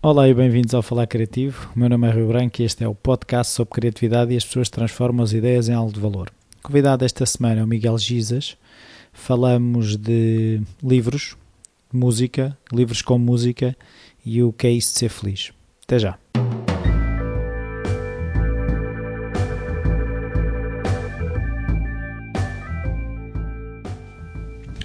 Olá 0.00 0.28
e 0.28 0.32
bem-vindos 0.32 0.74
ao 0.74 0.80
Falar 0.80 1.08
Criativo. 1.08 1.72
O 1.74 1.78
meu 1.78 1.88
nome 1.88 2.06
é 2.06 2.12
Rio 2.12 2.28
Branco 2.28 2.62
e 2.62 2.64
este 2.64 2.84
é 2.84 2.88
o 2.88 2.94
podcast 2.94 3.52
sobre 3.52 3.74
criatividade 3.74 4.32
e 4.32 4.36
as 4.36 4.44
pessoas 4.44 4.68
transformam 4.68 5.24
as 5.24 5.32
ideias 5.32 5.68
em 5.68 5.74
algo 5.74 5.92
de 5.92 5.98
valor. 5.98 6.30
O 6.60 6.62
convidado 6.62 7.04
esta 7.04 7.26
semana 7.26 7.62
é 7.62 7.64
o 7.64 7.66
Miguel 7.66 7.98
Gizas. 7.98 8.56
Falamos 9.12 9.96
de 9.96 10.62
livros, 10.80 11.36
música, 11.92 12.56
livros 12.72 13.02
com 13.02 13.18
música 13.18 13.76
e 14.24 14.40
o 14.40 14.52
que 14.52 14.68
é 14.68 14.70
isso 14.70 14.92
de 14.92 15.00
ser 15.00 15.08
feliz. 15.08 15.50
Até 15.82 15.98
já. 15.98 16.16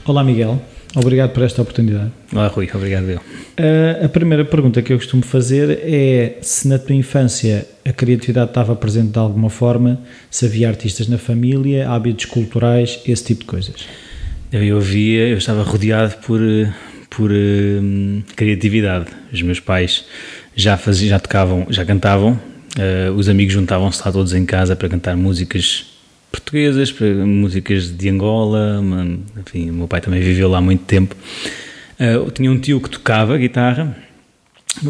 Olá 0.06 0.24
Miguel, 0.24 0.60
obrigado 0.96 1.32
por 1.32 1.44
esta 1.44 1.62
oportunidade. 1.62 2.12
Olá 2.32 2.48
Rui, 2.48 2.70
obrigado 2.74 3.10
eu. 3.10 3.18
Uh, 3.18 4.06
a 4.06 4.10
primeira 4.10 4.44
pergunta 4.46 4.82
que 4.82 4.94
eu 4.94 4.98
costumo 4.98 5.24
fazer 5.24 5.80
é 5.84 6.38
se 6.42 6.68
na 6.68 6.78
tua 6.80 6.96
infância 6.96 7.68
a 7.86 7.92
criatividade 7.92 8.52
estava 8.52 8.76
presente 8.76 9.12
de 9.12 9.20
alguma 9.20 9.50
forma, 9.50 10.00
se 10.30 10.46
havia 10.46 10.68
artistas 10.68 11.08
na 11.08 11.18
família, 11.18 11.90
hábitos 11.90 12.26
culturais, 12.26 13.00
esse 13.06 13.24
tipo 13.24 13.42
de 13.42 13.48
coisas. 13.48 13.76
Eu, 14.52 14.64
eu 14.64 14.82
via, 14.82 15.28
eu 15.28 15.38
estava 15.38 15.64
rodeado 15.64 16.16
por, 16.26 16.40
por 17.10 17.32
uh, 17.32 18.24
criatividade. 18.36 19.08
Os 19.32 19.42
meus 19.42 19.60
pais 19.60 20.06
já 20.56 20.78
faziam, 20.78 21.10
já 21.10 21.20
tocavam, 21.20 21.68
já 21.70 21.84
cantavam, 21.86 22.40
uh, 22.78 23.12
os 23.14 23.28
amigos 23.30 23.54
juntavam-se 23.54 24.02
lá 24.06 24.12
todos 24.12 24.34
em 24.34 24.46
casa 24.46 24.76
para 24.76 24.90
cantar 24.90 25.16
músicas 25.16 25.93
portuguesas, 26.34 26.92
músicas 27.26 27.96
de 27.96 28.10
Angola, 28.10 28.84
enfim, 29.40 29.70
o 29.70 29.74
meu 29.74 29.88
pai 29.88 30.02
também 30.02 30.20
viveu 30.20 30.50
lá 30.50 30.60
muito 30.60 30.84
tempo. 30.84 31.16
Uh, 32.00 32.32
tinha 32.32 32.52
um 32.52 32.58
tio 32.58 32.82
que 32.82 32.90
tocava 32.90 33.38
guitarra. 33.38 33.96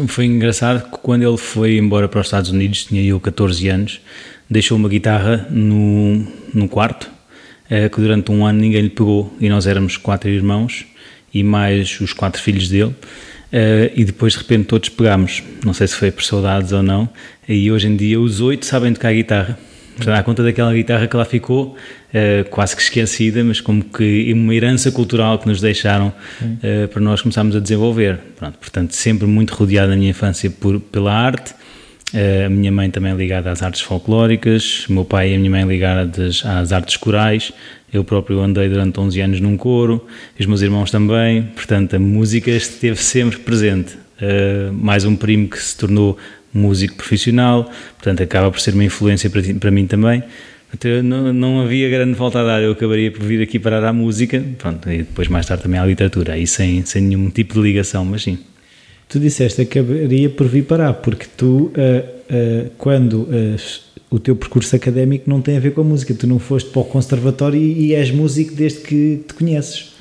Foi 0.08 0.24
engraçado 0.24 0.90
que 0.90 0.98
quando 0.98 1.22
ele 1.22 1.36
foi 1.36 1.76
embora 1.76 2.08
para 2.08 2.20
os 2.20 2.26
Estados 2.26 2.50
Unidos, 2.50 2.84
tinha 2.84 3.02
eu 3.02 3.20
14 3.20 3.68
anos, 3.68 4.00
deixou 4.48 4.78
uma 4.78 4.88
guitarra 4.88 5.46
no, 5.50 6.26
no 6.54 6.66
quarto, 6.66 7.10
uh, 7.70 7.90
que 7.90 8.00
durante 8.00 8.32
um 8.32 8.46
ano 8.46 8.60
ninguém 8.60 8.80
lhe 8.80 8.88
pegou, 8.88 9.36
e 9.38 9.50
nós 9.50 9.66
éramos 9.66 9.98
quatro 9.98 10.30
irmãos 10.30 10.86
e 11.32 11.42
mais 11.42 12.00
os 12.00 12.14
quatro 12.14 12.40
filhos 12.40 12.70
dele. 12.70 12.94
Uh, 13.52 13.92
e 13.94 14.02
depois 14.02 14.32
de 14.32 14.38
repente 14.38 14.64
todos 14.64 14.88
pegámos, 14.88 15.42
não 15.62 15.74
sei 15.74 15.86
se 15.86 15.94
foi 15.94 16.10
por 16.10 16.24
saudades 16.24 16.72
ou 16.72 16.82
não, 16.82 17.06
e 17.46 17.70
hoje 17.70 17.86
em 17.86 17.96
dia 17.96 18.18
os 18.18 18.40
oito 18.40 18.64
sabem 18.64 18.94
tocar 18.94 19.12
guitarra. 19.12 19.58
Portanto, 19.96 20.16
à 20.16 20.22
conta 20.22 20.42
daquela 20.42 20.72
guitarra 20.72 21.06
que 21.06 21.16
lá 21.16 21.24
ficou, 21.24 21.76
uh, 22.12 22.48
quase 22.50 22.74
que 22.74 22.82
esquecida, 22.82 23.44
mas 23.44 23.60
como 23.60 23.84
que 23.84 24.32
uma 24.32 24.54
herança 24.54 24.90
cultural 24.90 25.38
que 25.38 25.46
nos 25.46 25.60
deixaram 25.60 26.08
uh, 26.42 26.88
para 26.88 27.00
nós 27.00 27.22
começarmos 27.22 27.54
a 27.54 27.60
desenvolver. 27.60 28.18
Pronto, 28.36 28.58
portanto, 28.58 28.92
sempre 28.92 29.26
muito 29.26 29.54
rodeado 29.54 29.90
na 29.90 29.96
minha 29.96 30.10
infância 30.10 30.50
por, 30.50 30.80
pela 30.80 31.12
arte. 31.12 31.54
Uh, 32.12 32.46
a 32.46 32.48
minha 32.48 32.72
mãe 32.72 32.90
também 32.90 33.14
ligada 33.14 33.50
às 33.50 33.62
artes 33.62 33.80
folclóricas, 33.80 34.86
o 34.88 34.92
meu 34.92 35.04
pai 35.04 35.32
e 35.32 35.34
a 35.36 35.38
minha 35.38 35.50
mãe 35.50 35.64
ligadas 35.64 36.44
às 36.44 36.72
artes 36.72 36.96
corais. 36.96 37.52
Eu 37.92 38.02
próprio 38.02 38.40
andei 38.40 38.68
durante 38.68 38.98
11 38.98 39.20
anos 39.20 39.40
num 39.40 39.56
coro, 39.56 40.04
os 40.38 40.46
meus 40.46 40.62
irmãos 40.62 40.90
também. 40.90 41.42
Portanto, 41.54 41.94
a 41.94 41.98
música 42.00 42.50
esteve 42.50 43.00
sempre 43.00 43.38
presente. 43.38 43.96
mais 44.72 45.04
um 45.04 45.14
primo 45.14 45.46
que 45.46 45.62
se 45.62 45.76
tornou 45.76 46.18
músico 46.54 46.94
profissional, 46.94 47.70
portanto 47.96 48.22
acaba 48.22 48.50
por 48.50 48.60
ser 48.60 48.74
uma 48.74 48.84
influência 48.84 49.28
para, 49.28 49.42
para 49.60 49.70
mim 49.70 49.86
também. 49.86 50.22
Não, 51.04 51.32
não, 51.32 51.60
havia 51.60 51.88
grande 51.88 52.14
volta 52.14 52.40
a 52.40 52.44
dar, 52.44 52.62
eu 52.62 52.72
acabaria 52.72 53.10
por 53.10 53.22
vir 53.22 53.40
aqui 53.40 53.60
parar 53.60 53.84
à 53.84 53.92
música, 53.92 54.42
pronto, 54.58 54.90
e 54.90 54.98
depois 54.98 55.28
mais 55.28 55.46
tarde 55.46 55.62
também 55.62 55.78
à 55.78 55.86
literatura, 55.86 56.32
aí 56.32 56.46
sem, 56.46 56.84
sem 56.84 57.02
nenhum 57.02 57.30
tipo 57.30 57.54
de 57.54 57.60
ligação, 57.60 58.04
mas 58.04 58.22
sim. 58.22 58.38
Tu 59.08 59.20
disseste 59.20 59.62
acabaria 59.62 60.28
por 60.28 60.48
vir 60.48 60.64
parar, 60.64 60.94
porque 60.94 61.26
tu, 61.36 61.46
uh, 61.46 61.70
uh, 61.70 62.70
quando 62.76 63.22
uh, 63.22 63.56
o 64.10 64.18
teu 64.18 64.34
percurso 64.34 64.74
académico 64.74 65.30
não 65.30 65.40
tem 65.40 65.56
a 65.56 65.60
ver 65.60 65.72
com 65.72 65.82
a 65.82 65.84
música, 65.84 66.12
tu 66.14 66.26
não 66.26 66.40
foste 66.40 66.70
para 66.70 66.82
o 66.82 66.84
conservatório 66.84 67.60
e, 67.60 67.86
e 67.86 67.94
és 67.94 68.10
músico 68.10 68.54
desde 68.54 68.80
que 68.80 69.20
te 69.28 69.34
conheces. 69.34 69.93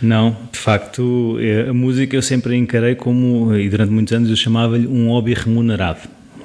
Não, 0.00 0.36
de 0.52 0.58
facto, 0.58 1.38
é, 1.40 1.68
a 1.68 1.74
música 1.74 2.16
eu 2.16 2.22
sempre 2.22 2.56
encarei 2.56 2.94
como, 2.94 3.54
e 3.56 3.68
durante 3.68 3.90
muitos 3.90 4.12
anos 4.12 4.30
eu 4.30 4.36
chamava-lhe 4.36 4.86
um 4.86 5.08
hobby 5.08 5.34
remunerado. 5.34 6.00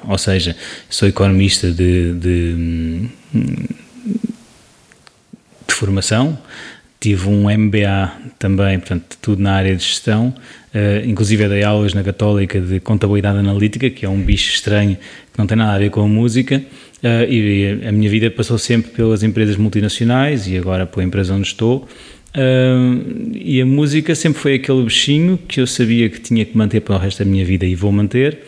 Ou 0.08 0.18
seja, 0.18 0.56
sou 0.88 1.08
economista 1.08 1.70
de, 1.70 2.14
de, 2.14 3.08
de 5.68 5.74
formação, 5.74 6.38
tive 7.00 7.28
um 7.28 7.50
MBA 7.50 8.12
também, 8.38 8.78
portanto, 8.78 9.16
tudo 9.20 9.42
na 9.42 9.54
área 9.54 9.74
de 9.74 9.82
gestão, 9.82 10.34
uh, 10.74 11.06
inclusive 11.06 11.48
dei 11.48 11.62
aulas 11.62 11.94
na 11.94 12.02
Católica 12.02 12.60
de 12.60 12.78
Contabilidade 12.80 13.38
Analítica, 13.38 13.88
que 13.88 14.04
é 14.04 14.08
um 14.08 14.20
bicho 14.20 14.52
estranho 14.52 14.96
que 15.32 15.38
não 15.38 15.46
tem 15.46 15.56
nada 15.56 15.74
a 15.74 15.78
ver 15.78 15.90
com 15.90 16.02
a 16.02 16.06
música, 16.06 16.62
uh, 17.02 17.30
e 17.30 17.86
a 17.86 17.92
minha 17.92 18.10
vida 18.10 18.30
passou 18.30 18.58
sempre 18.58 18.90
pelas 18.92 19.22
empresas 19.22 19.56
multinacionais 19.56 20.46
e 20.46 20.58
agora 20.58 20.86
pela 20.86 21.02
empresa 21.02 21.32
onde 21.32 21.46
estou, 21.46 21.88
Uh, 22.34 23.32
e 23.34 23.60
a 23.60 23.66
música 23.66 24.14
sempre 24.14 24.40
foi 24.40 24.54
aquele 24.54 24.84
bichinho 24.84 25.36
que 25.36 25.60
eu 25.60 25.66
sabia 25.66 26.08
que 26.08 26.20
tinha 26.20 26.44
que 26.44 26.56
manter 26.56 26.80
para 26.80 26.94
o 26.94 26.98
resto 26.98 27.24
da 27.24 27.28
minha 27.28 27.44
vida 27.44 27.66
e 27.66 27.74
vou 27.74 27.90
manter, 27.90 28.38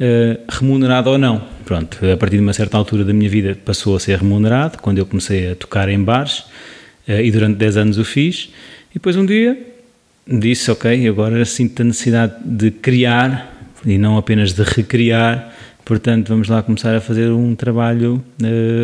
uh, 0.00 0.40
remunerado 0.48 1.10
ou 1.10 1.18
não. 1.18 1.42
Pronto, 1.64 1.98
a 2.06 2.16
partir 2.16 2.36
de 2.36 2.42
uma 2.42 2.52
certa 2.52 2.76
altura 2.76 3.04
da 3.04 3.12
minha 3.12 3.28
vida 3.28 3.58
passou 3.64 3.96
a 3.96 4.00
ser 4.00 4.18
remunerado, 4.18 4.78
quando 4.78 4.98
eu 4.98 5.06
comecei 5.06 5.50
a 5.50 5.56
tocar 5.56 5.88
em 5.88 6.02
bares, 6.02 6.40
uh, 7.08 7.20
e 7.22 7.30
durante 7.30 7.56
10 7.56 7.76
anos 7.76 7.98
o 7.98 8.04
fiz. 8.04 8.50
E 8.90 8.94
depois 8.94 9.16
um 9.16 9.26
dia 9.26 9.58
disse: 10.26 10.70
Ok, 10.70 11.08
agora 11.08 11.44
sinto 11.44 11.82
a 11.82 11.84
necessidade 11.84 12.34
de 12.44 12.70
criar 12.70 13.50
e 13.84 13.98
não 13.98 14.16
apenas 14.16 14.52
de 14.52 14.62
recriar, 14.62 15.52
portanto 15.84 16.28
vamos 16.28 16.48
lá 16.48 16.62
começar 16.62 16.94
a 16.94 17.00
fazer 17.00 17.28
um 17.30 17.56
trabalho 17.56 18.22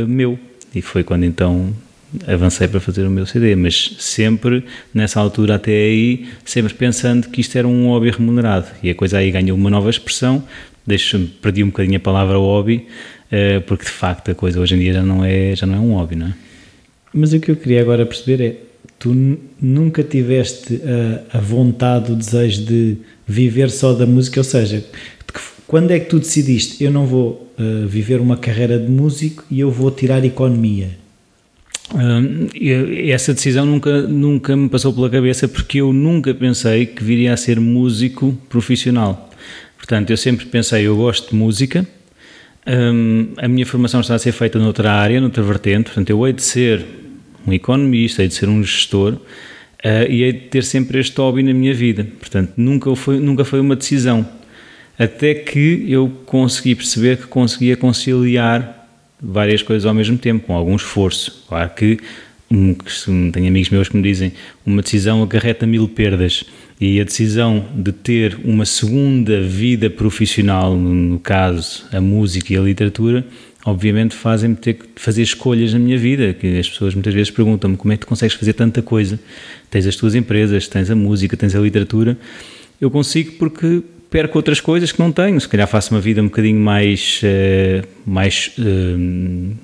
meu. 0.09 0.37
E 0.75 0.83
foi 0.83 1.05
quando 1.05 1.25
então 1.25 1.73
avancei 2.27 2.67
para 2.67 2.81
fazer 2.81 3.07
o 3.07 3.11
meu 3.11 3.27
CD, 3.27 3.55
mas 3.55 3.97
sempre 3.99 4.65
nessa 4.95 5.21
altura 5.21 5.57
até 5.57 5.73
aí, 5.73 6.27
sempre 6.45 6.73
pensando 6.75 7.29
que 7.29 7.41
isto 7.41 7.57
era 7.57 7.69
um 7.69 7.87
hobby 7.89 8.11
remunerado 8.11 8.67
e 8.83 8.91
a 8.91 8.95
coisa 8.95 9.19
aí 9.19 9.31
ganhou 9.31 9.57
uma 9.57 9.71
nova 9.71 9.91
expressão, 9.91 10.43
deixo, 10.87 11.19
perdi 11.43 11.63
um 11.63 11.69
bocadinho 11.69 11.97
a 11.97 12.01
palavra 12.01 12.39
hobby, 12.39 12.87
uh, 13.31 13.61
porque 13.67 13.85
de 13.85 13.91
facto 13.91 14.31
a 14.31 14.35
coisa 14.35 14.61
hoje 14.61 14.75
em 14.75 14.79
dia 14.79 14.95
já 14.95 15.03
não 15.03 15.25
é, 15.25 15.55
já 15.55 15.67
não 15.67 15.75
é 15.75 15.79
um 15.79 15.95
hobby, 15.95 16.17
não 16.17 16.29
é? 16.29 16.35
Mas 17.13 17.33
o 17.33 17.41
que 17.41 17.51
eu 17.51 17.57
queria 17.57 17.81
agora 17.81 18.05
perceber 18.05 18.43
é, 18.43 18.57
tu 18.99 19.15
nunca 19.61 20.03
tiveste 20.03 20.81
a, 21.33 21.39
a 21.39 21.41
vontade, 21.41 22.13
o 22.13 22.17
desejo 22.17 22.65
de 22.65 22.97
viver 23.27 23.71
só 23.71 23.93
da 23.93 24.07
música, 24.07 24.41
ou 24.41 24.45
seja, 24.45 24.85
quando 25.67 25.91
é 25.91 26.01
que 26.01 26.07
tu 26.07 26.19
decidiste, 26.19 26.83
eu 26.83 26.91
não 26.91 27.07
vou 27.07 27.53
uh, 27.59 27.87
viver 27.87 28.21
uma 28.21 28.37
carreira 28.37 28.79
de 28.79 28.91
músico 28.91 29.45
e 29.51 29.61
eu 29.61 29.71
vou 29.71 29.91
tirar 29.91 30.25
economia? 30.25 30.91
Essa 33.11 33.33
decisão 33.33 33.65
nunca, 33.65 34.03
nunca 34.03 34.57
me 34.57 34.69
passou 34.69 34.93
pela 34.93 35.09
cabeça 35.09 35.49
porque 35.49 35.81
eu 35.81 35.93
nunca 35.93 36.35
pensei 36.35 36.87
que 36.87 37.03
viria 37.03 37.33
a 37.33 37.37
ser 37.37 37.59
músico 37.59 38.37
profissional. 38.49 39.31
Portanto, 39.77 40.11
eu 40.11 40.17
sempre 40.17 40.47
pensei, 40.47 40.87
eu 40.87 40.97
gosto 40.97 41.31
de 41.31 41.37
música, 41.37 41.87
a 43.39 43.49
minha 43.49 43.65
formação 43.65 44.01
está 44.01 44.15
a 44.15 44.19
ser 44.19 44.33
feita 44.33 44.59
noutra 44.59 44.93
área, 44.93 45.21
noutra 45.21 45.43
vertente, 45.43 45.85
portanto, 45.85 46.11
eu 46.11 46.27
hei 46.27 46.35
de 46.35 46.43
ser 46.43 46.85
um 47.47 47.53
economista, 47.53 48.23
hei 48.23 48.29
de 48.29 48.35
ser 48.35 48.49
um 48.49 48.63
gestor 48.63 49.15
uh, 49.15 50.11
e 50.11 50.23
hei 50.23 50.33
de 50.33 50.41
ter 50.41 50.65
sempre 50.65 50.99
este 50.99 51.17
hobby 51.19 51.43
na 51.43 51.55
minha 51.55 51.73
vida. 51.73 52.07
Portanto, 52.19 52.53
nunca 52.57 52.95
foi, 52.95 53.19
nunca 53.19 53.45
foi 53.45 53.61
uma 53.61 53.75
decisão. 53.75 54.29
Até 54.99 55.35
que 55.35 55.87
eu 55.89 56.11
consegui 56.27 56.75
perceber 56.75 57.17
que 57.17 57.27
conseguia 57.27 57.77
conciliar 57.77 58.78
várias 59.21 59.63
coisas 59.63 59.87
ao 59.87 59.95
mesmo 59.95 60.17
tempo, 60.19 60.47
com 60.47 60.55
algum 60.55 60.77
esforço. 60.77 61.45
Claro 61.49 61.71
que 61.71 61.99
um, 62.51 62.75
tenho 63.31 63.49
amigos 63.49 63.71
meus 63.71 63.89
que 63.89 63.97
me 63.97 64.03
dizem 64.03 64.33
uma 64.65 64.83
decisão 64.83 65.23
acarreta 65.23 65.67
mil 65.67 65.89
perdas. 65.89 66.45
E 66.81 67.01
a 67.01 67.05
decisão 67.05 67.67
de 67.75 67.91
ter 67.91 68.39
uma 68.45 68.65
segunda 68.65 69.41
vida 69.43 69.91
profissional, 69.91 70.77
no 70.77 71.19
caso 71.19 71.85
a 71.93 72.01
música 72.01 72.53
e 72.53 72.57
a 72.57 72.61
literatura, 72.61 73.27
obviamente 73.65 74.15
fazem-me 74.15 74.55
ter 74.55 74.75
que 74.75 74.85
fazer 74.95 75.23
escolhas 75.23 75.73
na 75.73 75.79
minha 75.79 75.99
vida, 75.99 76.33
que 76.33 76.59
as 76.59 76.69
pessoas 76.69 76.95
muitas 76.95 77.13
vezes 77.13 77.31
perguntam-me 77.31 77.77
como 77.77 77.93
é 77.93 77.97
que 77.97 78.03
tu 78.03 78.07
consegues 78.07 78.37
fazer 78.37 78.53
tanta 78.53 78.81
coisa, 78.81 79.19
tens 79.69 79.87
as 79.87 79.97
tuas 79.97 80.15
empresas, 80.15 80.69
tens 80.69 80.89
a 80.89 80.95
música, 80.95 81.37
tens 81.37 81.55
a 81.55 81.59
literatura, 81.59 82.17
eu 82.81 82.91
consigo 82.91 83.33
porque 83.33 83.83
perco 84.11 84.39
outras 84.39 84.61
coisas 84.61 84.93
que 84.93 84.99
não 84.99 85.13
tenho. 85.13 85.41
Se 85.41 85.49
calhar 85.49 85.67
faço 85.69 85.95
uma 85.95 86.01
vida 86.01 86.21
um 86.21 86.27
bocadinho 86.27 86.61
mais, 86.61 87.21
uh, 87.23 87.87
mais 88.07 88.53
uh, 88.59 89.57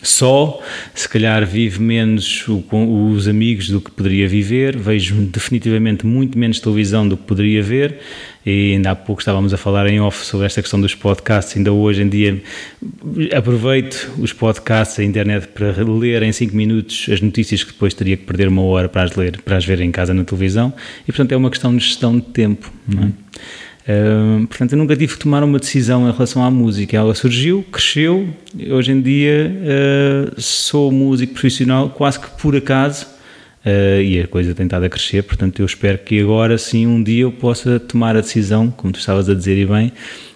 só, 0.00 0.62
se 0.94 1.08
calhar 1.08 1.44
vivo 1.44 1.82
menos 1.82 2.46
o, 2.46 2.62
com 2.62 3.10
os 3.10 3.26
amigos 3.26 3.68
do 3.68 3.80
que 3.80 3.90
poderia 3.90 4.28
viver, 4.28 4.76
vejo 4.76 5.16
definitivamente 5.22 6.06
muito 6.06 6.38
menos 6.38 6.60
televisão 6.60 7.08
do 7.08 7.16
que 7.16 7.24
poderia 7.24 7.60
ver. 7.62 7.98
E 8.46 8.74
ainda 8.74 8.92
há 8.92 8.96
pouco 8.96 9.20
estávamos 9.20 9.52
a 9.52 9.56
falar 9.56 9.88
em 9.88 10.00
off 10.00 10.24
sobre 10.24 10.46
esta 10.46 10.62
questão 10.62 10.80
dos 10.80 10.94
podcasts. 10.94 11.56
Ainda 11.56 11.72
hoje 11.72 12.02
em 12.02 12.08
dia 12.08 12.40
aproveito 13.36 14.12
os 14.18 14.32
podcasts, 14.32 15.00
a 15.00 15.04
internet, 15.04 15.48
para 15.48 15.74
ler 15.82 16.22
em 16.22 16.30
5 16.30 16.54
minutos 16.54 17.08
as 17.12 17.20
notícias 17.20 17.64
que 17.64 17.72
depois 17.72 17.92
teria 17.92 18.16
que 18.16 18.24
perder 18.24 18.46
uma 18.46 18.62
hora 18.62 18.88
para 18.88 19.02
as 19.02 19.16
ler, 19.16 19.40
para 19.42 19.56
as 19.56 19.64
ver 19.64 19.80
em 19.80 19.90
casa 19.90 20.14
na 20.14 20.22
televisão. 20.22 20.72
E 21.02 21.06
portanto 21.06 21.32
é 21.32 21.36
uma 21.36 21.50
questão 21.50 21.76
de 21.76 21.84
gestão 21.84 22.16
de 22.16 22.26
tempo. 22.26 22.72
Não 22.86 23.02
é? 23.02 23.12
Portanto, 24.48 24.72
eu 24.72 24.78
nunca 24.78 24.94
tive 24.94 25.14
que 25.14 25.18
tomar 25.18 25.42
uma 25.42 25.58
decisão 25.58 26.06
em 26.06 26.12
relação 26.12 26.44
à 26.44 26.50
música. 26.50 26.94
Ela 26.94 27.14
surgiu, 27.14 27.64
cresceu. 27.72 28.28
Hoje 28.70 28.92
em 28.92 29.00
dia 29.00 29.50
uh, 30.36 30.40
sou 30.40 30.92
músico 30.92 31.32
profissional 31.32 31.88
quase 31.88 32.20
que 32.20 32.28
por 32.38 32.54
acaso 32.54 33.06
uh, 33.64 34.02
e 34.02 34.20
a 34.20 34.26
coisa 34.26 34.54
tem 34.54 34.66
estado 34.66 34.84
a 34.84 34.90
crescer. 34.90 35.22
Portanto, 35.22 35.60
eu 35.60 35.66
espero 35.66 35.96
que 35.96 36.20
agora 36.20 36.58
sim 36.58 36.86
um 36.86 37.02
dia 37.02 37.22
eu 37.22 37.32
possa 37.32 37.80
tomar 37.80 38.14
a 38.14 38.20
decisão, 38.20 38.70
como 38.70 38.92
tu 38.92 38.98
estavas 38.98 39.26
a 39.26 39.34
dizer 39.34 39.56
e 39.56 39.64
bem, 39.64 39.90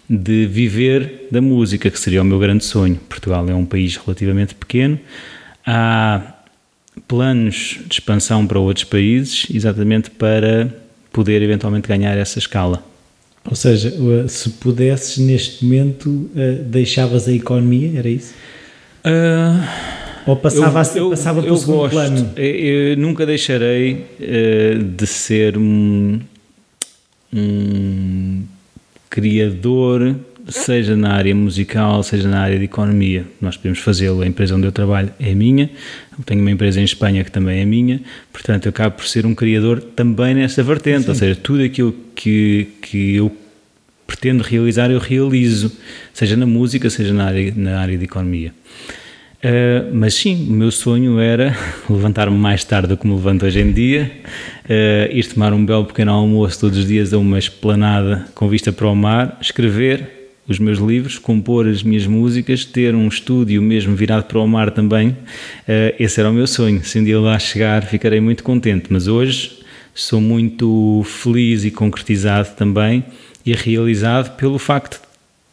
de 0.08 0.46
viver 0.46 1.28
da 1.30 1.42
música, 1.42 1.90
que 1.90 2.00
seria 2.00 2.22
o 2.22 2.24
meu 2.24 2.38
grande 2.38 2.64
sonho. 2.64 2.96
Portugal 3.06 3.46
é 3.50 3.54
um 3.54 3.66
país 3.66 3.96
relativamente 3.96 4.54
pequeno. 4.54 4.98
Há 5.66 6.22
planos 7.06 7.80
de 7.86 7.96
expansão 7.96 8.46
para 8.46 8.58
outros 8.58 8.84
países, 8.84 9.46
exatamente 9.52 10.10
para 10.10 10.74
poder 11.12 11.42
eventualmente 11.42 11.86
ganhar 11.86 12.16
essa 12.16 12.38
escala. 12.38 12.91
Ou 13.44 13.56
seja, 13.56 13.92
se 14.28 14.50
pudesses 14.50 15.18
neste 15.18 15.64
momento, 15.64 16.30
eh, 16.36 16.60
deixavas 16.64 17.26
a 17.26 17.32
economia, 17.32 17.98
era 17.98 18.08
isso? 18.08 18.32
Uh, 19.04 20.30
Ou 20.30 20.36
passava, 20.36 20.80
eu, 20.94 21.06
a, 21.08 21.10
passava 21.10 21.40
eu, 21.40 21.56
segundo 21.56 21.78
gosto, 21.78 21.90
plano? 21.90 22.30
Eu, 22.36 22.96
nunca 22.96 23.26
deixarei 23.26 24.06
uh, 24.20 24.82
de 24.82 25.06
ser 25.08 25.58
um, 25.58 26.20
um 27.34 28.42
criador, 29.10 30.16
seja 30.48 30.96
na 30.96 31.12
área 31.12 31.34
musical, 31.34 32.02
seja 32.02 32.28
na 32.28 32.40
área 32.40 32.58
de 32.58 32.64
economia. 32.64 33.24
Nós 33.40 33.56
podemos 33.56 33.78
fazê-lo. 33.78 34.22
A 34.22 34.26
empresa 34.26 34.54
onde 34.56 34.66
eu 34.66 34.72
trabalho 34.72 35.12
é 35.20 35.34
minha, 35.34 35.70
eu 36.18 36.24
tenho 36.24 36.40
uma 36.40 36.50
empresa 36.50 36.80
em 36.80 36.84
Espanha 36.84 37.22
que 37.22 37.30
também 37.30 37.60
é 37.60 37.64
minha, 37.64 38.00
portanto, 38.32 38.66
eu 38.66 38.70
acabo 38.70 38.96
por 38.96 39.06
ser 39.06 39.24
um 39.26 39.34
criador 39.34 39.80
também 39.80 40.34
nessa 40.34 40.62
vertente. 40.62 41.04
Sim. 41.04 41.08
Ou 41.10 41.14
seja, 41.14 41.36
tudo 41.36 41.62
aquilo 41.62 41.94
que, 42.14 42.68
que 42.82 43.16
eu 43.16 43.34
pretendo 44.06 44.42
realizar, 44.42 44.90
eu 44.90 44.98
realizo, 44.98 45.72
seja 46.12 46.36
na 46.36 46.46
música, 46.46 46.90
seja 46.90 47.12
na 47.12 47.26
área, 47.26 47.52
na 47.56 47.80
área 47.80 47.96
de 47.96 48.04
economia. 48.04 48.52
Uh, 49.44 49.90
mas 49.92 50.14
sim, 50.14 50.46
o 50.48 50.52
meu 50.52 50.70
sonho 50.70 51.18
era 51.18 51.56
levantar-me 51.90 52.36
mais 52.36 52.62
tarde 52.62 52.88
do 52.88 52.96
que 52.96 53.06
me 53.06 53.14
levanto 53.14 53.44
hoje 53.44 53.60
em 53.60 53.72
dia, 53.72 54.10
uh, 54.66 55.12
ir 55.12 55.26
tomar 55.26 55.52
um 55.52 55.64
belo 55.64 55.84
pequeno 55.84 56.12
almoço 56.12 56.60
todos 56.60 56.78
os 56.78 56.86
dias 56.86 57.12
a 57.12 57.18
uma 57.18 57.38
esplanada 57.38 58.26
com 58.36 58.48
vista 58.48 58.72
para 58.72 58.86
o 58.86 58.94
mar, 58.94 59.36
escrever 59.40 60.21
os 60.48 60.58
meus 60.58 60.78
livros, 60.78 61.18
compor 61.18 61.66
as 61.68 61.82
minhas 61.82 62.06
músicas, 62.06 62.64
ter 62.64 62.94
um 62.94 63.06
estúdio 63.08 63.62
mesmo 63.62 63.94
virado 63.94 64.24
para 64.24 64.40
o 64.40 64.46
mar 64.46 64.70
também. 64.70 65.10
Uh, 65.10 65.94
esse 65.98 66.20
era 66.20 66.30
o 66.30 66.32
meu 66.32 66.46
sonho. 66.46 66.84
Se 66.84 66.98
um 66.98 67.04
dia 67.04 67.18
lá 67.20 67.38
chegar, 67.38 67.84
ficarei 67.84 68.20
muito 68.20 68.42
contente. 68.42 68.86
Mas 68.90 69.06
hoje 69.06 69.60
sou 69.94 70.20
muito 70.20 71.04
feliz 71.06 71.64
e 71.64 71.70
concretizado 71.70 72.50
também 72.56 73.04
e 73.44 73.52
realizado 73.52 74.36
pelo 74.36 74.58
facto 74.58 75.00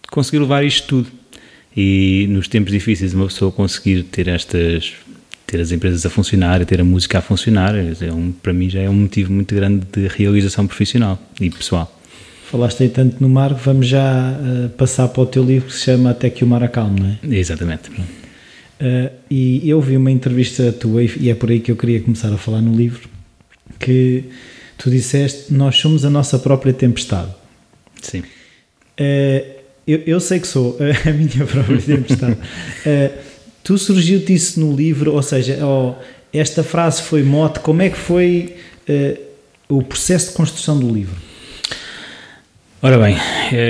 de 0.03 0.09
conseguir 0.09 0.39
levar 0.39 0.63
isto 0.63 0.87
tudo. 0.87 1.11
E 1.75 2.27
nos 2.29 2.47
tempos 2.47 2.71
difíceis, 2.71 3.13
uma 3.13 3.27
pessoa 3.27 3.51
conseguir 3.51 4.03
ter 4.03 4.27
estas 4.27 4.93
ter 5.45 5.59
as 5.59 5.71
empresas 5.71 6.05
a 6.05 6.11
funcionar, 6.11 6.63
ter 6.63 6.79
a 6.79 6.83
música 6.83 7.17
a 7.17 7.21
funcionar, 7.21 7.73
é 7.75 8.13
um, 8.13 8.31
para 8.31 8.53
mim 8.53 8.69
já 8.69 8.81
é 8.81 8.89
um 8.89 8.93
motivo 8.93 9.33
muito 9.33 9.55
grande 9.55 9.83
de 9.91 10.07
realização 10.07 10.67
profissional 10.67 11.19
e 11.41 11.49
pessoal. 11.49 11.98
Falaste 12.49 12.81
aí 12.81 12.89
tanto 12.89 13.17
no 13.21 13.29
mar, 13.29 13.53
vamos 13.53 13.85
já 13.85 14.31
uh, 14.31 14.69
passar 14.69 15.07
para 15.09 15.21
o 15.21 15.25
teu 15.27 15.43
livro 15.43 15.67
que 15.67 15.73
se 15.75 15.83
chama 15.83 16.09
Até 16.09 16.31
que 16.31 16.43
o 16.43 16.47
Mar 16.47 16.63
Acalme, 16.63 16.99
não 16.99 17.07
é? 17.07 17.37
Exatamente. 17.37 17.91
Uh, 17.91 19.11
e 19.29 19.69
eu 19.69 19.79
vi 19.79 19.95
uma 19.95 20.09
entrevista 20.09 20.71
tua, 20.71 21.03
e 21.03 21.29
é 21.29 21.35
por 21.35 21.51
aí 21.51 21.59
que 21.59 21.71
eu 21.71 21.75
queria 21.75 22.01
começar 22.01 22.33
a 22.33 22.37
falar 22.39 22.59
no 22.59 22.75
livro, 22.75 23.07
que 23.77 24.23
tu 24.79 24.89
disseste, 24.89 25.53
nós 25.53 25.77
somos 25.77 26.03
a 26.03 26.09
nossa 26.09 26.39
própria 26.39 26.73
tempestade. 26.73 27.29
Sim. 28.01 28.21
Uh, 28.21 29.45
eu, 29.85 30.01
eu, 30.07 30.19
sei 30.19 30.39
que 30.39 30.47
sou 30.47 30.75
a 31.05 31.11
minha 31.11 31.45
própria 31.45 31.79
tempestade. 31.79 32.37
tu 33.63 33.77
surgiu-te 33.77 34.33
isso 34.33 34.59
no 34.59 34.75
livro, 34.75 35.13
ou 35.13 35.21
seja, 35.21 35.63
oh, 35.63 35.93
esta 36.33 36.63
frase 36.63 37.03
foi 37.03 37.21
mote, 37.21 37.59
como 37.59 37.83
é 37.83 37.91
que 37.91 37.97
foi 37.97 38.55
o 39.67 39.83
processo 39.83 40.29
de 40.29 40.33
construção 40.33 40.79
do 40.79 40.91
livro? 40.91 41.28
Ora 42.81 42.97
bem, 42.97 43.17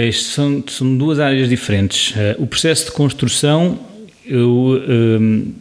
isto 0.08 0.30
são, 0.30 0.64
são 0.68 0.96
duas 0.96 1.20
áreas 1.20 1.50
diferentes. 1.50 2.14
o 2.38 2.46
processo 2.46 2.86
de 2.86 2.92
construção, 2.92 3.80
eu, 4.24 4.80
um, 4.88 5.52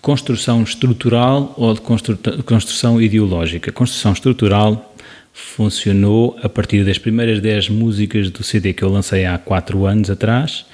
construção 0.00 0.62
estrutural 0.62 1.52
ou 1.58 1.74
de 1.74 1.82
construção 2.42 2.98
ideológica. 3.02 3.70
Construção 3.70 4.14
estrutural 4.14 4.94
funcionou 5.30 6.38
a 6.42 6.48
partir 6.48 6.86
das 6.86 6.96
primeiras 6.96 7.38
10 7.38 7.68
músicas 7.68 8.30
do 8.30 8.42
CD 8.42 8.72
que 8.72 8.82
eu 8.82 8.88
lancei 8.88 9.26
há 9.26 9.36
4 9.36 9.84
anos 9.84 10.08
atrás. 10.08 10.64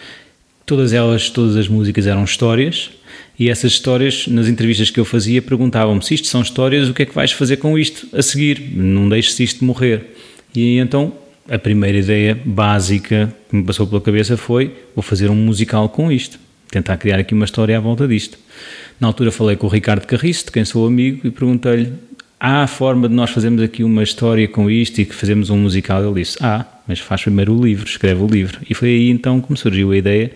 Todas 0.65 0.93
elas, 0.93 1.29
todas 1.29 1.57
as 1.57 1.67
músicas 1.67 2.07
eram 2.07 2.23
histórias 2.23 2.91
e 3.37 3.51
essas 3.51 3.73
histórias, 3.73 4.29
nas 4.29 4.47
entrevistas 4.47 4.91
que 4.91 5.01
eu 5.01 5.05
fazia, 5.05 5.43
perguntavam-me 5.43 6.05
se 6.05 6.15
isto 6.15 6.29
são 6.29 6.41
histórias, 6.41 6.89
o 6.89 6.95
que 6.95 7.03
é 7.03 7.07
que 7.07 7.15
vais 7.17 7.33
fazer 7.33 7.57
com 7.57 7.77
isto 7.77 8.07
a 8.17 8.23
seguir? 8.23 8.61
Não 8.77 9.09
deixes 9.09 9.41
isto 9.41 9.65
morrer. 9.65 10.15
E 10.55 10.79
então 10.79 11.21
a 11.49 11.59
primeira 11.59 11.99
ideia 11.99 12.41
básica 12.45 13.35
que 13.49 13.57
me 13.57 13.65
passou 13.65 13.87
pela 13.87 14.01
cabeça 14.01 14.37
foi: 14.37 14.75
vou 14.95 15.03
fazer 15.03 15.31
um 15.31 15.35
musical 15.35 15.89
com 15.89 16.11
isto, 16.11 16.39
tentar 16.71 16.97
criar 16.97 17.19
aqui 17.19 17.35
uma 17.35 17.45
história 17.45 17.77
à 17.77 17.81
volta 17.81 18.07
disto. 18.07 18.39
Na 19.01 19.09
altura 19.09 19.33
falei 19.33 19.57
com 19.57 19.67
o 19.67 19.71
Ricardo 19.71 20.07
Carriço, 20.07 20.47
de 20.47 20.53
quem 20.53 20.65
sou 20.65 20.87
amigo, 20.87 21.27
e 21.27 21.31
perguntei-lhe 21.31 21.93
há 22.39 22.67
forma 22.67 23.09
de 23.09 23.15
nós 23.15 23.31
fazermos 23.31 23.63
aqui 23.63 23.85
uma 23.85 24.03
história 24.03 24.49
com 24.49 24.69
isto 24.71 25.01
e 25.01 25.05
que 25.05 25.15
fazemos 25.15 25.51
um 25.51 25.57
musical. 25.59 26.05
Ele 26.05 26.23
disse, 26.23 26.37
ah, 26.41 26.67
mas 26.89 26.99
faz 26.99 27.23
primeiro 27.23 27.57
o 27.57 27.65
livro, 27.65 27.87
escreve 27.87 28.21
o 28.21 28.27
livro. 28.27 28.61
E 28.69 28.75
foi 28.75 28.89
aí 28.89 29.11
então 29.11 29.41
que 29.41 29.51
me 29.51 29.57
surgiu 29.57 29.93
a 29.93 29.97
ideia 29.97 30.33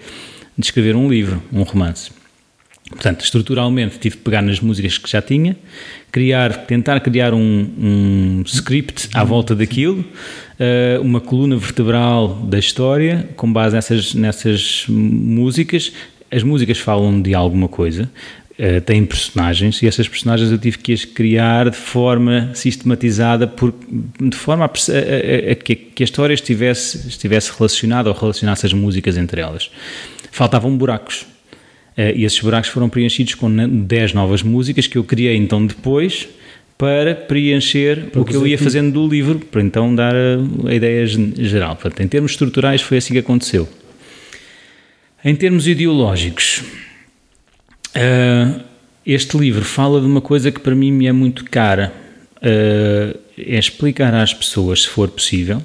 de 0.56 0.64
escrever 0.64 0.94
um 0.94 1.08
livro, 1.08 1.42
um 1.52 1.62
romance. 1.62 2.10
Portanto, 2.90 3.24
estruturalmente 3.24 3.98
tive 3.98 4.16
de 4.16 4.22
pegar 4.22 4.42
nas 4.42 4.60
músicas 4.60 4.96
que 4.96 5.10
já 5.10 5.20
tinha, 5.20 5.56
criar, 6.12 6.66
tentar 6.66 7.00
criar 7.00 7.34
um, 7.34 7.68
um 7.78 8.42
script 8.46 9.08
à 9.12 9.24
volta 9.24 9.56
daquilo, 9.56 10.00
uh, 10.00 11.02
uma 11.02 11.20
coluna 11.20 11.56
vertebral 11.56 12.28
da 12.28 12.58
história, 12.58 13.28
com 13.36 13.52
base 13.52 13.74
nessas, 13.74 14.14
nessas 14.14 14.84
músicas. 14.88 15.92
As 16.30 16.44
músicas 16.44 16.78
falam 16.78 17.20
de 17.20 17.34
alguma 17.34 17.66
coisa, 17.66 18.08
uh, 18.52 18.80
têm 18.82 19.04
personagens 19.04 19.82
e 19.82 19.88
essas 19.88 20.06
personagens 20.06 20.52
eu 20.52 20.58
tive 20.58 20.78
que 20.78 20.92
as 20.92 21.04
criar 21.04 21.68
de 21.70 21.76
forma 21.76 22.52
sistematizada, 22.54 23.48
por, 23.48 23.74
de 24.20 24.36
forma 24.36 24.64
a, 24.64 24.68
a, 24.68 25.48
a, 25.48 25.52
a 25.52 25.54
que, 25.56 25.90
a 25.98 26.04
história 26.04 26.34
estivesse, 26.34 27.08
estivesse 27.08 27.50
relacionada 27.58 28.08
ou 28.08 28.14
relacionasse 28.14 28.64
as 28.64 28.72
músicas 28.72 29.16
entre 29.16 29.40
elas. 29.40 29.72
Faltavam 30.30 30.76
buracos. 30.76 31.26
Uh, 31.96 32.12
e 32.14 32.24
esses 32.24 32.38
buracos 32.40 32.70
foram 32.70 32.88
preenchidos 32.88 33.34
com 33.34 33.50
10 33.50 34.12
novas 34.12 34.42
músicas 34.42 34.86
que 34.86 34.98
eu 34.98 35.04
criei 35.04 35.36
então 35.36 35.66
depois 35.66 36.28
para 36.76 37.14
preencher 37.14 38.10
para 38.10 38.20
o 38.20 38.24
que 38.24 38.34
eu 38.34 38.46
ia 38.46 38.58
fazendo 38.58 38.92
do 38.92 39.08
livro, 39.08 39.38
para 39.38 39.62
então 39.62 39.94
dar 39.94 40.14
a, 40.14 40.68
a 40.68 40.74
ideia 40.74 41.06
geral. 41.06 41.74
Portanto, 41.74 42.02
em 42.02 42.08
termos 42.08 42.32
estruturais 42.32 42.82
foi 42.82 42.98
assim 42.98 43.14
que 43.14 43.20
aconteceu. 43.20 43.66
Em 45.24 45.34
termos 45.34 45.66
ideológicos, 45.66 46.62
Uh, 47.96 48.60
este 49.06 49.38
livro 49.38 49.64
fala 49.64 50.00
de 50.00 50.06
uma 50.06 50.20
coisa 50.20 50.52
que 50.52 50.60
para 50.60 50.74
mim 50.74 50.92
me 50.92 51.06
é 51.06 51.12
muito 51.12 51.44
cara. 51.44 51.92
Uh, 52.36 53.18
é 53.38 53.58
explicar 53.58 54.14
às 54.14 54.34
pessoas, 54.34 54.82
se 54.82 54.88
for 54.88 55.08
possível, 55.08 55.62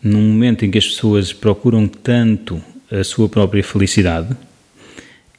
num 0.00 0.20
momento 0.20 0.64
em 0.64 0.70
que 0.70 0.78
as 0.78 0.86
pessoas 0.86 1.32
procuram 1.32 1.88
tanto 1.88 2.62
a 2.90 3.02
sua 3.02 3.28
própria 3.28 3.64
felicidade 3.64 4.36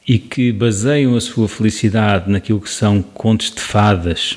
e 0.06 0.18
que 0.18 0.52
baseiam 0.52 1.16
a 1.16 1.20
sua 1.20 1.48
felicidade 1.48 2.30
naquilo 2.30 2.60
que 2.60 2.70
são 2.70 3.00
contos 3.00 3.50
de 3.50 3.60
fadas, 3.60 4.32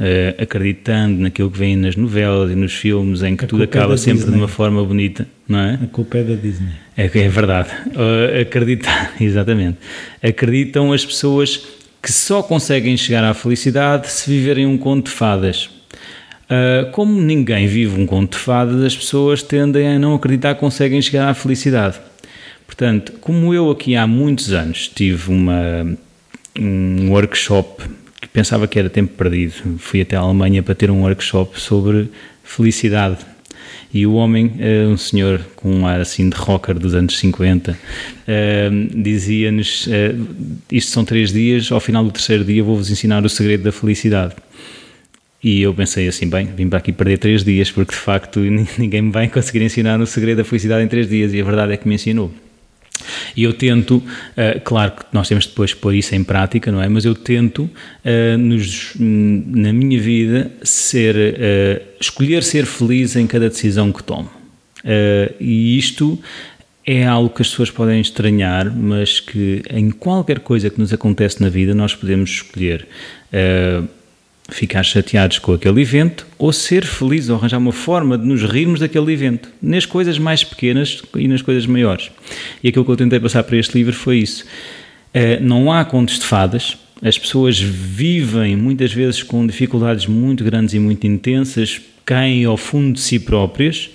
uh, 0.00 0.42
acreditando 0.42 1.20
naquilo 1.20 1.50
que 1.50 1.58
vem 1.58 1.76
nas 1.76 1.94
novelas 1.94 2.50
e 2.50 2.54
nos 2.54 2.72
filmes, 2.72 3.22
em 3.22 3.36
que 3.36 3.44
a 3.44 3.48
tudo 3.48 3.62
acaba 3.62 3.94
é 3.94 3.96
sempre 3.96 4.20
Disney. 4.20 4.32
de 4.32 4.38
uma 4.38 4.48
forma 4.48 4.82
bonita, 4.84 5.28
não 5.46 5.58
é? 5.58 5.74
A 5.82 5.86
culpa 5.86 6.18
é 6.18 6.24
da 6.24 6.34
Disney. 6.34 6.72
É, 6.96 7.04
é 7.04 7.28
verdade. 7.28 7.68
Uh, 7.88 8.40
acreditar, 8.40 9.14
exatamente. 9.20 9.78
Acreditam 10.22 10.92
as 10.92 11.04
pessoas 11.04 11.66
que 12.02 12.10
só 12.10 12.42
conseguem 12.42 12.96
chegar 12.96 13.22
à 13.22 13.34
felicidade 13.34 14.08
se 14.08 14.30
viverem 14.30 14.66
um 14.66 14.78
conto 14.78 15.06
de 15.06 15.12
fadas. 15.12 15.68
Uh, 16.46 16.90
como 16.92 17.20
ninguém 17.20 17.66
vive 17.68 18.00
um 18.00 18.06
conto 18.06 18.32
de 18.32 18.38
fadas, 18.42 18.82
as 18.82 18.96
pessoas 18.96 19.42
tendem 19.42 19.86
a 19.86 19.98
não 19.98 20.14
acreditar 20.14 20.54
que 20.54 20.60
conseguem 20.60 21.00
chegar 21.00 21.28
à 21.28 21.34
felicidade. 21.34 22.00
Portanto, 22.70 23.14
como 23.20 23.52
eu 23.52 23.68
aqui 23.68 23.96
há 23.96 24.06
muitos 24.06 24.52
anos 24.52 24.86
tive 24.86 25.28
uma, 25.28 25.98
um 26.56 27.10
workshop 27.10 27.82
pensava 28.32 28.68
que 28.68 28.78
era 28.78 28.88
tempo 28.88 29.12
perdido. 29.16 29.76
Fui 29.78 30.00
até 30.00 30.14
a 30.14 30.20
Alemanha 30.20 30.62
para 30.62 30.76
ter 30.76 30.88
um 30.88 31.02
workshop 31.02 31.60
sobre 31.60 32.08
felicidade. 32.44 33.18
E 33.92 34.06
o 34.06 34.12
homem, 34.12 34.52
eh, 34.60 34.86
um 34.86 34.96
senhor 34.96 35.40
com 35.56 35.68
um 35.68 35.84
ar 35.84 36.00
assim 36.00 36.30
de 36.30 36.36
rocker 36.36 36.78
dos 36.78 36.94
anos 36.94 37.18
50, 37.18 37.76
eh, 38.28 38.70
dizia-nos: 38.94 39.88
eh, 39.90 40.14
Isto 40.70 40.92
são 40.92 41.04
três 41.04 41.32
dias, 41.32 41.72
ao 41.72 41.80
final 41.80 42.04
do 42.04 42.12
terceiro 42.12 42.44
dia 42.44 42.62
vou-vos 42.62 42.88
ensinar 42.88 43.24
o 43.24 43.28
segredo 43.28 43.64
da 43.64 43.72
felicidade. 43.72 44.36
E 45.42 45.60
eu 45.60 45.74
pensei 45.74 46.06
assim, 46.06 46.28
bem, 46.28 46.46
vim 46.54 46.68
para 46.68 46.78
aqui 46.78 46.92
perder 46.92 47.18
três 47.18 47.42
dias, 47.42 47.68
porque 47.72 47.92
de 47.92 48.00
facto 48.00 48.38
ninguém 48.78 49.02
me 49.02 49.10
vai 49.10 49.26
conseguir 49.26 49.64
ensinar 49.64 49.98
o 50.00 50.06
segredo 50.06 50.38
da 50.38 50.44
felicidade 50.44 50.84
em 50.84 50.88
três 50.88 51.08
dias, 51.08 51.34
e 51.34 51.40
a 51.40 51.44
verdade 51.44 51.72
é 51.72 51.76
que 51.76 51.88
me 51.88 51.96
ensinou. 51.96 52.30
E 53.36 53.44
eu 53.44 53.52
tento, 53.52 53.96
uh, 53.96 54.60
claro 54.64 54.92
que 54.92 55.04
nós 55.12 55.28
temos 55.28 55.46
depois 55.46 55.74
pôr 55.74 55.94
isso 55.94 56.14
em 56.14 56.24
prática, 56.24 56.70
não 56.70 56.82
é? 56.82 56.88
Mas 56.88 57.04
eu 57.04 57.14
tento, 57.14 57.62
uh, 57.64 58.38
nos, 58.38 58.92
na 58.98 59.72
minha 59.72 60.00
vida, 60.00 60.50
ser, 60.62 61.16
uh, 61.16 61.82
escolher 62.00 62.42
ser 62.42 62.66
feliz 62.66 63.16
em 63.16 63.26
cada 63.26 63.48
decisão 63.48 63.92
que 63.92 64.02
tomo. 64.02 64.30
e 65.40 65.78
isto 65.78 66.18
é 66.86 67.06
algo 67.06 67.28
que 67.28 67.42
as 67.42 67.50
pessoas 67.50 67.70
podem 67.70 68.00
estranhar, 68.00 68.74
mas 68.74 69.20
que 69.20 69.62
em 69.70 69.90
qualquer 69.90 70.40
coisa 70.40 70.70
que 70.70 70.80
nos 70.80 70.92
acontece 70.92 71.40
na 71.40 71.48
vida 71.48 71.74
nós 71.74 71.94
podemos 71.94 72.30
escolher 72.30 72.88
ficar 74.50 74.82
chateados 74.82 75.38
com 75.38 75.52
aquele 75.52 75.80
evento 75.80 76.26
ou 76.38 76.52
ser 76.52 76.84
felizes 76.84 77.30
ou 77.30 77.36
arranjar 77.36 77.58
uma 77.58 77.72
forma 77.72 78.18
de 78.18 78.26
nos 78.26 78.42
rirmos 78.42 78.80
daquele 78.80 79.12
evento, 79.12 79.48
nas 79.62 79.86
coisas 79.86 80.18
mais 80.18 80.44
pequenas 80.44 81.02
e 81.14 81.28
nas 81.28 81.42
coisas 81.42 81.66
maiores. 81.66 82.10
E 82.62 82.68
aquilo 82.68 82.84
que 82.84 82.90
eu 82.90 82.96
tentei 82.96 83.20
passar 83.20 83.42
para 83.42 83.56
este 83.56 83.76
livro 83.76 83.92
foi 83.92 84.18
isso. 84.18 84.44
Uh, 85.14 85.42
não 85.42 85.72
há 85.72 85.84
contos 85.84 86.18
de 86.18 86.24
fadas, 86.24 86.76
as 87.02 87.18
pessoas 87.18 87.58
vivem 87.58 88.56
muitas 88.56 88.92
vezes 88.92 89.22
com 89.22 89.46
dificuldades 89.46 90.06
muito 90.06 90.44
grandes 90.44 90.74
e 90.74 90.78
muito 90.78 91.06
intensas, 91.06 91.80
caem 92.04 92.44
ao 92.44 92.56
fundo 92.56 92.94
de 92.94 93.00
si 93.00 93.18
próprias, 93.18 93.90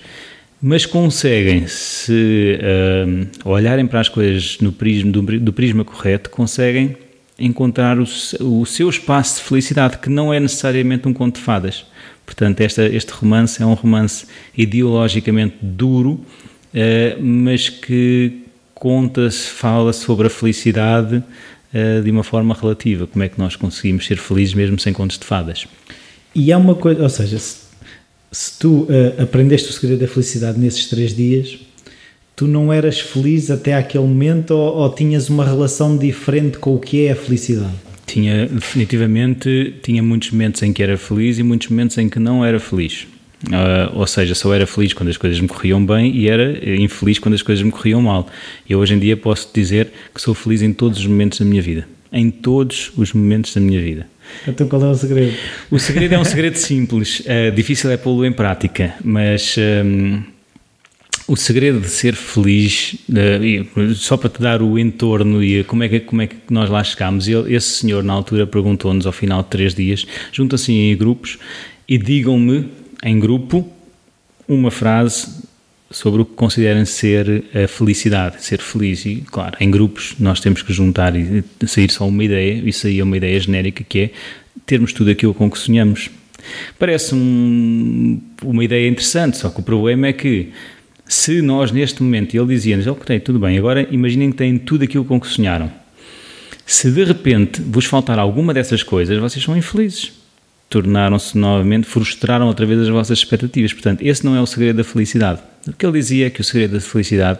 mas 0.60 0.84
conseguem, 0.86 1.66
se 1.66 2.58
uh, 2.60 3.48
olharem 3.48 3.86
para 3.86 4.00
as 4.00 4.08
coisas 4.08 4.58
no 4.60 4.72
prisma, 4.72 5.12
do, 5.12 5.22
do 5.22 5.52
prisma 5.52 5.84
correto, 5.84 6.30
conseguem 6.30 6.96
encontrar 7.38 7.98
o, 7.98 8.06
o, 8.40 8.64
seu 8.64 8.88
espaço 8.88 9.36
de 9.36 9.48
felicidade, 9.48 9.98
que 9.98 10.08
não 10.08 10.32
é 10.32 10.40
necessariamente 10.40 11.06
um 11.06 11.12
conto 11.12 11.36
de 11.36 11.42
fadas. 11.42 11.84
Portanto, 12.24 12.60
esta, 12.60 12.84
este 12.86 13.12
romance 13.12 13.62
é 13.62 13.66
um 13.66 13.74
romance 13.74 14.26
ideologicamente 14.56 15.56
duro, 15.60 16.12
uh, 16.12 17.22
mas 17.22 17.68
que 17.68 18.42
conta, 18.74 19.30
fala 19.30 19.92
sobre 19.92 20.26
a 20.26 20.30
felicidade 20.30 21.16
uh, 21.16 22.02
de 22.02 22.10
uma 22.10 22.24
forma 22.24 22.54
relativa. 22.54 23.06
Como 23.06 23.22
é 23.22 23.28
que 23.28 23.38
nós 23.38 23.54
conseguimos 23.54 24.06
ser 24.06 24.16
felizes 24.16 24.54
mesmo 24.54 24.78
sem 24.78 24.92
contos 24.92 25.18
de 25.18 25.24
fadas? 25.24 25.66
E 26.34 26.52
há 26.52 26.58
uma 26.58 26.74
coisa, 26.74 27.02
ou 27.02 27.08
seja, 27.08 27.38
se, 27.38 27.58
se 28.32 28.58
tu 28.58 28.82
uh, 28.84 29.22
aprendeste 29.22 29.70
o 29.70 29.72
segredo 29.72 30.00
da 30.00 30.08
felicidade 30.08 30.58
nesses 30.58 30.86
três 30.86 31.14
dias, 31.14 31.58
tu 32.36 32.46
não 32.46 32.70
eras 32.70 33.00
feliz 33.00 33.50
até 33.50 33.74
aquele 33.74 34.04
momento 34.04 34.50
ou, 34.50 34.76
ou, 34.76 34.94
tinhas 34.94 35.30
uma 35.30 35.44
relação 35.44 35.96
diferente 35.96 36.58
com 36.58 36.74
o 36.74 36.78
que 36.78 37.06
é 37.06 37.12
a 37.12 37.16
felicidade? 37.16 37.72
Tinha, 38.06 38.46
definitivamente, 38.46 39.74
tinha 39.82 40.02
muitos 40.02 40.30
momentos 40.30 40.62
em 40.62 40.72
que 40.72 40.82
era 40.82 40.96
feliz 40.98 41.38
e 41.38 41.42
muitos 41.42 41.68
momentos 41.68 41.96
em 41.98 42.08
que 42.08 42.20
não 42.20 42.44
era 42.44 42.60
feliz. 42.60 43.06
Uh, 43.46 43.98
ou 43.98 44.06
seja, 44.06 44.34
só 44.34 44.54
era 44.54 44.66
feliz 44.66 44.92
quando 44.92 45.08
as 45.08 45.16
coisas 45.16 45.40
me 45.40 45.48
corriam 45.48 45.84
bem 45.84 46.14
e 46.14 46.28
era 46.28 46.52
infeliz 46.76 47.18
quando 47.18 47.34
as 47.34 47.42
coisas 47.42 47.64
me 47.64 47.70
corriam 47.70 48.00
mal. 48.00 48.28
Eu 48.68 48.78
hoje 48.78 48.94
em 48.94 48.98
dia 48.98 49.16
posso 49.16 49.48
dizer 49.52 49.90
que 50.14 50.20
sou 50.20 50.34
feliz 50.34 50.62
em 50.62 50.72
todos 50.72 50.98
os 50.98 51.06
momentos 51.06 51.38
da 51.38 51.44
minha 51.44 51.62
vida. 51.62 51.88
Em 52.12 52.30
todos 52.30 52.92
os 52.96 53.12
momentos 53.12 53.54
da 53.54 53.60
minha 53.60 53.80
vida. 53.80 54.06
Então 54.46 54.68
qual 54.68 54.82
é 54.82 54.88
o 54.88 54.94
segredo? 54.94 55.34
O 55.70 55.78
segredo 55.78 56.14
é 56.14 56.18
um 56.18 56.24
segredo 56.24 56.56
simples. 56.56 57.20
Uh, 57.20 57.50
difícil 57.54 57.90
é 57.90 57.96
pô-lo 57.96 58.24
em 58.24 58.32
prática, 58.32 58.94
mas... 59.02 59.56
Um, 59.58 60.35
o 61.28 61.36
segredo 61.36 61.80
de 61.80 61.88
ser 61.88 62.14
feliz, 62.14 62.96
só 63.96 64.16
para 64.16 64.30
te 64.30 64.40
dar 64.40 64.62
o 64.62 64.78
entorno 64.78 65.42
e 65.42 65.64
como 65.64 65.82
é 65.82 65.88
que, 65.88 66.00
como 66.00 66.22
é 66.22 66.26
que 66.26 66.36
nós 66.50 66.70
lá 66.70 66.82
chegámos, 66.84 67.26
esse 67.28 67.80
senhor 67.80 68.04
na 68.04 68.12
altura 68.12 68.46
perguntou-nos 68.46 69.06
ao 69.06 69.12
final 69.12 69.42
de 69.42 69.48
três 69.48 69.74
dias, 69.74 70.06
juntam-se 70.32 70.72
em 70.72 70.96
grupos 70.96 71.38
e 71.88 71.98
digam-me 71.98 72.68
em 73.02 73.18
grupo 73.18 73.68
uma 74.48 74.70
frase 74.70 75.44
sobre 75.90 76.22
o 76.22 76.24
que 76.24 76.34
consideram 76.34 76.84
ser 76.84 77.44
a 77.54 77.68
felicidade, 77.68 78.44
ser 78.44 78.60
feliz. 78.60 79.04
E, 79.06 79.24
claro, 79.30 79.56
em 79.60 79.70
grupos 79.70 80.14
nós 80.18 80.40
temos 80.40 80.62
que 80.62 80.72
juntar 80.72 81.14
e 81.16 81.44
sair 81.66 81.90
só 81.90 82.06
uma 82.06 82.22
ideia, 82.24 82.62
e 82.64 82.72
sair 82.72 83.02
uma 83.02 83.16
ideia 83.16 83.38
genérica 83.40 83.84
que 83.84 83.98
é 83.98 84.10
termos 84.64 84.92
tudo 84.92 85.10
aquilo 85.10 85.34
com 85.34 85.50
que 85.50 85.58
sonhamos. 85.58 86.10
Parece 86.78 87.14
um, 87.14 88.20
uma 88.42 88.64
ideia 88.64 88.88
interessante, 88.88 89.36
só 89.36 89.48
que 89.48 89.60
o 89.60 89.62
problema 89.62 90.08
é 90.08 90.12
que 90.12 90.52
se 91.08 91.40
nós 91.40 91.70
neste 91.70 92.02
momento, 92.02 92.36
ele 92.36 92.46
dizia-nos, 92.46 92.86
ok, 92.86 93.20
tudo 93.20 93.38
bem, 93.38 93.56
agora 93.56 93.86
imaginem 93.90 94.30
que 94.30 94.38
têm 94.38 94.58
tudo 94.58 94.84
aquilo 94.84 95.04
com 95.04 95.20
que 95.20 95.28
sonharam. 95.28 95.70
Se 96.66 96.90
de 96.90 97.04
repente 97.04 97.62
vos 97.62 97.84
faltar 97.84 98.18
alguma 98.18 98.52
dessas 98.52 98.82
coisas, 98.82 99.18
vocês 99.18 99.44
são 99.44 99.56
infelizes. 99.56 100.12
Tornaram-se 100.68 101.38
novamente, 101.38 101.86
frustraram 101.86 102.48
outra 102.48 102.66
vez 102.66 102.80
as 102.80 102.88
vossas 102.88 103.18
expectativas. 103.18 103.72
Portanto, 103.72 104.02
esse 104.02 104.24
não 104.24 104.34
é 104.34 104.40
o 104.40 104.46
segredo 104.46 104.78
da 104.78 104.84
felicidade. 104.84 105.40
O 105.68 105.72
que 105.72 105.86
ele 105.86 105.96
dizia 105.98 106.26
é 106.26 106.30
que 106.30 106.40
o 106.40 106.44
segredo 106.44 106.72
da 106.72 106.80
felicidade 106.80 107.38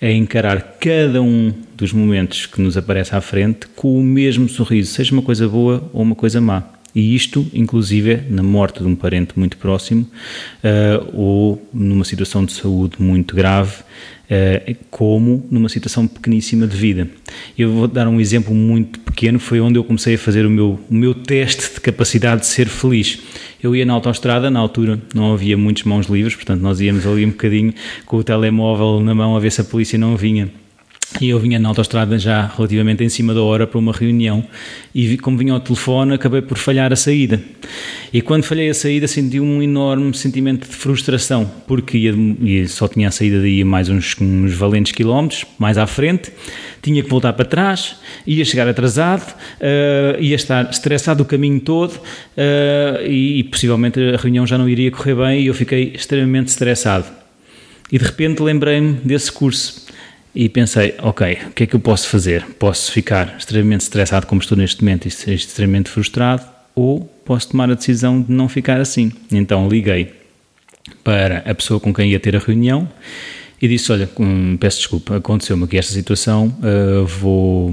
é 0.00 0.10
encarar 0.10 0.78
cada 0.80 1.20
um 1.20 1.52
dos 1.76 1.92
momentos 1.92 2.46
que 2.46 2.62
nos 2.62 2.78
aparece 2.78 3.14
à 3.14 3.20
frente 3.20 3.66
com 3.76 3.98
o 3.98 4.02
mesmo 4.02 4.48
sorriso, 4.48 4.90
seja 4.90 5.12
uma 5.12 5.22
coisa 5.22 5.46
boa 5.46 5.86
ou 5.92 6.00
uma 6.00 6.14
coisa 6.14 6.40
má. 6.40 6.64
E 6.94 7.14
isto, 7.14 7.46
inclusive, 7.54 8.20
na 8.28 8.42
morte 8.42 8.80
de 8.80 8.86
um 8.86 8.94
parente 8.94 9.32
muito 9.36 9.56
próximo 9.56 10.06
uh, 10.62 11.10
ou 11.14 11.68
numa 11.72 12.04
situação 12.04 12.44
de 12.44 12.52
saúde 12.52 12.96
muito 12.98 13.34
grave, 13.34 13.72
uh, 13.80 14.76
como 14.90 15.46
numa 15.50 15.70
situação 15.70 16.06
pequeníssima 16.06 16.66
de 16.66 16.76
vida. 16.76 17.08
Eu 17.56 17.72
vou 17.72 17.88
dar 17.88 18.06
um 18.08 18.20
exemplo 18.20 18.54
muito 18.54 19.00
pequeno, 19.00 19.38
foi 19.38 19.58
onde 19.58 19.78
eu 19.78 19.84
comecei 19.84 20.16
a 20.16 20.18
fazer 20.18 20.44
o 20.44 20.50
meu, 20.50 20.78
o 20.90 20.94
meu 20.94 21.14
teste 21.14 21.74
de 21.74 21.80
capacidade 21.80 22.42
de 22.42 22.46
ser 22.46 22.68
feliz. 22.68 23.18
Eu 23.62 23.74
ia 23.74 23.86
na 23.86 23.94
autoestrada, 23.94 24.50
na 24.50 24.60
altura 24.60 25.00
não 25.14 25.32
havia 25.32 25.56
muitos 25.56 25.84
mãos 25.84 26.06
livres, 26.06 26.34
portanto 26.34 26.60
nós 26.60 26.78
íamos 26.80 27.06
ali 27.06 27.24
um 27.24 27.30
bocadinho 27.30 27.72
com 28.04 28.18
o 28.18 28.24
telemóvel 28.24 29.00
na 29.00 29.14
mão 29.14 29.34
a 29.34 29.40
ver 29.40 29.50
se 29.50 29.62
a 29.62 29.64
polícia 29.64 29.98
não 29.98 30.14
vinha 30.14 30.50
e 31.20 31.28
eu 31.28 31.38
vinha 31.38 31.58
na 31.58 31.68
autostrada 31.68 32.18
já 32.18 32.46
relativamente 32.56 33.04
em 33.04 33.08
cima 33.08 33.34
da 33.34 33.42
hora 33.42 33.66
para 33.66 33.78
uma 33.78 33.92
reunião 33.92 34.44
e 34.94 35.16
como 35.18 35.36
vinha 35.36 35.52
ao 35.52 35.60
telefone 35.60 36.14
acabei 36.14 36.42
por 36.42 36.58
falhar 36.58 36.92
a 36.92 36.96
saída. 36.96 37.40
E 38.12 38.20
quando 38.20 38.44
falhei 38.44 38.68
a 38.68 38.74
saída 38.74 39.06
senti 39.06 39.40
um 39.40 39.62
enorme 39.62 40.14
sentimento 40.14 40.68
de 40.68 40.74
frustração, 40.74 41.50
porque 41.66 41.96
ia, 41.96 42.14
ia, 42.40 42.68
só 42.68 42.88
tinha 42.88 43.08
a 43.08 43.10
saída 43.10 43.40
daí 43.40 43.64
mais 43.64 43.88
uns, 43.88 44.16
uns, 44.20 44.52
valentes 44.54 44.92
quilómetros, 44.92 45.44
mais 45.58 45.78
à 45.78 45.86
frente, 45.86 46.30
tinha 46.82 47.02
que 47.02 47.08
voltar 47.08 47.32
para 47.32 47.44
trás, 47.44 47.96
ia 48.26 48.44
chegar 48.44 48.68
atrasado, 48.68 49.32
uh, 49.32 50.20
ia 50.20 50.36
estar 50.36 50.70
estressado 50.70 51.22
o 51.22 51.26
caminho 51.26 51.60
todo 51.60 51.94
uh, 51.94 53.06
e, 53.06 53.38
e 53.40 53.44
possivelmente 53.44 53.98
a 54.00 54.16
reunião 54.16 54.46
já 54.46 54.58
não 54.58 54.68
iria 54.68 54.90
correr 54.90 55.14
bem 55.14 55.42
e 55.42 55.46
eu 55.46 55.54
fiquei 55.54 55.92
extremamente 55.94 56.48
estressado. 56.48 57.06
E 57.90 57.98
de 57.98 58.04
repente 58.04 58.42
lembrei-me 58.42 58.94
desse 59.04 59.30
curso 59.30 59.81
e 60.34 60.48
pensei, 60.48 60.94
ok, 60.98 61.38
o 61.48 61.50
que 61.50 61.64
é 61.64 61.66
que 61.66 61.76
eu 61.76 61.80
posso 61.80 62.08
fazer? 62.08 62.44
Posso 62.58 62.90
ficar 62.90 63.36
extremamente 63.38 63.82
estressado 63.82 64.26
como 64.26 64.40
estou 64.40 64.56
neste 64.56 64.82
momento 64.82 65.06
e 65.06 65.10
ser 65.10 65.34
extremamente 65.34 65.90
frustrado 65.90 66.44
ou 66.74 67.00
posso 67.24 67.50
tomar 67.50 67.70
a 67.70 67.74
decisão 67.74 68.20
de 68.20 68.32
não 68.32 68.48
ficar 68.48 68.80
assim. 68.80 69.12
Então 69.30 69.68
liguei 69.68 70.12
para 71.04 71.38
a 71.38 71.54
pessoa 71.54 71.78
com 71.78 71.92
quem 71.92 72.10
ia 72.10 72.20
ter 72.20 72.34
a 72.34 72.38
reunião 72.38 72.88
e 73.60 73.68
disse, 73.68 73.92
olha, 73.92 74.08
um, 74.18 74.56
peço 74.56 74.78
desculpa, 74.78 75.16
aconteceu-me 75.16 75.64
aqui 75.64 75.78
esta 75.78 75.92
situação, 75.92 76.52
uh, 76.58 77.06
vou, 77.06 77.72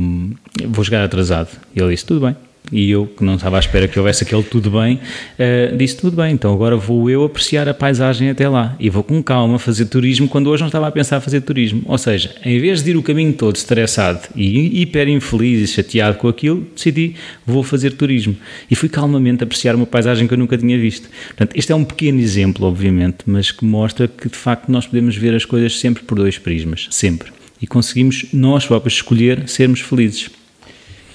vou 0.67 0.83
chegar 0.83 1.03
atrasado. 1.03 1.49
E 1.75 1.81
ele 1.81 1.91
disse, 1.91 2.05
tudo 2.05 2.27
bem, 2.27 2.35
e 2.71 2.91
eu, 2.91 3.07
que 3.07 3.23
não 3.23 3.35
estava 3.35 3.57
à 3.57 3.59
espera 3.59 3.87
que 3.87 3.97
houvesse 3.97 4.23
aquele 4.23 4.43
tudo 4.43 4.69
bem, 4.71 4.95
uh, 4.95 5.75
disse 5.75 5.97
tudo 5.97 6.15
bem, 6.15 6.33
então 6.33 6.53
agora 6.53 6.75
vou 6.75 7.09
eu 7.09 7.23
apreciar 7.23 7.67
a 7.67 7.73
paisagem 7.73 8.29
até 8.29 8.47
lá 8.47 8.75
e 8.79 8.89
vou 8.89 9.03
com 9.03 9.21
calma 9.23 9.57
fazer 9.57 9.85
turismo 9.85 10.27
quando 10.27 10.47
hoje 10.47 10.61
não 10.61 10.67
estava 10.67 10.87
a 10.87 10.91
pensar 10.91 11.19
fazer 11.19 11.41
turismo. 11.41 11.81
Ou 11.85 11.97
seja, 11.97 12.35
em 12.43 12.59
vez 12.59 12.83
de 12.83 12.91
ir 12.91 12.97
o 12.97 13.03
caminho 13.03 13.33
todo 13.33 13.55
estressado 13.55 14.21
e 14.35 14.81
hiper 14.81 15.07
infeliz 15.07 15.69
e 15.69 15.73
chateado 15.73 16.17
com 16.17 16.27
aquilo, 16.27 16.67
decidi 16.75 17.15
vou 17.45 17.63
fazer 17.63 17.91
turismo 17.91 18.35
e 18.69 18.75
fui 18.75 18.89
calmamente 18.89 19.43
apreciar 19.43 19.75
uma 19.75 19.85
paisagem 19.85 20.27
que 20.27 20.33
eu 20.33 20.37
nunca 20.37 20.57
tinha 20.57 20.77
visto. 20.77 21.09
Portanto, 21.27 21.55
este 21.55 21.71
é 21.71 21.75
um 21.75 21.83
pequeno 21.83 22.19
exemplo, 22.19 22.67
obviamente, 22.67 23.19
mas 23.25 23.51
que 23.51 23.65
mostra 23.65 24.07
que 24.07 24.29
de 24.29 24.35
facto 24.35 24.69
nós 24.69 24.85
podemos 24.85 25.15
ver 25.15 25.33
as 25.33 25.45
coisas 25.45 25.79
sempre 25.79 26.03
por 26.03 26.15
dois 26.15 26.37
prismas, 26.37 26.87
sempre. 26.91 27.31
E 27.61 27.67
conseguimos 27.67 28.27
nós 28.31 28.65
próprios 28.65 28.95
escolher 28.95 29.47
sermos 29.47 29.81
felizes. 29.81 30.29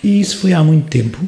E 0.04 0.20
isso 0.20 0.36
foi 0.36 0.52
há 0.52 0.62
muito 0.62 0.86
tempo? 0.88 1.18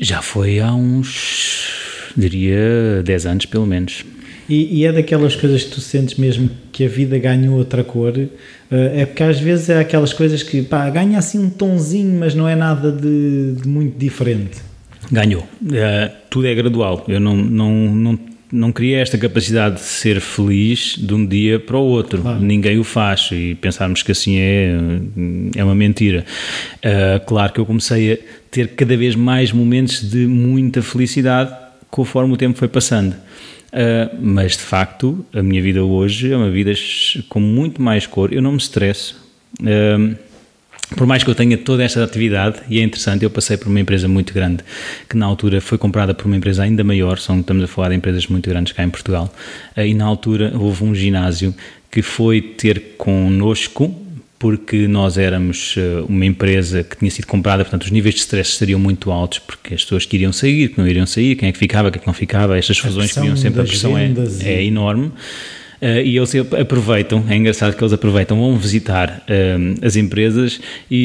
Já 0.00 0.20
foi 0.20 0.58
há 0.58 0.74
uns, 0.74 1.68
diria, 2.16 3.02
10 3.04 3.26
anos 3.26 3.46
pelo 3.46 3.64
menos. 3.64 4.04
E, 4.48 4.80
e, 4.80 4.84
é 4.84 4.92
daquelas 4.92 5.36
coisas 5.36 5.62
que 5.62 5.70
tu 5.70 5.80
sentes 5.80 6.16
mesmo 6.16 6.50
que 6.72 6.84
a 6.84 6.88
vida 6.88 7.16
ganhou 7.18 7.56
outra 7.56 7.84
cor? 7.84 8.12
Uh, 8.18 8.28
é 8.70 9.06
porque 9.06 9.22
às 9.22 9.38
vezes 9.38 9.70
é 9.70 9.78
aquelas 9.78 10.12
coisas 10.12 10.42
que 10.42 10.60
pá, 10.60 10.90
ganha 10.90 11.18
assim 11.18 11.38
um 11.38 11.48
tonzinho, 11.48 12.18
mas 12.18 12.34
não 12.34 12.48
é 12.48 12.56
nada 12.56 12.90
de, 12.90 13.54
de 13.62 13.66
muito 13.66 13.96
diferente. 13.96 14.60
Ganhou. 15.10 15.42
Uh, 15.62 16.10
tudo 16.28 16.48
é 16.48 16.54
gradual. 16.54 17.04
Eu 17.06 17.20
não, 17.20 17.36
não, 17.36 17.94
não 17.94 18.18
não 18.54 18.70
cria 18.70 19.00
esta 19.00 19.18
capacidade 19.18 19.76
de 19.76 19.80
ser 19.80 20.20
feliz 20.20 20.96
de 20.96 21.12
um 21.12 21.26
dia 21.26 21.58
para 21.58 21.76
o 21.76 21.82
outro. 21.82 22.22
Claro. 22.22 22.40
Ninguém 22.40 22.78
o 22.78 22.84
faz 22.84 23.28
e 23.32 23.56
pensarmos 23.56 24.02
que 24.02 24.12
assim 24.12 24.36
é, 24.38 24.76
é 25.56 25.64
uma 25.64 25.74
mentira. 25.74 26.24
Uh, 26.76 27.24
claro 27.26 27.52
que 27.52 27.58
eu 27.58 27.66
comecei 27.66 28.12
a 28.12 28.18
ter 28.50 28.68
cada 28.68 28.96
vez 28.96 29.16
mais 29.16 29.50
momentos 29.50 30.08
de 30.08 30.26
muita 30.26 30.80
felicidade 30.82 31.52
conforme 31.90 32.32
o 32.32 32.36
tempo 32.36 32.56
foi 32.56 32.68
passando. 32.68 33.12
Uh, 33.12 34.16
mas 34.20 34.52
de 34.52 34.62
facto, 34.62 35.26
a 35.32 35.42
minha 35.42 35.60
vida 35.60 35.82
hoje 35.82 36.32
é 36.32 36.36
uma 36.36 36.50
vida 36.50 36.72
com 37.28 37.40
muito 37.40 37.82
mais 37.82 38.06
cor. 38.06 38.32
Eu 38.32 38.40
não 38.40 38.52
me 38.52 38.58
estresso. 38.58 39.20
Uh, 39.60 40.16
por 40.96 41.06
mais 41.06 41.24
que 41.24 41.30
eu 41.30 41.34
tenha 41.34 41.56
toda 41.56 41.82
esta 41.82 42.02
atividade, 42.04 42.60
e 42.68 42.78
é 42.78 42.82
interessante, 42.82 43.24
eu 43.24 43.30
passei 43.30 43.56
por 43.56 43.68
uma 43.68 43.80
empresa 43.80 44.06
muito 44.06 44.32
grande, 44.32 44.64
que 45.08 45.16
na 45.16 45.26
altura 45.26 45.60
foi 45.60 45.78
comprada 45.78 46.14
por 46.14 46.26
uma 46.26 46.36
empresa 46.36 46.62
ainda 46.62 46.84
maior, 46.84 47.18
são, 47.18 47.40
estamos 47.40 47.64
a 47.64 47.66
falar 47.66 47.88
de 47.88 47.96
empresas 47.96 48.26
muito 48.26 48.48
grandes 48.48 48.72
cá 48.72 48.84
em 48.84 48.90
Portugal, 48.90 49.32
e 49.76 49.94
na 49.94 50.04
altura 50.04 50.52
houve 50.54 50.84
um 50.84 50.94
ginásio 50.94 51.54
que 51.90 52.02
foi 52.02 52.40
ter 52.40 52.96
connosco, 52.98 54.02
porque 54.38 54.86
nós 54.86 55.16
éramos 55.16 55.74
eh, 55.78 56.04
uma 56.06 56.26
empresa 56.26 56.84
que 56.84 56.98
tinha 56.98 57.10
sido 57.10 57.26
comprada, 57.26 57.64
portanto 57.64 57.84
os 57.84 57.90
níveis 57.90 58.16
de 58.16 58.20
stress 58.20 58.56
seriam 58.56 58.78
muito 58.78 59.10
altos, 59.10 59.38
porque 59.38 59.72
as 59.72 59.82
pessoas 59.84 60.04
que 60.04 60.16
iriam 60.16 60.32
sair, 60.32 60.68
que 60.68 60.78
não 60.78 60.86
iriam 60.86 61.06
sair, 61.06 61.34
quem 61.34 61.48
é 61.48 61.52
que 61.52 61.56
ficava, 61.56 61.90
quem 61.90 61.98
é 61.98 62.00
que 62.00 62.06
não 62.06 62.12
ficava, 62.12 62.58
estas 62.58 62.76
fusões 62.76 63.12
que 63.12 63.20
iam 63.20 63.36
sempre, 63.36 63.62
a 63.62 63.64
pressão 63.64 63.96
é, 63.96 64.12
é 64.42 64.62
enorme. 64.62 65.12
Uh, 65.84 66.00
e 66.02 66.16
eles 66.16 66.34
aproveitam, 66.58 67.26
é 67.28 67.36
engraçado 67.36 67.76
que 67.76 67.84
eles 67.84 67.92
aproveitam, 67.92 68.38
vão 68.38 68.56
visitar 68.56 69.22
uh, 69.28 69.86
as 69.86 69.96
empresas 69.96 70.58
e, 70.90 70.96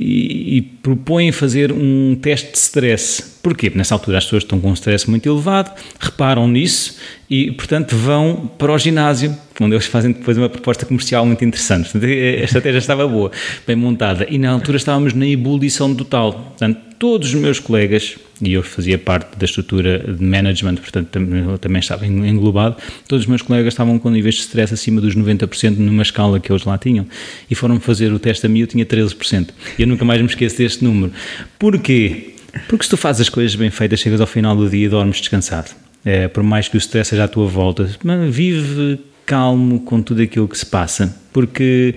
e, 0.00 0.56
e, 0.56 0.62
propõem 0.62 1.30
fazer 1.30 1.70
um 1.70 2.18
teste 2.20 2.50
de 2.50 2.58
stress. 2.58 3.22
Porquê? 3.40 3.68
Porque 3.68 3.78
nessa 3.78 3.94
altura 3.94 4.18
as 4.18 4.24
pessoas 4.24 4.42
estão 4.42 4.58
com 4.58 4.70
um 4.70 4.74
stress 4.74 5.08
muito 5.08 5.28
elevado, 5.28 5.70
reparam 6.00 6.48
nisso 6.48 6.96
e, 7.30 7.50
portanto, 7.52 7.94
vão 7.94 8.50
para 8.58 8.72
o 8.72 8.78
ginásio, 8.78 9.36
onde 9.60 9.74
eles 9.74 9.86
fazem 9.86 10.12
depois 10.12 10.38
uma 10.38 10.48
proposta 10.48 10.86
comercial 10.86 11.26
muito 11.26 11.44
interessante. 11.44 11.90
Portanto, 11.90 12.04
a 12.04 12.44
estratégia 12.44 12.78
estava 12.78 13.06
boa, 13.06 13.30
bem 13.66 13.76
montada. 13.76 14.26
E 14.30 14.38
na 14.38 14.50
altura 14.50 14.78
estávamos 14.78 15.12
na 15.12 15.26
ebulição 15.26 15.94
total. 15.94 16.32
Portanto, 16.32 16.80
todos 16.98 17.28
os 17.28 17.34
meus 17.34 17.60
colegas, 17.60 18.16
e 18.40 18.52
eu 18.52 18.62
fazia 18.62 18.98
parte 18.98 19.36
da 19.36 19.44
estrutura 19.44 19.98
de 19.98 20.24
management, 20.24 20.76
portanto 20.76 21.08
também, 21.08 21.56
também 21.58 21.80
estava 21.80 22.06
englobado, 22.06 22.76
todos 23.06 23.24
os 23.24 23.28
meus 23.28 23.42
colegas 23.42 23.74
estavam 23.74 23.98
com 23.98 24.10
níveis 24.10 24.36
de 24.36 24.40
stress 24.42 24.72
acima 24.72 25.00
dos 25.00 25.14
90% 25.14 25.76
numa 25.76 26.02
escala 26.02 26.40
que 26.40 26.50
eles 26.50 26.64
lá 26.64 26.78
tinham. 26.78 27.06
E 27.50 27.54
foram 27.54 27.78
fazer 27.78 28.12
o 28.12 28.18
teste 28.18 28.46
a 28.46 28.48
mim, 28.48 28.60
eu 28.60 28.66
tinha 28.66 28.86
13%. 28.86 29.50
E 29.78 29.82
eu 29.82 29.86
nunca 29.86 30.04
mais 30.04 30.20
me 30.20 30.28
esqueço 30.28 30.56
deste 30.56 30.82
número. 30.82 31.12
Porquê? 31.58 32.34
Porque 32.66 32.84
se 32.84 32.90
tu 32.90 32.96
fazes 32.96 33.20
as 33.20 33.28
coisas 33.28 33.54
bem 33.54 33.70
feitas, 33.70 34.00
chegas 34.00 34.20
ao 34.20 34.26
final 34.26 34.56
do 34.56 34.68
dia 34.68 34.86
e 34.86 34.88
dormes 34.88 35.18
descansado. 35.18 35.87
É, 36.04 36.28
por 36.28 36.42
mais 36.42 36.68
que 36.68 36.76
o 36.76 36.78
stress 36.78 37.10
seja 37.10 37.24
à 37.24 37.28
tua 37.28 37.46
volta, 37.46 37.88
vive 38.30 39.00
calmo 39.26 39.80
com 39.80 40.00
tudo 40.00 40.22
aquilo 40.22 40.48
que 40.48 40.56
se 40.56 40.64
passa, 40.64 41.14
porque 41.32 41.94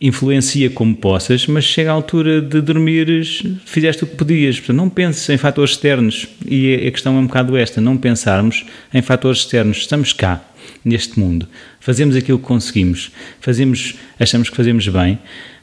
influencia 0.00 0.68
como 0.70 0.94
possas, 0.94 1.46
mas 1.46 1.64
chega 1.64 1.90
à 1.90 1.94
altura 1.94 2.40
de 2.40 2.60
dormires, 2.60 3.42
fizeste 3.64 4.04
o 4.04 4.06
que 4.06 4.14
podias. 4.14 4.58
Portanto, 4.58 4.76
não 4.76 4.88
penses 4.88 5.28
em 5.30 5.38
fatores 5.38 5.72
externos. 5.72 6.28
E 6.46 6.74
a 6.86 6.90
questão 6.90 7.16
é 7.16 7.18
um 7.18 7.26
bocado 7.26 7.56
esta: 7.56 7.80
não 7.80 7.96
pensarmos 7.96 8.64
em 8.92 9.02
fatores 9.02 9.40
externos. 9.40 9.78
Estamos 9.78 10.12
cá, 10.12 10.44
neste 10.84 11.18
mundo, 11.18 11.48
fazemos 11.80 12.14
aquilo 12.14 12.38
que 12.38 12.44
conseguimos, 12.44 13.10
fazemos, 13.40 13.94
achamos 14.20 14.50
que 14.50 14.56
fazemos 14.56 14.86
bem. 14.86 15.18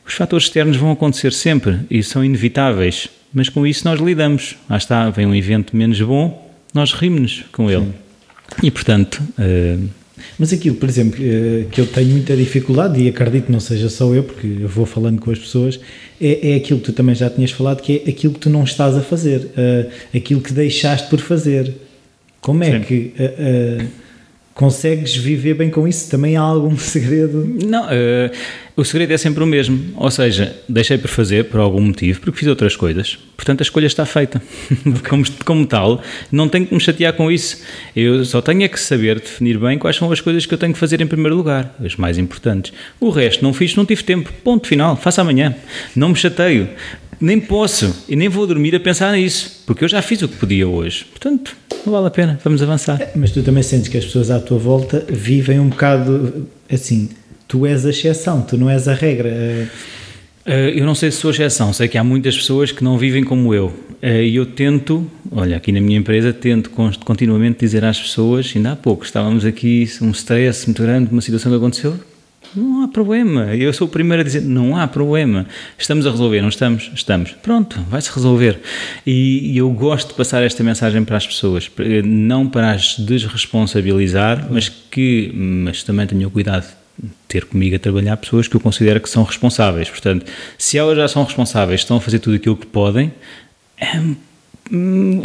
Os 0.05 0.15
fatores 0.15 0.47
externos 0.47 0.75
vão 0.75 0.91
acontecer 0.91 1.31
sempre 1.31 1.79
e 1.89 2.01
são 2.01 2.25
inevitáveis, 2.25 3.07
mas 3.33 3.47
com 3.47 3.65
isso 3.65 3.85
nós 3.85 3.99
lidamos. 3.99 4.55
Lá 4.69 4.77
está, 4.77 5.09
vem 5.09 5.25
um 5.25 5.35
evento 5.35 5.77
menos 5.77 6.01
bom, 6.01 6.50
nós 6.73 6.93
rimos 6.93 7.43
com 7.51 7.69
ele. 7.69 7.85
Sim. 7.85 7.93
E 8.63 8.71
portanto. 8.71 9.21
Uh, 9.37 9.89
mas 10.37 10.53
aquilo, 10.53 10.75
por 10.75 10.87
exemplo, 10.87 11.19
eh, 11.21 11.65
que 11.71 11.81
eu 11.81 11.87
tenho 11.87 12.09
muita 12.09 12.35
dificuldade, 12.35 13.01
e 13.01 13.07
acredito 13.07 13.45
que 13.45 13.51
não 13.51 13.59
seja 13.59 13.89
só 13.89 14.13
eu, 14.13 14.23
porque 14.23 14.47
eu 14.61 14.67
vou 14.67 14.85
falando 14.85 15.19
com 15.19 15.31
as 15.31 15.39
pessoas, 15.39 15.79
é, 16.19 16.51
é 16.51 16.55
aquilo 16.55 16.79
que 16.79 16.85
tu 16.85 16.93
também 16.93 17.15
já 17.15 17.29
tinhas 17.29 17.51
falado, 17.51 17.81
que 17.81 18.03
é 18.05 18.09
aquilo 18.09 18.33
que 18.33 18.39
tu 18.39 18.49
não 18.49 18.63
estás 18.63 18.95
a 18.95 19.01
fazer, 19.01 19.39
uh, 19.39 19.91
aquilo 20.15 20.41
que 20.41 20.53
deixaste 20.53 21.09
por 21.09 21.19
fazer. 21.19 21.73
Como 22.39 22.63
é 22.63 22.71
Sim. 22.71 22.81
que 22.81 23.13
uh, 23.19 23.83
uh, 23.83 23.87
consegues 24.61 25.15
viver 25.15 25.55
bem 25.55 25.71
com 25.71 25.87
isso? 25.87 26.07
Também 26.11 26.37
há 26.37 26.41
algum 26.41 26.77
segredo? 26.77 27.57
Não, 27.65 27.87
o 28.75 28.85
segredo 28.85 29.11
é 29.11 29.17
sempre 29.17 29.43
o 29.43 29.47
mesmo. 29.47 29.91
Ou 29.97 30.11
seja, 30.11 30.55
deixei 30.69 30.99
por 30.99 31.07
fazer 31.07 31.45
por 31.45 31.59
algum 31.59 31.81
motivo, 31.81 32.21
porque 32.21 32.37
fiz 32.37 32.47
outras 32.47 32.75
coisas. 32.75 33.17
Portanto, 33.35 33.61
a 33.61 33.63
escolha 33.63 33.87
está 33.87 34.05
feita. 34.05 34.39
como, 35.09 35.25
como 35.43 35.65
tal, 35.65 35.99
não 36.31 36.47
tenho 36.47 36.67
que 36.67 36.75
me 36.75 36.79
chatear 36.79 37.13
com 37.13 37.31
isso. 37.31 37.63
Eu 37.95 38.23
só 38.23 38.39
tenho 38.39 38.61
é 38.61 38.67
que 38.67 38.79
saber 38.79 39.19
definir 39.19 39.57
bem 39.57 39.79
quais 39.79 39.95
são 39.95 40.11
as 40.11 40.21
coisas 40.21 40.45
que 40.45 40.53
eu 40.53 40.59
tenho 40.59 40.73
que 40.73 40.79
fazer 40.79 41.01
em 41.01 41.07
primeiro 41.07 41.35
lugar, 41.35 41.75
as 41.83 41.95
mais 41.95 42.19
importantes. 42.19 42.71
O 42.99 43.09
resto 43.09 43.43
não 43.43 43.53
fiz, 43.53 43.75
não 43.75 43.83
tive 43.83 44.03
tempo. 44.03 44.31
Ponto 44.43 44.67
final. 44.67 44.95
Faça 44.95 45.21
amanhã. 45.21 45.55
Não 45.95 46.09
me 46.09 46.15
chateio. 46.15 46.69
Nem 47.21 47.39
posso 47.39 47.93
e 48.09 48.15
nem 48.15 48.27
vou 48.27 48.47
dormir 48.47 48.75
a 48.75 48.79
pensar 48.79 49.13
nisso, 49.13 49.63
porque 49.65 49.83
eu 49.83 49.87
já 49.87 50.01
fiz 50.01 50.21
o 50.23 50.27
que 50.27 50.37
podia 50.37 50.67
hoje. 50.67 51.05
Portanto, 51.05 51.55
não 51.85 51.93
vale 51.93 52.07
a 52.07 52.11
pena. 52.11 52.39
Vamos 52.43 52.61
avançar. 52.63 53.11
Mas 53.15 53.31
tu 53.31 53.43
também 53.43 53.61
sentes 53.61 53.87
que 53.87 53.97
as 53.97 54.05
pessoas 54.05 54.31
à 54.31 54.39
tua 54.39 54.57
volta 54.57 55.05
vivem 55.07 55.59
um 55.59 55.69
bocado 55.69 56.47
assim 56.71 57.09
tu 57.51 57.65
és 57.65 57.85
a 57.85 57.89
exceção, 57.89 58.41
tu 58.41 58.57
não 58.57 58.69
és 58.69 58.87
a 58.87 58.93
regra. 58.93 59.29
Eh, 60.45 60.73
eu 60.73 60.85
não 60.85 60.95
sei 60.95 61.11
se 61.11 61.17
sou 61.17 61.31
exceção, 61.31 61.73
sei 61.73 61.89
que 61.89 61.97
há 61.97 62.03
muitas 62.03 62.37
pessoas 62.37 62.71
que 62.71 62.81
não 62.81 62.97
vivem 62.97 63.25
como 63.25 63.53
eu. 63.53 63.73
Eh, 64.01 64.23
e 64.23 64.35
eu 64.37 64.45
tento, 64.45 65.05
olha, 65.29 65.57
aqui 65.57 65.69
na 65.73 65.81
minha 65.81 65.99
empresa, 65.99 66.31
tento 66.31 66.69
continuamente 66.69 67.59
dizer 67.59 67.83
às 67.83 67.99
pessoas, 67.99 68.53
ainda 68.55 68.71
há 68.71 68.75
pouco 68.77 69.03
estávamos 69.03 69.43
aqui, 69.43 69.85
um 70.01 70.11
stress 70.11 70.65
muito 70.65 70.81
grande, 70.81 71.11
uma 71.11 71.21
situação 71.21 71.51
que 71.51 71.57
aconteceu, 71.57 71.99
não 72.55 72.83
há 72.83 72.87
problema. 72.87 73.55
Eu 73.55 73.71
sou 73.73 73.87
o 73.87 73.89
primeiro 73.89 74.21
a 74.21 74.23
dizer: 74.23 74.41
não 74.41 74.75
há 74.77 74.87
problema. 74.87 75.45
Estamos 75.77 76.05
a 76.05 76.11
resolver, 76.11 76.41
não 76.41 76.49
estamos? 76.49 76.91
Estamos. 76.93 77.31
Pronto, 77.41 77.79
vai-se 77.89 78.11
resolver. 78.13 78.59
E, 79.05 79.57
eu 79.57 79.69
gosto 79.71 80.09
de 80.09 80.13
passar 80.15 80.43
esta 80.43 80.63
mensagem 80.63 81.03
para 81.03 81.17
as 81.17 81.25
pessoas, 81.25 81.69
não 82.03 82.47
para 82.47 82.71
as 82.71 82.97
desresponsabilizar, 82.97 84.47
mas 84.49 84.69
que 84.69 85.31
mas 85.33 85.83
também 85.83 86.05
tenham 86.07 86.29
cuidado 86.29 86.65
ter 87.27 87.45
comigo 87.45 87.75
a 87.75 87.79
trabalhar 87.79 88.17
pessoas 88.17 88.47
que 88.47 88.55
eu 88.55 88.59
considero 88.59 88.99
que 88.99 89.09
são 89.09 89.23
responsáveis. 89.23 89.89
Portanto, 89.89 90.25
se 90.57 90.77
elas 90.77 90.97
já 90.97 91.07
são 91.07 91.23
responsáveis, 91.23 91.81
estão 91.81 91.97
a 91.97 92.01
fazer 92.01 92.19
tudo 92.19 92.35
aquilo 92.35 92.57
que 92.57 92.67
podem, 92.67 93.11
hum, 94.71 95.21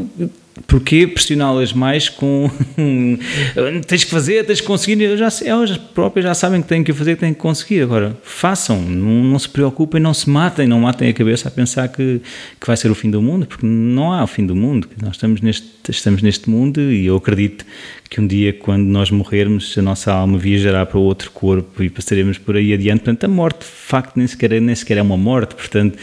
Porquê 0.66 1.06
pressioná-las 1.06 1.74
mais 1.74 2.08
com 2.08 2.50
tens 3.86 4.04
que 4.04 4.10
fazer, 4.10 4.44
tens 4.46 4.60
que 4.60 4.66
conseguir? 4.66 5.16
Já, 5.16 5.28
elas 5.44 5.76
próprias 5.76 6.24
já 6.24 6.34
sabem 6.34 6.62
que 6.62 6.68
têm 6.68 6.82
que 6.82 6.94
fazer, 6.94 7.14
que 7.14 7.20
têm 7.20 7.34
que 7.34 7.40
conseguir. 7.40 7.82
Agora, 7.82 8.16
façam, 8.22 8.80
não, 8.80 9.22
não, 9.22 9.38
se 9.38 9.48
preocupem, 9.48 10.00
não 10.00 10.14
se 10.14 10.30
matem, 10.30 10.66
não 10.66 10.80
matem 10.80 11.10
a 11.10 11.12
cabeça 11.12 11.48
a 11.48 11.50
pensar 11.50 11.88
que, 11.88 12.22
que 12.58 12.66
vai 12.66 12.76
ser 12.76 12.90
o 12.90 12.94
fim 12.94 13.10
do 13.10 13.20
mundo, 13.20 13.44
porque 13.44 13.66
não 13.66 14.12
há 14.12 14.24
o 14.24 14.26
fim 14.26 14.46
do 14.46 14.56
mundo. 14.56 14.88
Nós 15.02 15.16
estamos 15.16 15.42
neste, 15.42 15.68
estamos 15.90 16.22
neste 16.22 16.48
mundo 16.48 16.80
e 16.80 17.04
eu 17.04 17.16
acredito 17.16 17.66
que 18.08 18.18
um 18.18 18.26
dia, 18.26 18.52
quando 18.52 18.84
nós 18.84 19.10
morrermos, 19.10 19.76
a 19.76 19.82
nossa 19.82 20.10
alma 20.10 20.38
viajará 20.38 20.86
para 20.86 20.98
outro 20.98 21.30
corpo 21.32 21.82
e 21.82 21.90
passaremos 21.90 22.38
por 22.38 22.56
aí 22.56 22.72
adiante. 22.72 23.00
Portanto, 23.00 23.24
a 23.24 23.28
morte, 23.28 23.58
de 23.58 23.66
facto, 23.66 24.16
nem 24.16 24.26
sequer, 24.26 24.58
nem 24.60 24.74
sequer 24.74 24.96
é 24.96 25.02
uma 25.02 25.18
morte. 25.18 25.54
Portanto, 25.54 25.98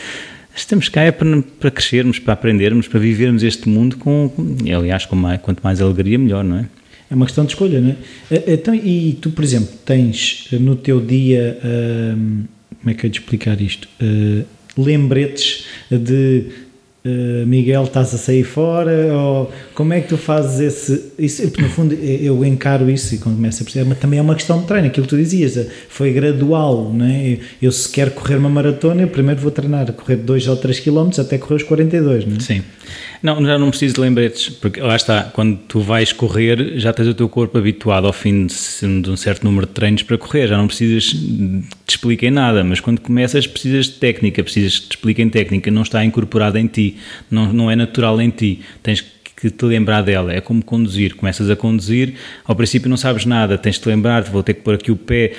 Estamos 0.56 0.88
cá 0.88 1.02
é 1.02 1.12
para, 1.12 1.42
para 1.60 1.72
crescermos, 1.72 2.20
para 2.20 2.34
aprendermos, 2.34 2.88
para 2.88 3.00
vivermos 3.00 3.44
este 3.44 3.68
mundo 3.68 3.98
com, 3.98 4.32
aliás, 4.76 5.06
com 5.06 5.16
mais, 5.16 5.42
quanto 5.42 5.62
mais 5.62 5.82
alegria, 5.82 6.18
melhor, 6.18 6.44
não 6.44 6.58
é? 6.58 6.66
É 7.10 7.16
uma 7.16 7.26
questão 7.26 7.44
de 7.44 7.54
escolha, 7.54 7.82
não 7.82 7.90
é? 7.90 7.96
Eh, 8.32 8.54
então, 8.54 8.74
e 8.74 9.18
tu, 9.20 9.32
por 9.32 9.44
exemplo, 9.44 9.70
tens 9.86 10.48
no 10.52 10.76
teu 10.76 11.02
dia, 11.02 11.58
hum, 11.64 12.44
como 12.80 12.92
é 12.92 12.94
que 12.94 13.06
eu 13.06 13.10
te 13.10 13.20
explicar 13.20 13.60
isto? 13.62 13.88
Uh, 14.02 14.46
lembretes 14.78 15.66
de 15.90 16.46
Uh, 17.06 17.46
Miguel, 17.46 17.84
estás 17.84 18.14
a 18.14 18.18
sair 18.18 18.46
fora? 18.46 19.14
Ou 19.14 19.52
como 19.74 19.94
é 19.94 20.02
que 20.02 20.10
tu 20.10 20.18
fazes 20.18 20.60
esse. 20.60 21.14
Isso, 21.18 21.44
no 21.60 21.70
fundo, 21.70 21.94
eu 21.94 22.44
encaro 22.46 22.90
isso 22.90 23.16
e 23.16 23.18
quando 23.18 23.36
começo 23.36 23.62
a 23.62 23.66
perceber, 23.66 23.90
mas 23.90 24.00
também 24.00 24.20
é 24.20 24.22
uma 24.22 24.36
questão 24.36 24.62
de 24.62 24.68
treino. 24.68 24.88
Aquilo 24.88 25.06
que 25.06 25.10
tu 25.10 25.18
dizias, 25.18 25.58
eh, 25.58 25.68
foi 25.90 26.12
gradual, 26.12 26.92
não 26.94 27.06
é? 27.06 27.38
Eu, 27.62 27.72
se 27.72 27.90
quero 27.90 28.12
correr 28.12 28.36
uma 28.36 28.50
maratona, 28.50 29.02
eu 29.02 29.08
primeiro 29.08 29.40
vou 29.42 29.52
treinar, 29.52 29.92
correr 29.94 30.18
2 30.18 30.48
ou 30.48 30.58
3 30.58 30.80
km 30.80 31.10
até 31.20 31.38
correr 31.38 31.56
os 31.56 31.64
42, 31.64 32.26
não 32.26 32.38
é? 32.38 32.40
Sim. 32.40 32.62
Não, 33.22 33.44
já 33.46 33.58
não 33.58 33.70
preciso 33.70 33.96
de 33.96 34.02
lembretes, 34.02 34.50
porque 34.50 34.82
lá 34.82 34.96
está, 34.96 35.24
quando 35.24 35.58
tu 35.68 35.80
vais 35.80 36.12
correr, 36.12 36.78
já 36.78 36.92
tens 36.92 37.08
o 37.08 37.14
teu 37.14 37.30
corpo 37.30 37.58
habituado 37.58 38.06
ao 38.06 38.14
fim 38.14 38.48
de, 38.48 39.02
de 39.02 39.10
um 39.10 39.16
certo 39.16 39.44
número 39.46 39.66
de 39.66 39.72
treinos 39.72 40.04
para 40.04 40.18
correr, 40.18 40.48
já 40.48 40.58
não 40.58 40.68
precisas 40.68 41.06
de 41.06 41.62
te 41.88 41.96
expliquem 41.96 42.30
nada, 42.30 42.64
mas 42.64 42.82
quando 42.82 43.00
começas 43.00 43.48
precisas 43.48 43.86
de 43.86 43.94
técnica, 43.94 44.44
precisas 44.44 44.78
que 44.78 44.88
te 44.90 44.96
expliquem 44.98 45.30
técnica, 45.30 45.72
não 45.72 45.84
está 45.84 46.04
incorporada 46.04 46.60
em 46.60 46.68
ti, 46.68 46.98
não, 47.32 47.54
não 47.54 47.72
é 47.72 47.76
natural 47.76 48.20
em 48.22 48.30
ti, 48.30 48.60
tens 48.82 49.00
que 49.00 49.13
te 49.52 49.66
lembrar 49.66 50.02
dela, 50.02 50.34
é 50.34 50.42
como 50.42 50.64
conduzir, 50.64 51.16
começas 51.16 51.50
a 51.50 51.56
conduzir, 51.56 52.14
ao 52.46 52.56
princípio 52.56 52.90
não 52.90 52.98
sabes 52.98 53.26
nada, 53.26 53.58
tens 53.58 53.76
de 53.76 53.82
te 53.82 53.90
lembrar, 53.90 54.24
vou 54.24 54.44
ter 54.44 54.54
que 54.54 54.62
pôr 54.62 54.76
aqui 54.76 54.92
o 54.92 54.96
pé, 54.96 55.34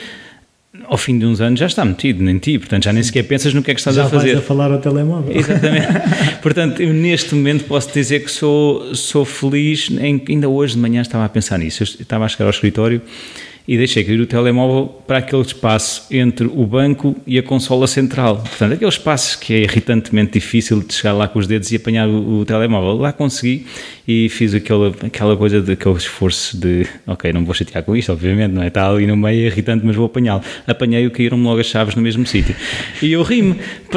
ao 0.86 0.98
fim 0.98 1.18
de 1.18 1.24
uns 1.24 1.40
anos 1.40 1.60
já 1.60 1.66
está 1.66 1.84
metido 1.84 2.28
em 2.28 2.38
ti, 2.38 2.58
portanto 2.58 2.84
já 2.84 2.92
nem 2.92 3.02
sequer 3.02 3.22
pensas 3.22 3.54
no 3.54 3.62
que 3.62 3.70
é 3.70 3.74
que 3.74 3.80
estás 3.80 3.96
já 3.96 4.04
a 4.04 4.08
fazer. 4.08 4.28
Já 4.28 4.34
vais 4.34 4.44
a 4.44 4.46
falar 4.46 4.72
ao 4.72 4.78
telemóvel. 4.78 5.36
Exatamente. 5.36 5.86
portanto, 6.42 6.82
eu 6.82 6.92
neste 6.92 7.34
momento 7.34 7.64
posso 7.64 7.92
dizer 7.92 8.24
que 8.24 8.30
sou, 8.30 8.94
sou 8.94 9.24
feliz, 9.24 9.88
em, 9.90 10.22
ainda 10.28 10.48
hoje 10.48 10.74
de 10.74 10.80
manhã 10.80 11.00
estava 11.00 11.24
a 11.24 11.28
pensar 11.28 11.58
nisso, 11.58 11.82
eu 11.82 11.84
estava 11.84 12.24
a 12.24 12.28
chegar 12.28 12.46
ao 12.46 12.50
escritório 12.50 13.00
e 13.66 13.78
deixei 13.78 14.04
cair 14.04 14.20
o 14.20 14.26
telemóvel 14.26 14.86
para 15.06 15.18
aquele 15.18 15.40
espaço 15.40 16.06
entre 16.10 16.46
o 16.46 16.66
banco 16.66 17.16
e 17.26 17.38
a 17.38 17.42
consola 17.42 17.86
central. 17.86 18.36
Portanto, 18.36 18.74
aquele 18.74 18.90
espaço 18.90 19.38
que 19.38 19.54
é 19.54 19.62
irritantemente 19.62 20.32
difícil 20.32 20.82
de 20.82 20.92
chegar 20.92 21.14
lá 21.14 21.26
com 21.26 21.38
os 21.38 21.46
dedos 21.46 21.72
e 21.72 21.76
apanhar 21.76 22.06
o, 22.06 22.40
o 22.40 22.44
telemóvel. 22.44 22.98
Lá 22.98 23.10
consegui 23.10 23.66
e 24.06 24.28
fiz 24.28 24.54
aquela, 24.54 24.94
aquela 25.02 25.34
coisa, 25.34 25.62
de, 25.62 25.72
aquele 25.72 25.96
esforço 25.96 26.58
de, 26.58 26.86
ok, 27.06 27.32
não 27.32 27.42
vou 27.44 27.54
chatear 27.54 27.82
com 27.82 27.96
isto, 27.96 28.12
obviamente, 28.12 28.52
não 28.52 28.62
é? 28.62 28.68
Está 28.68 28.88
ali 28.88 29.06
no 29.06 29.16
meio, 29.16 29.46
irritante, 29.46 29.84
mas 29.84 29.96
vou 29.96 30.04
apanhá-lo. 30.04 30.42
Apanhei-o, 30.66 31.10
caíram-me 31.10 31.42
logo 31.42 31.60
as 31.60 31.66
chaves 31.66 31.94
no 31.94 32.02
mesmo 32.02 32.26
sítio. 32.26 32.54
E 33.00 33.12
eu 33.12 33.22
ri-me. 33.22 33.56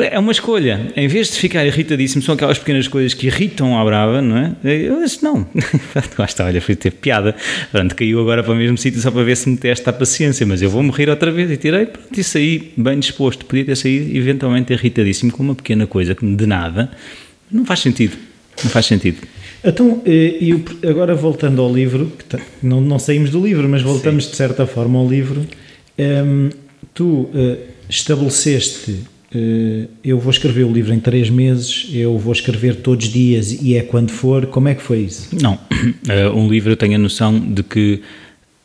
É 0.10 0.18
uma 0.18 0.32
escolha. 0.32 0.94
Em 0.96 1.10
vez 1.10 1.30
de 1.32 1.38
ficar 1.38 1.66
irritadíssimo, 1.66 2.22
são 2.22 2.36
aquelas 2.36 2.58
pequenas 2.58 2.88
coisas 2.88 3.14
que 3.14 3.28
irritam 3.28 3.78
à 3.78 3.84
brava, 3.84 4.22
não 4.22 4.38
é? 4.38 4.56
Eu 4.64 5.04
disse, 5.04 5.22
não. 5.22 5.46
Lá 6.18 6.26
está, 6.26 6.46
olha, 6.46 6.62
foi 6.62 6.76
ter 6.76 6.92
piada. 6.92 7.36
Portanto, 7.70 7.94
caiu 7.94 8.22
agora 8.22 8.42
para 8.42 8.54
o 8.54 8.56
mesmo 8.56 8.78
sítio 8.78 9.02
só 9.02 9.12
para 9.12 9.24
ver 9.24 9.36
se 9.36 9.50
me 9.50 9.58
testa 9.58 9.90
a 9.90 9.94
paciência, 9.94 10.46
mas 10.46 10.62
eu 10.62 10.70
vou 10.70 10.82
morrer 10.82 11.10
outra 11.10 11.32
vez. 11.32 11.52
E 11.52 11.58
tirei, 11.58 11.86
pronto, 11.86 12.18
e 12.18 12.24
saí 12.24 12.72
bem 12.78 12.98
disposto. 12.98 13.46
Podia 13.46 13.66
ter 13.66 13.76
saído 13.76 14.16
eventualmente 14.16 14.72
irritadíssimo 14.72 15.34
com 15.34 15.44
uma 15.44 15.56
pequena 15.56 15.86
coisa 15.86 16.16
que 16.16 16.26
de 16.26 16.46
nada. 16.46 16.90
Não 17.52 17.66
faz 17.66 17.82
sentido. 17.82 18.16
Não 18.64 18.72
faz 18.72 18.86
sentido. 18.86 19.18
Então, 19.68 20.02
e 20.06 20.64
agora 20.88 21.14
voltando 21.14 21.62
ao 21.62 21.74
livro, 21.74 22.10
tá, 22.30 22.40
não, 22.64 22.80
não 22.80 22.98
saímos 22.98 23.30
do 23.30 23.46
livro, 23.46 23.68
mas 23.68 23.82
voltamos 23.82 24.24
Sim. 24.24 24.32
de 24.32 24.38
certa 24.38 24.66
forma 24.66 24.98
ao 24.98 25.06
livro, 25.08 25.46
um, 26.00 26.50
tu 26.94 27.04
uh, 27.06 27.58
estabeleceste, 27.90 28.92
uh, 29.36 29.90
eu 30.02 30.18
vou 30.18 30.32
escrever 30.32 30.64
o 30.64 30.72
livro 30.72 30.94
em 30.94 31.02
três 31.02 31.30
meses, 31.30 31.90
eu 31.92 32.18
vou 32.18 32.32
escrever 32.32 32.78
todos 32.78 33.08
os 33.08 33.12
dias 33.12 33.52
e 33.62 33.76
é 33.76 33.82
quando 33.82 34.10
for, 34.10 34.46
como 34.46 34.70
é 34.70 34.76
que 34.76 34.82
foi 34.82 35.00
isso? 35.00 35.36
Não, 35.42 35.60
um 36.34 36.48
livro 36.48 36.72
eu 36.72 36.78
tenho 36.78 36.96
a 36.96 37.00
noção 37.00 37.38
de 37.38 37.62
que 37.62 38.02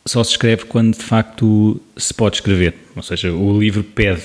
só 0.05 0.23
se 0.23 0.31
escreve 0.31 0.63
quando 0.65 0.95
de 0.95 1.03
facto 1.03 1.81
se 1.97 2.13
pode 2.13 2.37
escrever, 2.37 2.75
ou 2.95 3.03
seja, 3.03 3.29
o 3.29 3.59
livro 3.59 3.83
pede 3.83 4.23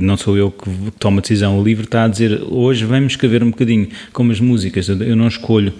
não 0.00 0.16
sou 0.16 0.36
eu 0.36 0.50
que 0.50 0.70
tomo 0.98 1.18
a 1.18 1.20
decisão. 1.20 1.58
O 1.58 1.64
livro 1.64 1.84
está 1.84 2.04
a 2.04 2.08
dizer 2.08 2.42
hoje 2.48 2.84
vamos 2.84 3.14
escrever 3.14 3.42
um 3.42 3.50
bocadinho, 3.50 3.88
como 4.12 4.30
as 4.32 4.40
músicas, 4.40 4.88
eu 4.88 5.16
não 5.16 5.26
escolho. 5.26 5.72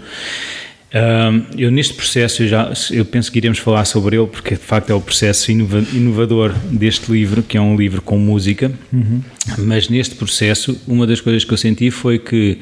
eu 1.57 1.71
neste 1.71 1.93
processo 1.93 2.43
eu 2.43 2.47
já 2.47 2.73
eu 2.91 3.05
penso 3.05 3.31
que 3.31 3.37
iremos 3.37 3.59
falar 3.59 3.85
sobre 3.85 4.17
ele 4.17 4.27
porque 4.27 4.55
de 4.55 4.61
facto 4.61 4.89
é 4.89 4.93
o 4.93 5.01
processo 5.01 5.51
inovador 5.51 6.53
deste 6.71 7.11
livro 7.11 7.43
que 7.43 7.57
é 7.57 7.61
um 7.61 7.75
livro 7.75 8.01
com 8.01 8.17
música 8.17 8.71
uhum. 8.91 9.21
mas 9.59 9.89
neste 9.89 10.15
processo 10.15 10.79
uma 10.87 11.05
das 11.05 11.19
coisas 11.19 11.43
que 11.43 11.51
eu 11.51 11.57
senti 11.57 11.91
foi 11.91 12.17
que 12.17 12.59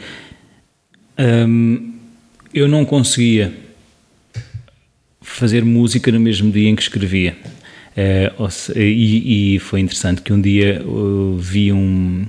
um, 1.19 1.93
eu 2.51 2.67
não 2.67 2.83
conseguia 2.83 3.53
fazer 5.21 5.63
música 5.63 6.11
no 6.11 6.19
mesmo 6.19 6.51
dia 6.51 6.67
em 6.67 6.75
que 6.75 6.81
escrevia 6.81 7.37
Uh, 7.95 8.77
e, 8.77 9.55
e, 9.55 9.59
foi 9.59 9.79
interessante 9.79 10.21
que 10.21 10.33
um 10.33 10.41
dia 10.41 10.83
uh, 10.85 11.37
vi 11.37 11.71
um, 11.71 12.25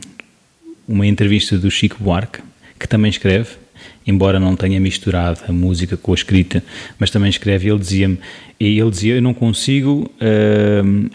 uma 0.87 1.05
entrevista 1.05 1.59
do 1.59 1.69
Chico 1.71 1.97
Buarque, 1.99 2.41
que 2.79 2.87
também 2.87 3.11
escreve, 3.11 3.51
embora 4.07 4.39
não 4.39 4.55
tenha 4.55 4.79
misturado 4.79 5.41
a 5.49 5.53
música 5.53 5.97
com 5.97 6.13
a 6.13 6.15
escrita, 6.15 6.63
mas 7.01 7.11
também 7.11 7.29
escreve. 7.29 7.69
Ele 7.69 7.81
dizia-me, 7.81 8.19
ele 8.61 8.91
dizia, 8.91 9.17
eu 9.17 9.23
não 9.23 9.35
consigo 9.35 10.09
uh, 10.21 11.11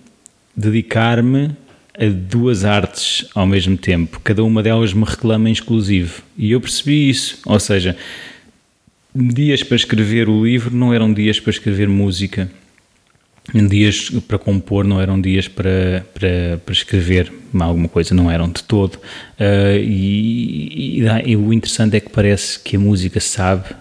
dedicar-me 0.55 1.51
a 1.97 2.05
duas 2.09 2.65
artes 2.65 3.25
ao 3.33 3.47
mesmo 3.47 3.77
tempo. 3.77 4.19
Cada 4.21 4.43
uma 4.43 4.61
delas 4.61 4.93
me 4.93 5.05
reclama 5.05 5.49
em 5.49 5.53
exclusivo. 5.53 6.23
E 6.37 6.51
eu 6.51 6.59
percebi 6.59 7.09
isso. 7.09 7.39
Ou 7.45 7.59
seja, 7.59 7.95
dias 9.15 9.63
para 9.63 9.75
escrever 9.75 10.27
o 10.27 10.43
livro 10.43 10.75
não 10.75 10.93
eram 10.93 11.13
dias 11.13 11.39
para 11.39 11.51
escrever 11.51 11.87
música 11.87 12.49
dias 13.67 14.09
para 14.27 14.37
compor 14.37 14.85
não 14.85 15.01
eram 15.01 15.19
dias 15.19 15.47
para, 15.47 16.05
para, 16.13 16.61
para 16.63 16.73
escrever 16.73 17.31
alguma 17.59 17.87
coisa, 17.87 18.13
não 18.15 18.29
eram 18.29 18.47
de 18.49 18.63
todo. 18.63 18.95
Uh, 18.95 19.77
e, 19.79 21.01
e, 21.01 21.31
e, 21.31 21.35
o 21.35 21.51
interessante 21.51 21.97
é 21.97 21.99
que 21.99 22.09
parece 22.09 22.59
que 22.59 22.75
a 22.75 22.79
música 22.79 23.19
sabe 23.19 23.75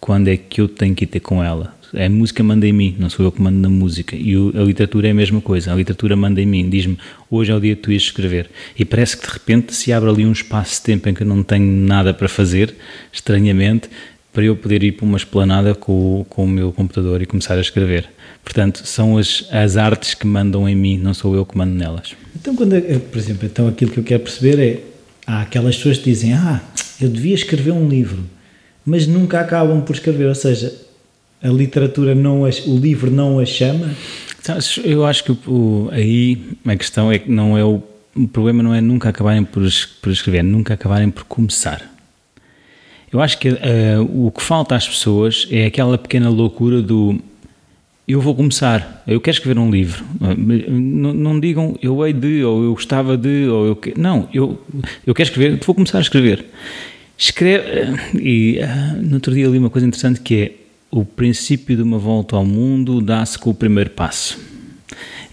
quando 0.00 0.28
é 0.28 0.36
que 0.36 0.60
eu 0.60 0.68
tenho 0.68 0.94
que 0.94 1.04
ir 1.04 1.08
ter 1.08 1.20
com 1.20 1.42
ela. 1.42 1.74
A 1.96 2.08
música 2.08 2.42
manda 2.42 2.66
em 2.66 2.72
mim, 2.72 2.96
não 2.98 3.08
sou 3.08 3.24
eu 3.24 3.30
que 3.30 3.40
mando 3.40 3.58
na 3.58 3.68
música. 3.68 4.16
E 4.16 4.36
o, 4.36 4.52
a 4.54 4.64
literatura 4.64 5.06
é 5.06 5.12
a 5.12 5.14
mesma 5.14 5.40
coisa. 5.40 5.72
A 5.72 5.76
literatura 5.76 6.16
manda 6.16 6.42
em 6.42 6.46
mim, 6.46 6.68
diz-me 6.68 6.98
hoje 7.30 7.52
é 7.52 7.54
o 7.54 7.60
dia 7.60 7.76
que 7.76 7.82
tu 7.82 7.92
ias 7.92 8.02
escrever. 8.02 8.50
E 8.76 8.84
parece 8.84 9.16
que 9.16 9.26
de 9.26 9.32
repente 9.32 9.72
se 9.72 9.92
abre 9.92 10.10
ali 10.10 10.26
um 10.26 10.32
espaço 10.32 10.74
de 10.74 10.82
tempo 10.82 11.08
em 11.08 11.14
que 11.14 11.22
eu 11.22 11.26
não 11.26 11.42
tenho 11.42 11.64
nada 11.64 12.12
para 12.12 12.28
fazer, 12.28 12.74
estranhamente, 13.12 13.88
para 14.34 14.44
eu 14.44 14.56
poder 14.56 14.82
ir 14.82 14.92
para 14.92 15.06
uma 15.06 15.16
esplanada 15.16 15.76
com, 15.76 16.26
com 16.28 16.44
o 16.44 16.48
meu 16.48 16.72
computador 16.72 17.22
e 17.22 17.26
começar 17.26 17.54
a 17.54 17.60
escrever. 17.60 18.10
Portanto, 18.42 18.82
são 18.84 19.16
as, 19.16 19.46
as 19.50 19.76
artes 19.76 20.12
que 20.12 20.26
mandam 20.26 20.68
em 20.68 20.74
mim, 20.74 20.98
não 20.98 21.14
sou 21.14 21.36
eu 21.36 21.46
que 21.46 21.56
mando 21.56 21.72
nelas. 21.72 22.14
Então, 22.34 22.54
quando, 22.56 22.74
por 23.10 23.16
exemplo, 23.16 23.46
então 23.46 23.68
aquilo 23.68 23.92
que 23.92 23.98
eu 23.98 24.04
quero 24.04 24.24
perceber 24.24 24.58
é, 24.60 24.80
há 25.24 25.42
aquelas 25.42 25.76
pessoas 25.76 25.98
que 25.98 26.10
dizem, 26.10 26.34
ah, 26.34 26.60
eu 27.00 27.08
devia 27.08 27.34
escrever 27.34 27.70
um 27.70 27.88
livro, 27.88 28.24
mas 28.84 29.06
nunca 29.06 29.38
acabam 29.40 29.80
por 29.80 29.94
escrever, 29.94 30.26
ou 30.26 30.34
seja, 30.34 30.74
a 31.40 31.48
literatura 31.48 32.12
não 32.12 32.44
as, 32.44 32.66
o 32.66 32.76
livro 32.76 33.12
não 33.12 33.38
a 33.38 33.46
chama? 33.46 33.94
Eu 34.84 35.06
acho 35.06 35.24
que 35.24 35.32
o, 35.48 35.88
aí 35.92 36.42
a 36.66 36.76
questão 36.76 37.10
é 37.10 37.20
que 37.20 37.30
não 37.30 37.56
é 37.56 37.64
o, 37.64 37.80
o 38.16 38.26
problema 38.26 38.64
não 38.64 38.74
é 38.74 38.80
nunca 38.80 39.10
acabarem 39.10 39.44
por, 39.44 39.62
por 40.02 40.10
escrever, 40.10 40.42
nunca 40.42 40.74
acabarem 40.74 41.08
por 41.08 41.24
começar. 41.24 41.93
Eu 43.14 43.20
acho 43.20 43.38
que 43.38 43.48
uh, 43.48 44.26
o 44.26 44.32
que 44.32 44.42
falta 44.42 44.74
às 44.74 44.88
pessoas 44.88 45.46
é 45.48 45.66
aquela 45.66 45.96
pequena 45.96 46.28
loucura 46.28 46.82
do 46.82 47.16
eu 48.08 48.20
vou 48.20 48.34
começar, 48.34 49.02
eu 49.06 49.20
quero 49.20 49.36
escrever 49.36 49.58
um 49.58 49.70
livro. 49.70 50.04
Não, 50.20 51.14
não, 51.14 51.40
digam 51.40 51.74
eu 51.80 52.04
hei 52.04 52.12
de, 52.12 52.44
ou 52.44 52.64
eu 52.64 52.74
gostava 52.74 53.16
de, 53.16 53.46
ou 53.46 53.66
eu. 53.66 53.78
Não, 53.96 54.28
eu, 54.34 54.60
eu 55.06 55.14
quero 55.14 55.28
escrever, 55.28 55.60
vou 55.64 55.76
começar 55.76 55.98
a 55.98 56.00
escrever. 56.00 56.44
Escreve. 57.16 58.18
E 58.20 58.58
uh, 58.58 59.00
no 59.00 59.14
outro 59.14 59.32
dia 59.32 59.46
li 59.46 59.58
uma 59.58 59.70
coisa 59.70 59.86
interessante 59.86 60.20
que 60.20 60.34
é 60.34 60.52
o 60.90 61.04
princípio 61.04 61.76
de 61.76 61.82
uma 61.82 61.98
volta 61.98 62.34
ao 62.34 62.44
mundo 62.44 63.00
dá-se 63.00 63.38
com 63.38 63.50
o 63.50 63.54
primeiro 63.54 63.90
passo. 63.90 64.53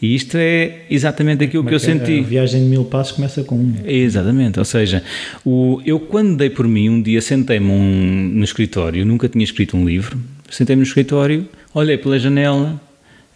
E 0.02 0.15
isto 0.15 0.38
é 0.38 0.80
exatamente 0.89 1.43
aquilo 1.43 1.63
que 1.63 1.74
eu 1.74 1.78
é 1.78 1.80
senti. 1.80 2.19
A 2.19 2.24
viagem 2.24 2.63
de 2.63 2.69
mil 2.69 2.86
passos 2.86 3.13
começa 3.13 3.43
com 3.43 3.56
um. 3.56 3.74
Exatamente, 3.86 4.60
ou 4.60 4.65
seja, 4.65 5.04
o, 5.45 5.82
eu 5.86 6.00
quando 6.00 6.38
dei 6.38 6.50
por 6.50 6.67
mim, 6.67 6.89
um 6.89 7.02
dia 7.02 7.21
sentei-me 7.21 7.69
um, 7.69 8.32
no 8.34 8.43
escritório, 8.43 9.06
nunca 9.06 9.30
tinha 9.30 9.43
escrito 9.43 9.78
um 9.78 9.86
livro, 9.86 10.17
sentei-me 10.50 10.82
no 10.82 10.88
escritório 10.88 11.47
olhei 11.74 11.97
pela 11.97 12.19
janela 12.19 12.80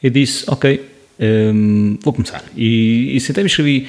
e 0.02 0.10
disse: 0.10 0.46
Ok, 0.48 0.82
um, 1.20 1.98
vou 2.02 2.14
começar. 2.14 2.44
E, 2.56 3.16
e 3.16 3.20
sentei-me 3.20 3.48
e 3.48 3.52
escrevi. 3.52 3.88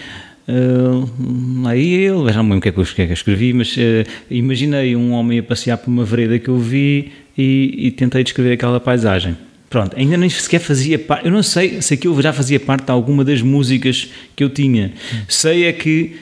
Uh, 0.48 1.62
lá 1.62 1.76
ele, 1.76 2.32
já 2.32 2.40
não 2.40 2.50
lembro 2.50 2.58
o 2.58 2.60
que 2.60 2.68
é 2.68 2.72
que 2.72 2.78
eu, 2.78 2.84
que 2.84 3.02
é 3.02 3.06
que 3.06 3.12
eu 3.12 3.14
escrevi, 3.14 3.52
mas 3.52 3.76
uh, 3.76 4.08
imaginei 4.30 4.94
um 4.94 5.10
homem 5.12 5.40
a 5.40 5.42
passear 5.42 5.76
por 5.76 5.90
uma 5.90 6.04
vereda 6.04 6.38
que 6.38 6.48
eu 6.48 6.58
vi 6.58 7.10
e, 7.36 7.74
e, 7.86 7.90
tentei 7.90 8.22
descrever 8.22 8.52
aquela 8.52 8.78
paisagem. 8.78 9.36
Pronto, 9.68 9.96
ainda 9.96 10.16
nem 10.16 10.30
sequer 10.30 10.60
fazia 10.60 10.98
parte, 10.98 11.26
eu 11.26 11.32
não 11.32 11.42
sei 11.42 11.82
se 11.82 11.92
aquilo 11.94 12.20
já 12.22 12.32
fazia 12.32 12.60
parte 12.60 12.84
de 12.84 12.92
alguma 12.92 13.24
das 13.24 13.42
músicas 13.42 14.08
que 14.34 14.44
eu 14.44 14.48
tinha. 14.48 14.92
Sei 15.28 15.64
é 15.64 15.72
que 15.72 16.16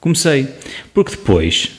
comecei, 0.00 0.46
porque 0.92 1.12
depois 1.12 1.70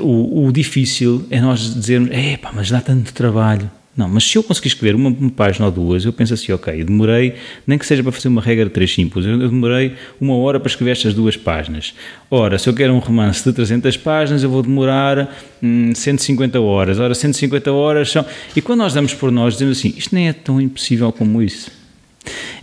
o, 0.00 0.46
o 0.46 0.52
difícil 0.52 1.24
é 1.30 1.40
nós 1.40 1.74
dizermos: 1.74 2.10
é 2.10 2.36
pá, 2.36 2.50
mas 2.52 2.70
dá 2.70 2.80
tanto 2.80 3.12
trabalho 3.12 3.70
não, 3.96 4.08
mas 4.08 4.24
se 4.24 4.36
eu 4.36 4.42
conseguir 4.42 4.68
escrever 4.68 4.96
uma, 4.96 5.08
uma, 5.08 5.30
página 5.30 5.66
ou 5.66 5.72
duas, 5.72 6.04
eu 6.04 6.12
penso 6.12 6.34
assim, 6.34 6.50
ok, 6.50 6.82
demorei, 6.82 7.34
nem 7.64 7.78
que 7.78 7.86
seja 7.86 8.02
para 8.02 8.10
fazer 8.10 8.26
uma 8.26 8.40
regra 8.40 8.64
de 8.64 8.70
três 8.72 8.92
simples, 8.92 9.24
eu 9.24 9.38
demorei 9.38 9.94
uma 10.20 10.36
hora 10.36 10.58
para 10.58 10.68
escrever 10.68 10.90
estas 10.90 11.14
duas 11.14 11.36
páginas. 11.36 11.94
Ora, 12.28 12.58
se 12.58 12.68
eu 12.68 12.74
quero 12.74 12.92
um 12.92 12.98
romance 12.98 13.44
de 13.44 13.52
300 13.52 13.96
páginas, 13.98 14.42
eu 14.42 14.50
vou 14.50 14.62
demorar 14.62 15.32
hum, 15.62 15.92
150 15.94 16.60
horas. 16.60 16.98
Ora, 16.98 17.14
150 17.14 17.70
horas 17.70 18.10
são... 18.10 18.26
E 18.56 18.60
quando 18.60 18.80
nós 18.80 18.92
damos 18.92 19.14
por 19.14 19.30
nós, 19.30 19.54
dizemos 19.54 19.78
assim, 19.78 19.94
isto 19.96 20.12
nem 20.12 20.28
é 20.28 20.32
tão 20.32 20.60
impossível 20.60 21.12
como 21.12 21.40
isso. 21.40 21.70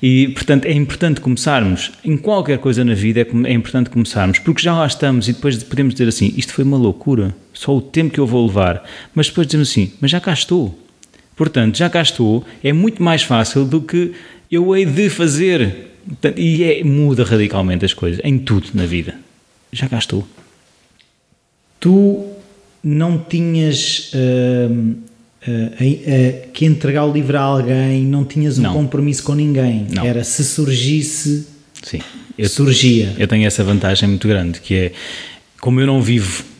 E, 0.01 0.29
portanto, 0.29 0.65
é 0.65 0.73
importante 0.73 1.21
começarmos, 1.21 1.91
em 2.03 2.17
qualquer 2.17 2.57
coisa 2.57 2.83
na 2.83 2.95
vida 2.95 3.21
é, 3.21 3.27
é 3.49 3.53
importante 3.53 3.89
começarmos, 3.89 4.39
porque 4.39 4.61
já 4.61 4.73
lá 4.73 4.85
estamos 4.85 5.29
e 5.29 5.33
depois 5.33 5.63
podemos 5.63 5.93
dizer 5.93 6.09
assim, 6.09 6.33
isto 6.35 6.51
foi 6.53 6.65
uma 6.65 6.77
loucura, 6.77 7.35
só 7.53 7.75
o 7.77 7.81
tempo 7.81 8.13
que 8.13 8.19
eu 8.19 8.25
vou 8.25 8.45
levar. 8.45 8.83
Mas 9.13 9.27
depois 9.27 9.47
dizemos 9.47 9.69
assim, 9.69 9.93
mas 10.01 10.09
já 10.09 10.19
cá 10.19 10.33
estou 10.33 10.77
Portanto, 11.41 11.75
já 11.75 11.89
cá 11.89 12.03
estou, 12.03 12.45
é 12.63 12.71
muito 12.71 13.01
mais 13.01 13.23
fácil 13.23 13.65
do 13.65 13.81
que 13.81 14.11
eu 14.51 14.75
hei 14.75 14.85
de 14.85 15.09
fazer. 15.09 15.87
E 16.37 16.63
é, 16.63 16.83
muda 16.83 17.23
radicalmente 17.23 17.83
as 17.83 17.95
coisas, 17.95 18.21
em 18.23 18.37
tudo 18.37 18.67
na 18.75 18.85
vida. 18.85 19.15
Já 19.73 19.89
cá 19.89 19.97
estou. 19.97 20.23
Tu 21.79 22.27
não 22.83 23.17
tinhas 23.17 24.11
uh, 24.13 24.71
uh, 24.71 24.91
uh, 25.49 26.51
que 26.53 26.63
entregar 26.63 27.05
o 27.05 27.11
livro 27.11 27.35
a 27.35 27.41
alguém, 27.41 28.03
não 28.03 28.23
tinhas 28.23 28.59
um 28.59 28.61
não. 28.61 28.73
compromisso 28.73 29.23
com 29.23 29.33
ninguém. 29.33 29.87
Não. 29.89 30.05
Era 30.05 30.23
se 30.23 30.43
surgisse, 30.43 31.47
Sim. 31.81 32.01
Eu, 32.37 32.49
surgia. 32.49 33.15
Eu 33.17 33.27
tenho 33.27 33.47
essa 33.47 33.63
vantagem 33.63 34.07
muito 34.07 34.27
grande, 34.27 34.59
que 34.59 34.75
é, 34.75 34.91
como 35.59 35.81
eu 35.81 35.87
não 35.87 36.03
vivo 36.03 36.50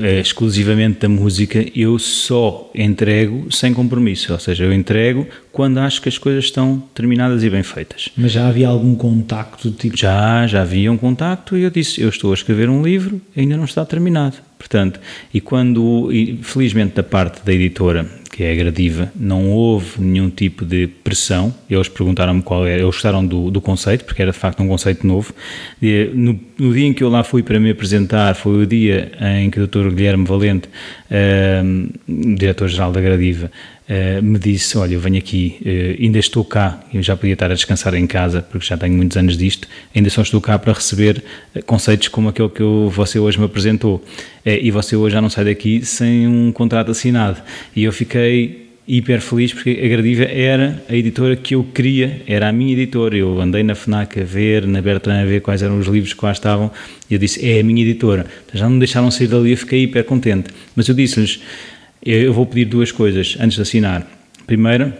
é, 0.00 0.20
exclusivamente 0.20 1.00
da 1.00 1.08
música, 1.08 1.64
eu 1.74 1.98
só 1.98 2.70
entrego 2.74 3.50
sem 3.50 3.72
compromisso, 3.72 4.32
ou 4.32 4.38
seja, 4.38 4.64
eu 4.64 4.72
entrego 4.72 5.26
quando 5.52 5.78
acho 5.78 6.02
que 6.02 6.08
as 6.08 6.18
coisas 6.18 6.44
estão 6.44 6.82
terminadas 6.94 7.42
e 7.42 7.50
bem 7.50 7.62
feitas. 7.62 8.08
Mas 8.16 8.32
já 8.32 8.48
havia 8.48 8.68
algum 8.68 8.94
contacto? 8.94 9.70
Tipo... 9.70 9.96
Já, 9.96 10.46
já 10.46 10.62
havia 10.62 10.90
um 10.92 10.96
contacto 10.96 11.56
e 11.56 11.62
eu 11.62 11.70
disse, 11.70 12.00
eu 12.00 12.08
estou 12.08 12.30
a 12.30 12.34
escrever 12.34 12.68
um 12.68 12.82
livro, 12.82 13.20
ainda 13.36 13.56
não 13.56 13.64
está 13.64 13.84
terminado. 13.84 14.36
Portanto, 14.58 15.00
e 15.32 15.40
quando, 15.40 16.08
felizmente 16.42 16.94
da 16.94 17.02
parte 17.02 17.44
da 17.44 17.52
editora, 17.52 18.06
que 18.38 18.44
é 18.44 18.52
a 18.52 18.54
Gradiva, 18.54 19.10
não 19.16 19.50
houve 19.50 20.00
nenhum 20.00 20.30
tipo 20.30 20.64
de 20.64 20.86
pressão. 20.86 21.52
Eles 21.68 21.88
perguntaram-me 21.88 22.40
qual 22.40 22.64
era, 22.64 22.74
eles 22.74 22.84
gostaram 22.84 23.26
do, 23.26 23.50
do 23.50 23.60
conceito, 23.60 24.04
porque 24.04 24.22
era 24.22 24.30
de 24.30 24.38
facto 24.38 24.62
um 24.62 24.68
conceito 24.68 25.04
novo. 25.04 25.34
E, 25.82 26.10
no, 26.14 26.38
no, 26.56 26.72
dia 26.72 26.86
em 26.86 26.92
que 26.92 27.02
eu 27.02 27.08
lá 27.08 27.24
fui 27.24 27.42
para 27.42 27.58
me 27.58 27.70
apresentar, 27.70 28.36
foi 28.36 28.62
o 28.62 28.66
dia 28.66 29.10
em 29.20 29.50
que 29.50 29.58
o 29.58 29.66
Dr. 29.66 29.88
Guilherme 29.90 30.24
Valente, 30.24 30.68
uh, 30.68 31.92
diretor-geral 32.06 32.92
da 32.92 33.00
Gradiva, 33.00 33.50
Uh, 33.88 34.22
me 34.22 34.38
disse: 34.38 34.76
Olha, 34.76 34.92
eu 34.92 35.00
venho 35.00 35.16
aqui, 35.16 35.56
uh, 35.62 36.02
ainda 36.02 36.18
estou 36.18 36.44
cá, 36.44 36.78
eu 36.92 37.02
já 37.02 37.16
podia 37.16 37.32
estar 37.32 37.50
a 37.50 37.54
descansar 37.54 37.94
em 37.94 38.06
casa, 38.06 38.42
porque 38.42 38.66
já 38.66 38.76
tenho 38.76 38.94
muitos 38.94 39.16
anos 39.16 39.38
disto, 39.38 39.66
ainda 39.96 40.10
só 40.10 40.20
estou 40.20 40.42
cá 40.42 40.58
para 40.58 40.74
receber 40.74 41.24
uh, 41.56 41.64
conceitos 41.64 42.08
como 42.08 42.28
aquele 42.28 42.50
que 42.50 42.62
você 42.90 43.18
hoje 43.18 43.38
me 43.38 43.46
apresentou. 43.46 44.04
e 44.44 44.70
você 44.70 44.94
hoje 44.94 45.14
já 45.14 45.22
não 45.22 45.30
sai 45.30 45.46
daqui 45.46 45.84
sem 45.86 46.28
um 46.28 46.52
contrato 46.52 46.90
assinado. 46.90 47.40
E 47.74 47.82
eu 47.84 47.92
fiquei 47.92 48.68
hiper 48.86 49.22
feliz 49.22 49.54
porque 49.54 49.80
a 49.82 49.88
Gradiva 49.88 50.24
era 50.24 50.82
a 50.88 50.94
editora 50.94 51.36
que 51.36 51.54
eu 51.54 51.64
queria, 51.64 52.22
era 52.26 52.48
a 52.48 52.52
minha 52.52 52.72
editora. 52.72 53.16
Eu 53.16 53.40
andei 53.40 53.62
na 53.62 53.74
FNAC 53.74 54.20
a 54.20 54.24
ver, 54.24 54.66
na 54.66 54.82
Bertrand 54.82 55.22
a 55.22 55.24
ver 55.24 55.40
quais 55.40 55.62
eram 55.62 55.78
os 55.78 55.86
livros 55.86 56.12
que 56.12 56.24
lá 56.24 56.32
estavam 56.32 56.70
e 57.08 57.14
eu 57.14 57.18
disse: 57.18 57.46
É 57.46 57.60
a 57.60 57.64
minha 57.64 57.82
editora. 57.82 58.26
Já 58.52 58.64
não 58.64 58.72
me 58.72 58.78
deixaram 58.80 59.10
sair 59.10 59.28
dali, 59.28 59.52
eu 59.52 59.56
fiquei 59.56 59.84
hiper 59.84 60.04
contente. 60.04 60.50
Mas 60.76 60.88
eu 60.88 60.94
disse-lhes 60.94 61.40
eu 62.02 62.32
vou 62.32 62.46
pedir 62.46 62.64
duas 62.66 62.92
coisas 62.92 63.36
antes 63.40 63.56
de 63.56 63.62
assinar. 63.62 64.06
Primeiro, 64.46 64.92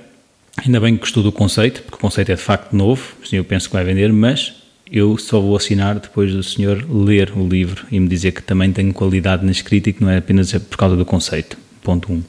ainda 0.56 0.80
bem 0.80 0.94
que 0.94 1.00
gostou 1.00 1.22
do 1.22 1.32
conceito, 1.32 1.82
porque 1.82 1.96
o 1.96 2.00
conceito 2.00 2.32
é 2.32 2.34
de 2.34 2.42
facto 2.42 2.74
novo, 2.74 3.14
eu 3.32 3.44
penso 3.44 3.68
que 3.68 3.74
vai 3.74 3.84
vender, 3.84 4.12
mas 4.12 4.54
eu 4.90 5.16
só 5.18 5.40
vou 5.40 5.56
assinar 5.56 5.98
depois 5.98 6.32
do 6.32 6.42
senhor 6.42 6.84
ler 6.90 7.32
o 7.36 7.46
livro 7.46 7.86
e 7.90 8.00
me 8.00 8.08
dizer 8.08 8.32
que 8.32 8.42
também 8.42 8.72
tenho 8.72 8.92
qualidade 8.92 9.44
na 9.44 9.52
escrita 9.52 9.90
e 9.90 9.92
que 9.92 10.02
não 10.02 10.10
é 10.10 10.18
apenas 10.18 10.52
por 10.52 10.76
causa 10.76 10.96
do 10.96 11.04
conceito. 11.04 11.56
Ponto 11.82 12.12
1. 12.12 12.16
Um. 12.16 12.22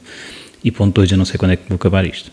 E 0.62 0.70
ponto 0.70 0.94
2, 0.94 1.12
eu 1.12 1.18
não 1.18 1.24
sei 1.24 1.38
quando 1.38 1.52
é 1.52 1.56
que 1.56 1.68
vou 1.68 1.76
acabar 1.76 2.04
isto. 2.04 2.30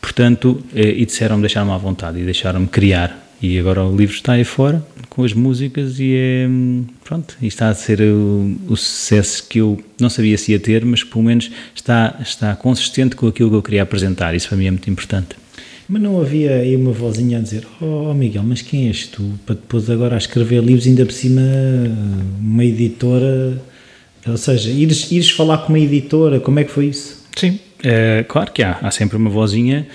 Portanto, 0.00 0.62
eh, 0.74 0.94
e 0.96 1.04
disseram-me 1.04 1.42
deixar-me 1.42 1.70
à 1.72 1.76
vontade 1.76 2.18
e 2.18 2.24
deixaram-me 2.24 2.66
criar 2.66 3.29
e 3.42 3.58
agora 3.58 3.84
o 3.84 3.96
livro 3.96 4.14
está 4.14 4.34
aí 4.34 4.44
fora 4.44 4.84
com 5.08 5.24
as 5.24 5.32
músicas 5.32 5.98
e 5.98 6.14
é 6.14 6.48
pronto, 7.04 7.36
e 7.42 7.46
está 7.46 7.68
a 7.68 7.74
ser 7.74 8.00
o, 8.00 8.56
o, 8.68 8.76
sucesso 8.76 9.46
que 9.48 9.58
eu 9.58 9.82
não 10.00 10.08
sabia 10.08 10.38
se 10.38 10.52
ia 10.52 10.60
ter, 10.60 10.84
mas 10.84 11.02
pelo 11.02 11.24
menos 11.24 11.50
está, 11.74 12.16
está 12.22 12.54
consistente 12.54 13.16
com 13.16 13.26
aquilo 13.26 13.50
que 13.50 13.56
eu 13.56 13.62
queria 13.62 13.82
apresentar. 13.82 14.34
Isso 14.34 14.48
para 14.48 14.56
mim 14.56 14.66
é 14.66 14.70
muito 14.70 14.88
importante. 14.88 15.36
Mas 15.88 16.00
não 16.00 16.20
havia 16.20 16.54
aí 16.54 16.76
uma 16.76 16.92
vozinha 16.92 17.38
a 17.38 17.40
dizer: 17.40 17.66
Oh 17.80 18.14
Miguel, 18.14 18.44
mas 18.44 18.62
quem 18.62 18.86
és 18.86 19.08
tu? 19.08 19.32
Para 19.44 19.56
depois 19.56 19.90
agora 19.90 20.14
a 20.14 20.18
escrever 20.18 20.62
livros, 20.62 20.86
ainda 20.86 21.04
por 21.04 21.12
cima, 21.12 21.42
uma 22.40 22.64
editora. 22.64 23.60
Ou 24.24 24.36
seja, 24.36 24.70
ires, 24.70 25.10
ires 25.10 25.30
falar 25.30 25.58
com 25.58 25.70
uma 25.70 25.80
editora, 25.80 26.38
como 26.38 26.60
é 26.60 26.64
que 26.64 26.70
foi 26.70 26.86
isso? 26.86 27.24
Sim, 27.34 27.58
é, 27.82 28.24
claro 28.28 28.52
que 28.52 28.62
há. 28.62 28.78
Há 28.80 28.90
sempre 28.92 29.16
uma 29.16 29.30
vozinha 29.30 29.86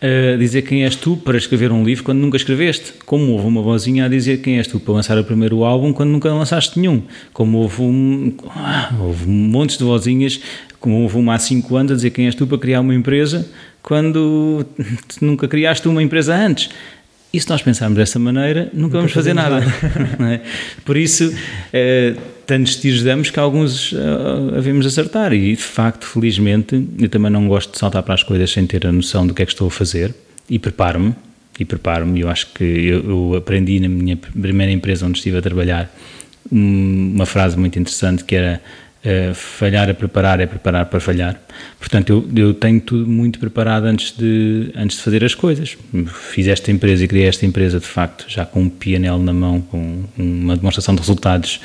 a 0.00 0.36
dizer 0.36 0.62
quem 0.62 0.84
és 0.84 0.96
tu 0.96 1.16
para 1.16 1.36
escrever 1.36 1.70
um 1.70 1.84
livro 1.84 2.02
quando 2.02 2.18
nunca 2.18 2.36
escreveste. 2.36 2.94
Como 3.04 3.32
houve 3.32 3.46
uma 3.46 3.60
vozinha 3.60 4.06
a 4.06 4.08
dizer 4.08 4.40
quem 4.40 4.56
és 4.56 4.66
tu 4.66 4.80
para 4.80 4.94
lançar 4.94 5.18
o 5.18 5.24
primeiro 5.24 5.62
álbum 5.62 5.92
quando 5.92 6.10
nunca 6.10 6.32
lançaste 6.32 6.78
nenhum. 6.78 7.02
Como 7.32 7.58
houve, 7.58 7.82
um, 7.82 8.32
houve 9.00 9.28
montes 9.28 9.76
de 9.76 9.84
vozinhas, 9.84 10.40
como 10.78 11.02
houve 11.02 11.16
uma 11.18 11.34
há 11.34 11.38
5 11.38 11.76
anos 11.76 11.92
a 11.92 11.94
dizer 11.96 12.10
quem 12.10 12.26
és 12.26 12.34
tu 12.34 12.46
para 12.46 12.58
criar 12.58 12.80
uma 12.80 12.94
empresa 12.94 13.46
quando 13.82 14.64
nunca 15.20 15.46
criaste 15.46 15.86
uma 15.86 16.02
empresa 16.02 16.34
antes. 16.34 16.70
E 17.32 17.40
se 17.40 17.48
nós 17.48 17.62
pensarmos 17.62 17.96
dessa 17.96 18.18
maneira, 18.18 18.64
nunca, 18.72 18.76
nunca 18.76 18.96
vamos 18.98 19.12
fazer 19.12 19.34
nada. 19.34 19.60
nada. 19.60 20.34
é? 20.34 20.40
Por 20.84 20.96
isso, 20.96 21.32
eh, 21.72 22.14
tantos 22.50 22.74
tiros 22.74 23.04
damos 23.04 23.30
que 23.30 23.38
alguns 23.38 23.92
uh, 23.92 24.56
havemos 24.56 24.84
acertar. 24.84 25.32
E 25.32 25.54
de 25.54 25.62
facto, 25.62 26.04
felizmente, 26.04 26.84
eu 26.98 27.08
também 27.08 27.30
não 27.30 27.46
gosto 27.46 27.70
de 27.70 27.78
saltar 27.78 28.02
para 28.02 28.14
as 28.14 28.24
coisas 28.24 28.50
sem 28.50 28.66
ter 28.66 28.84
a 28.84 28.90
noção 28.90 29.24
do 29.24 29.32
que 29.32 29.40
é 29.40 29.46
que 29.46 29.52
estou 29.52 29.68
a 29.68 29.70
fazer 29.70 30.12
e 30.48 30.58
preparo-me. 30.58 31.14
E 31.60 31.64
preparo-me. 31.64 32.20
Eu 32.20 32.28
acho 32.28 32.48
que 32.48 32.64
eu, 32.64 33.08
eu, 33.08 33.34
aprendi 33.36 33.78
na 33.78 33.88
minha 33.88 34.16
primeira 34.16 34.72
empresa 34.72 35.06
onde 35.06 35.18
estive 35.18 35.38
a 35.38 35.42
trabalhar 35.42 35.94
uma 36.50 37.24
frase 37.24 37.56
muito 37.56 37.78
interessante 37.78 38.24
que 38.24 38.34
era 38.34 38.60
uh, 39.04 39.32
falhar 39.32 39.88
a 39.88 39.94
preparar 39.94 40.40
é 40.40 40.46
preparar 40.46 40.86
para 40.86 40.98
falhar. 40.98 41.40
Portanto, 41.78 42.10
eu, 42.10 42.46
eu 42.46 42.54
tenho 42.54 42.80
tudo 42.80 43.08
muito 43.08 43.38
preparado 43.38 43.84
antes 43.84 44.12
de, 44.16 44.72
antes 44.74 44.96
de 44.96 45.04
fazer 45.04 45.24
as 45.24 45.36
coisas. 45.36 45.78
Fiz 46.32 46.48
esta 46.48 46.72
empresa 46.72 47.04
e 47.04 47.06
criei 47.06 47.28
esta 47.28 47.46
empresa, 47.46 47.78
de 47.78 47.86
facto, 47.86 48.24
já 48.26 48.44
com 48.44 48.62
um 48.62 48.68
PNL 48.68 49.22
na 49.22 49.32
mão, 49.32 49.60
com 49.60 50.02
uma 50.18 50.56
demonstração 50.56 50.96
de 50.96 51.00
resultados 51.00 51.60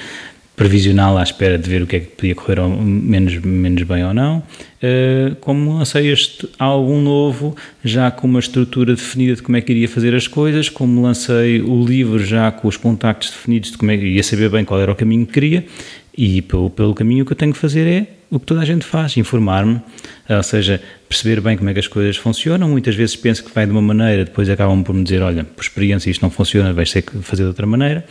previsional 0.55 1.17
à 1.17 1.23
espera 1.23 1.57
de 1.57 1.69
ver 1.69 1.81
o 1.81 1.87
que 1.87 1.95
é 1.97 1.99
que 1.99 2.07
podia 2.07 2.35
correr 2.35 2.61
menos, 2.61 3.37
menos 3.39 3.83
bem 3.83 4.05
ou 4.05 4.13
não, 4.13 4.37
uh, 4.37 5.35
como 5.41 5.77
lancei 5.77 6.11
este 6.11 6.47
álbum 6.57 7.01
novo 7.01 7.55
já 7.83 8.09
com 8.09 8.25
uma 8.27 8.39
estrutura 8.39 8.95
definida 8.95 9.35
de 9.35 9.43
como 9.43 9.57
é 9.57 9.61
que 9.61 9.71
iria 9.71 9.87
fazer 9.87 10.15
as 10.15 10.27
coisas, 10.27 10.69
como 10.69 11.01
lancei 11.01 11.61
o 11.61 11.85
livro 11.85 12.23
já 12.23 12.51
com 12.51 12.67
os 12.67 12.77
contactos 12.77 13.31
definidos 13.31 13.71
de 13.71 13.77
como 13.77 13.91
é 13.91 13.97
que 13.97 14.05
ia 14.05 14.23
saber 14.23 14.49
bem 14.49 14.63
qual 14.63 14.79
era 14.79 14.91
o 14.91 14.95
caminho 14.95 15.25
que 15.25 15.33
queria 15.33 15.65
e 16.17 16.41
pelo, 16.41 16.69
pelo 16.69 16.93
caminho 16.93 17.25
que 17.25 17.33
eu 17.33 17.35
tenho 17.35 17.51
que 17.51 17.59
fazer 17.59 17.85
é 17.85 18.07
o 18.31 18.39
que 18.39 18.45
toda 18.45 18.61
a 18.61 18.65
gente 18.65 18.83
faz, 18.85 19.15
informar-me, 19.17 19.79
ou 20.27 20.43
seja, 20.43 20.81
perceber 21.07 21.41
bem 21.41 21.55
como 21.57 21.69
é 21.69 21.73
que 21.73 21.79
as 21.79 21.87
coisas 21.87 22.17
funcionam. 22.17 22.67
Muitas 22.67 22.95
vezes 22.95 23.15
penso 23.15 23.43
que 23.43 23.53
vai 23.53 23.65
de 23.65 23.71
uma 23.71 23.81
maneira, 23.81 24.25
depois 24.25 24.49
acabam 24.49 24.83
por 24.83 24.93
me 24.93 25.03
dizer, 25.03 25.21
olha, 25.21 25.43
por 25.43 25.61
experiência 25.61 26.09
isto 26.09 26.21
não 26.21 26.29
funciona, 26.29 26.73
vais 26.73 26.91
ter 26.91 27.01
que 27.03 27.17
fazer 27.19 27.43
de 27.43 27.49
outra 27.49 27.67
maneira 27.67 28.05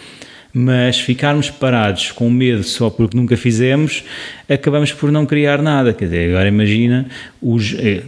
mas 0.55 1.01
ficarmos 1.01 1.51
parados 1.51 2.13
com 2.13 2.31
medo 2.31 2.63
só 2.63 2.89
porque 2.89 3.17
nunca 3.17 3.37
fizemos, 3.37 4.05
acabamos 4.49 4.93
por 4.93 5.11
não 5.11 5.27
criar 5.27 5.63
nada. 5.63 5.93
Quer 5.93 6.07
dizer, 6.07 6.31
agora 6.31 6.49
imagina, 6.49 7.07
os, 7.41 7.75
eh, 7.79 8.03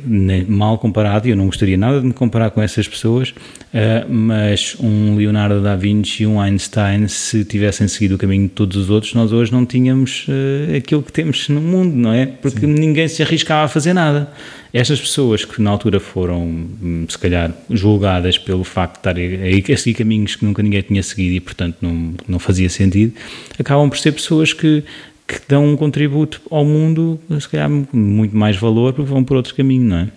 mal 0.49 0.79
comparado, 0.79 1.29
eu 1.29 1.37
não 1.37 1.46
gostaria 1.46 1.77
nada 1.77 2.01
de 2.01 2.07
me 2.07 2.12
comparar 2.12 2.51
com 2.51 2.61
essas 2.61 2.87
pessoas, 2.87 3.31
uh, 3.31 4.11
mas 4.11 4.77
um 4.81 5.16
Leonardo 5.16 5.62
da 5.62 5.77
Vinci 5.77 6.22
e 6.22 6.27
um 6.27 6.40
Einstein, 6.40 7.09
se 7.09 7.44
tivessem 7.44 7.88
seguido 7.88 8.16
o 8.16 8.18
caminho 8.18 8.44
de 8.44 8.51
todos 8.51 8.77
os 8.77 8.90
outros, 8.90 9.14
nós 9.14 9.33
hoje 9.33 9.53
não 9.53 9.64
tínhamos 9.64 10.27
uh, 10.29 10.77
aquilo 10.77 11.03
que 11.03 11.12
temos 11.12 11.49
no 11.49 11.61
mundo, 11.61 11.94
não 11.94 12.12
é? 12.12 12.27
Porque 12.27 12.61
Sim. 12.61 12.66
ninguém 12.66 13.09
se 13.09 13.22
arriscava 13.22 13.64
a 13.64 13.68
fazer 13.68 13.92
nada. 13.92 14.31
Estas 14.72 15.01
pessoas 15.01 15.44
que 15.44 15.62
na 15.62 15.70
altura 15.70 15.99
foram, 15.99 16.42
hum, 16.42 17.07
se 17.09 17.16
calhar, 17.18 17.51
julgadas 17.70 18.37
pelo 18.37 18.62
facto 18.62 18.94
de 18.94 18.99
estarem 18.99 19.64
a 19.72 19.77
seguir 19.77 19.94
caminhos 19.94 20.37
que 20.37 20.44
nunca 20.44 20.62
ninguém 20.62 20.83
tinha 20.83 21.03
seguido 21.03 21.35
e, 21.35 21.40
portanto, 21.40 21.79
não, 21.81 22.12
não 22.29 22.38
fazia 22.38 22.68
sentido, 22.68 23.14
acabam 23.59 23.88
por 23.88 23.96
ser 23.96 24.12
pessoas 24.12 24.53
que, 24.53 24.85
que 25.26 25.40
dão 25.48 25.66
um 25.66 25.76
contributo 25.76 26.40
ao 26.50 26.64
mundo, 26.64 27.18
se 27.40 27.48
calhar, 27.48 27.68
muito 27.92 28.36
mais 28.36 28.56
valor, 28.56 28.92
porque 28.92 29.10
vão 29.10 29.24
por 29.24 29.36
outro 29.36 29.54
caminho, 29.54 29.84
não 29.84 29.96
é? 29.96 30.08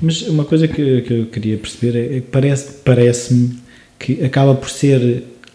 Mas 0.00 0.22
uma 0.22 0.44
coisa 0.44 0.66
que, 0.68 1.02
que 1.02 1.12
eu 1.12 1.26
queria 1.26 1.56
perceber 1.56 2.16
é 2.16 2.20
que 2.20 2.26
parece, 2.30 2.72
parece-me 2.84 3.58
que 3.98 4.22
acaba 4.24 4.54
por 4.54 4.68
ser 4.68 5.00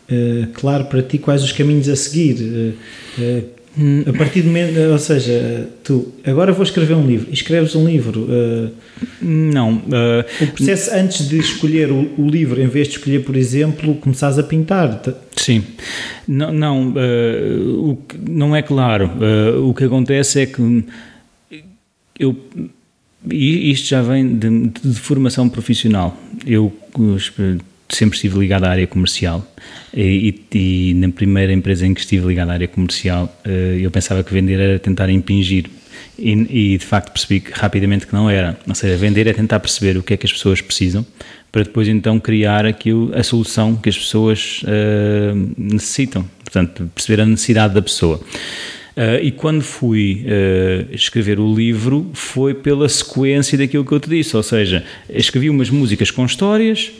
uh, 0.09 0.47
claro 0.53 0.85
para 0.85 1.03
ti 1.03 1.17
quais 1.17 1.43
os 1.43 1.51
caminhos 1.51 1.87
a 1.89 1.95
seguir. 1.95 2.37
Uh, 2.41 3.21
uh, 3.21 3.60
Hum. 3.77 4.03
A 4.05 4.11
partir 4.11 4.41
do 4.41 4.47
momento, 4.47 4.77
ou 4.77 4.99
seja, 4.99 5.69
tu 5.83 6.11
agora 6.25 6.51
vou 6.51 6.63
escrever 6.63 6.93
um 6.93 7.07
livro, 7.07 7.31
escreves 7.31 7.73
um 7.73 7.87
livro. 7.87 8.21
Uh, 8.23 8.71
não. 9.21 9.75
Uh, 9.75 10.43
o 10.43 10.47
processo 10.47 10.93
antes 10.93 11.29
de 11.29 11.37
escolher 11.37 11.89
o, 11.89 12.11
o, 12.17 12.27
livro, 12.27 12.61
em 12.61 12.67
vez 12.67 12.89
de 12.89 12.97
escolher, 12.97 13.23
por 13.23 13.35
exemplo, 13.35 13.95
começares 13.95 14.37
a 14.37 14.43
pintar. 14.43 15.01
Sim. 15.37 15.63
Não, 16.27 16.51
não, 16.51 16.89
uh, 16.89 17.91
o, 17.91 17.97
não 18.29 18.55
é 18.55 18.61
claro. 18.61 19.09
o 19.65 19.73
que 19.73 19.85
acontece 19.85 20.41
é 20.41 20.45
que 20.45 20.83
eu. 22.19 22.35
Isto 23.29 23.87
já 23.87 24.01
vem 24.01 24.35
de, 24.35 24.67
de 24.67 24.99
formação 24.99 25.47
profissional. 25.47 26.17
Eu 26.45 26.73
sempre 27.95 28.15
estive 28.15 28.39
ligado 28.39 28.65
à 28.65 28.69
área 28.69 28.87
comercial 28.87 29.45
e, 29.93 30.35
e, 30.53 30.93
na 30.95 31.09
primeira 31.09 31.51
empresa 31.51 31.85
em 31.85 31.93
que 31.93 31.99
estive 32.01 32.27
ligado 32.27 32.49
à 32.49 32.53
área 32.53 32.67
comercial 32.67 33.33
eh, 33.43 33.79
eu 33.81 33.91
pensava 33.91 34.23
que 34.23 34.33
vender 34.33 34.59
era 34.59 34.79
tentar 34.79 35.09
impingir 35.09 35.65
e, 36.17 36.73
e, 36.73 36.77
de 36.77 36.85
facto 36.85 37.11
percebi 37.11 37.39
que, 37.39 37.51
rapidamente 37.51 38.05
que 38.07 38.13
não 38.13 38.29
era. 38.29 38.57
Ou 38.67 38.75
seja, 38.75 38.95
vender 38.95 39.27
é 39.27 39.33
tentar 39.33 39.59
perceber 39.59 39.97
o 39.97 40.03
que 40.03 40.13
é 40.13 40.17
que 40.17 40.25
as 40.25 40.31
pessoas 40.31 40.61
precisam 40.61 41.05
para 41.51 41.63
depois 41.63 41.87
então 41.87 42.19
criar 42.19 42.65
aquilo, 42.65 43.11
a 43.13 43.23
solução 43.23 43.75
que 43.75 43.89
as 43.89 43.97
pessoas 43.97 44.61
uh, 44.63 45.53
necessitam. 45.57 46.25
Portanto, 46.43 46.89
perceber 46.95 47.21
a 47.21 47.25
necessidade 47.25 47.73
da 47.73 47.81
pessoa. 47.81 48.21
Uh, 48.95 49.23
e 49.23 49.31
quando 49.31 49.61
fui 49.61 50.25
uh, 50.25 50.93
escrever 50.93 51.39
o 51.39 51.53
livro 51.53 52.09
foi 52.13 52.53
pela 52.53 52.87
sequência 52.87 53.57
daquilo 53.57 53.85
que 53.85 53.91
eu 53.91 53.99
te 53.99 54.09
disse, 54.09 54.35
ou 54.35 54.43
seja, 54.43 54.83
escrevi 55.09 55.49
umas 55.49 55.69
músicas 55.69 56.11
com 56.11 56.25
histórias, 56.25 56.91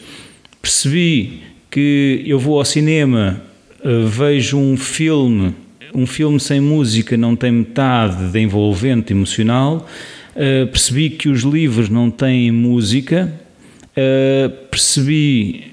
percebi 0.62 1.42
que 1.70 2.24
eu 2.26 2.38
vou 2.38 2.58
ao 2.60 2.66
cinema, 2.66 3.42
uh, 3.84 4.08
vejo 4.08 4.58
um 4.58 4.78
filme 4.78 5.54
um 5.94 6.06
filme 6.06 6.40
sem 6.40 6.60
música 6.60 7.18
não 7.18 7.36
tem 7.36 7.52
metade 7.52 8.32
da 8.32 8.40
envolvente 8.40 9.14
emocional. 9.14 9.88
Uh, 10.36 10.68
percebi 10.68 11.10
que 11.10 11.30
os 11.30 11.42
livros 11.42 11.90
não 11.90 12.10
têm 12.10 12.52
música. 12.52 13.32
Uh, 13.92 14.50
percebi 14.68 15.71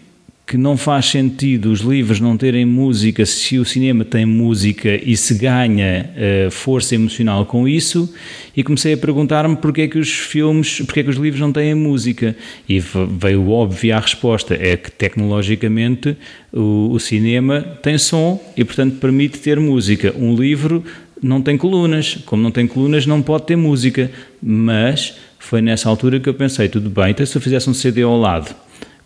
que 0.49 0.57
não 0.57 0.79
faz 0.79 1.05
sentido 1.05 1.71
os 1.71 1.81
livros 1.81 2.21
não 2.21 2.35
terem 2.35 2.65
música 2.65 3.27
se 3.27 3.59
o 3.59 3.67
cinema 3.67 4.03
tem 4.03 4.25
música 4.25 4.99
e 5.05 5.15
se 5.15 5.35
ganha 5.35 6.09
uh, 6.17 6.51
força 6.51 6.95
emocional 6.95 7.45
com 7.45 7.69
isso. 7.69 8.11
E 8.57 8.63
comecei 8.63 8.95
a 8.95 8.97
perguntar-me 8.97 9.57
porque 9.57 9.83
é 9.83 9.89
que 9.89 9.99
os 9.99 10.09
filmes, 10.09 10.81
porque 10.81 11.01
é 11.01 11.03
que 11.03 11.11
os 11.11 11.17
livros 11.17 11.39
não 11.39 11.53
têm 11.53 11.75
música. 11.75 12.35
E 12.67 12.81
veio 12.81 13.51
óbvia 13.51 13.99
a 13.99 14.01
resposta, 14.01 14.55
é 14.59 14.75
que 14.79 14.91
tecnologicamente 14.91 16.17
o, 16.51 16.93
o 16.93 16.99
cinema 16.99 17.61
tem 17.83 17.99
som 17.99 18.43
e 18.57 18.65
portanto 18.65 18.97
permite 18.97 19.39
ter 19.41 19.61
música. 19.61 20.15
Um 20.19 20.35
livro 20.35 20.83
não 21.23 21.43
tem 21.43 21.59
colunas, 21.59 22.17
como 22.25 22.43
não 22.43 22.51
tem 22.51 22.67
colunas 22.67 23.05
não 23.05 23.21
pode 23.21 23.45
ter 23.45 23.57
música, 23.57 24.11
mas 24.43 25.15
foi 25.39 25.61
nessa 25.61 25.91
altura 25.91 26.19
que 26.19 26.29
eu 26.29 26.35
pensei, 26.35 26.71
tudo 26.71 26.89
bem, 26.89 27.11
então 27.11 27.27
se 27.27 27.37
eu 27.37 27.43
fizesse 27.43 27.69
um 27.69 27.75
CD 27.75 28.03
ao 28.03 28.19
lado 28.19 28.55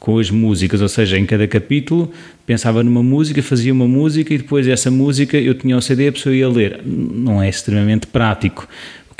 com 0.03 0.19
as 0.19 0.33
músicas, 0.33 0.83
ou 0.83 0.89
seja, 0.89 1.17
em 1.17 1.25
cada 1.25 1.47
capítulo 1.47 2.11
pensava 2.45 2.83
numa 2.83 3.05
música, 3.05 3.41
fazia 3.41 3.73
uma 3.73 3.87
música 3.87 4.35
e 4.35 4.39
depois 4.39 4.67
essa 4.67 4.91
música 4.91 5.39
eu 5.39 5.55
tinha 5.55 5.77
o 5.77 5.81
CD 5.81 6.07
e 6.07 6.09
a 6.09 6.13
pessoa 6.13 6.35
ia 6.35 6.49
ler. 6.49 6.81
Não 6.85 7.41
é 7.41 7.49
extremamente 7.49 8.09
prático. 8.09 8.67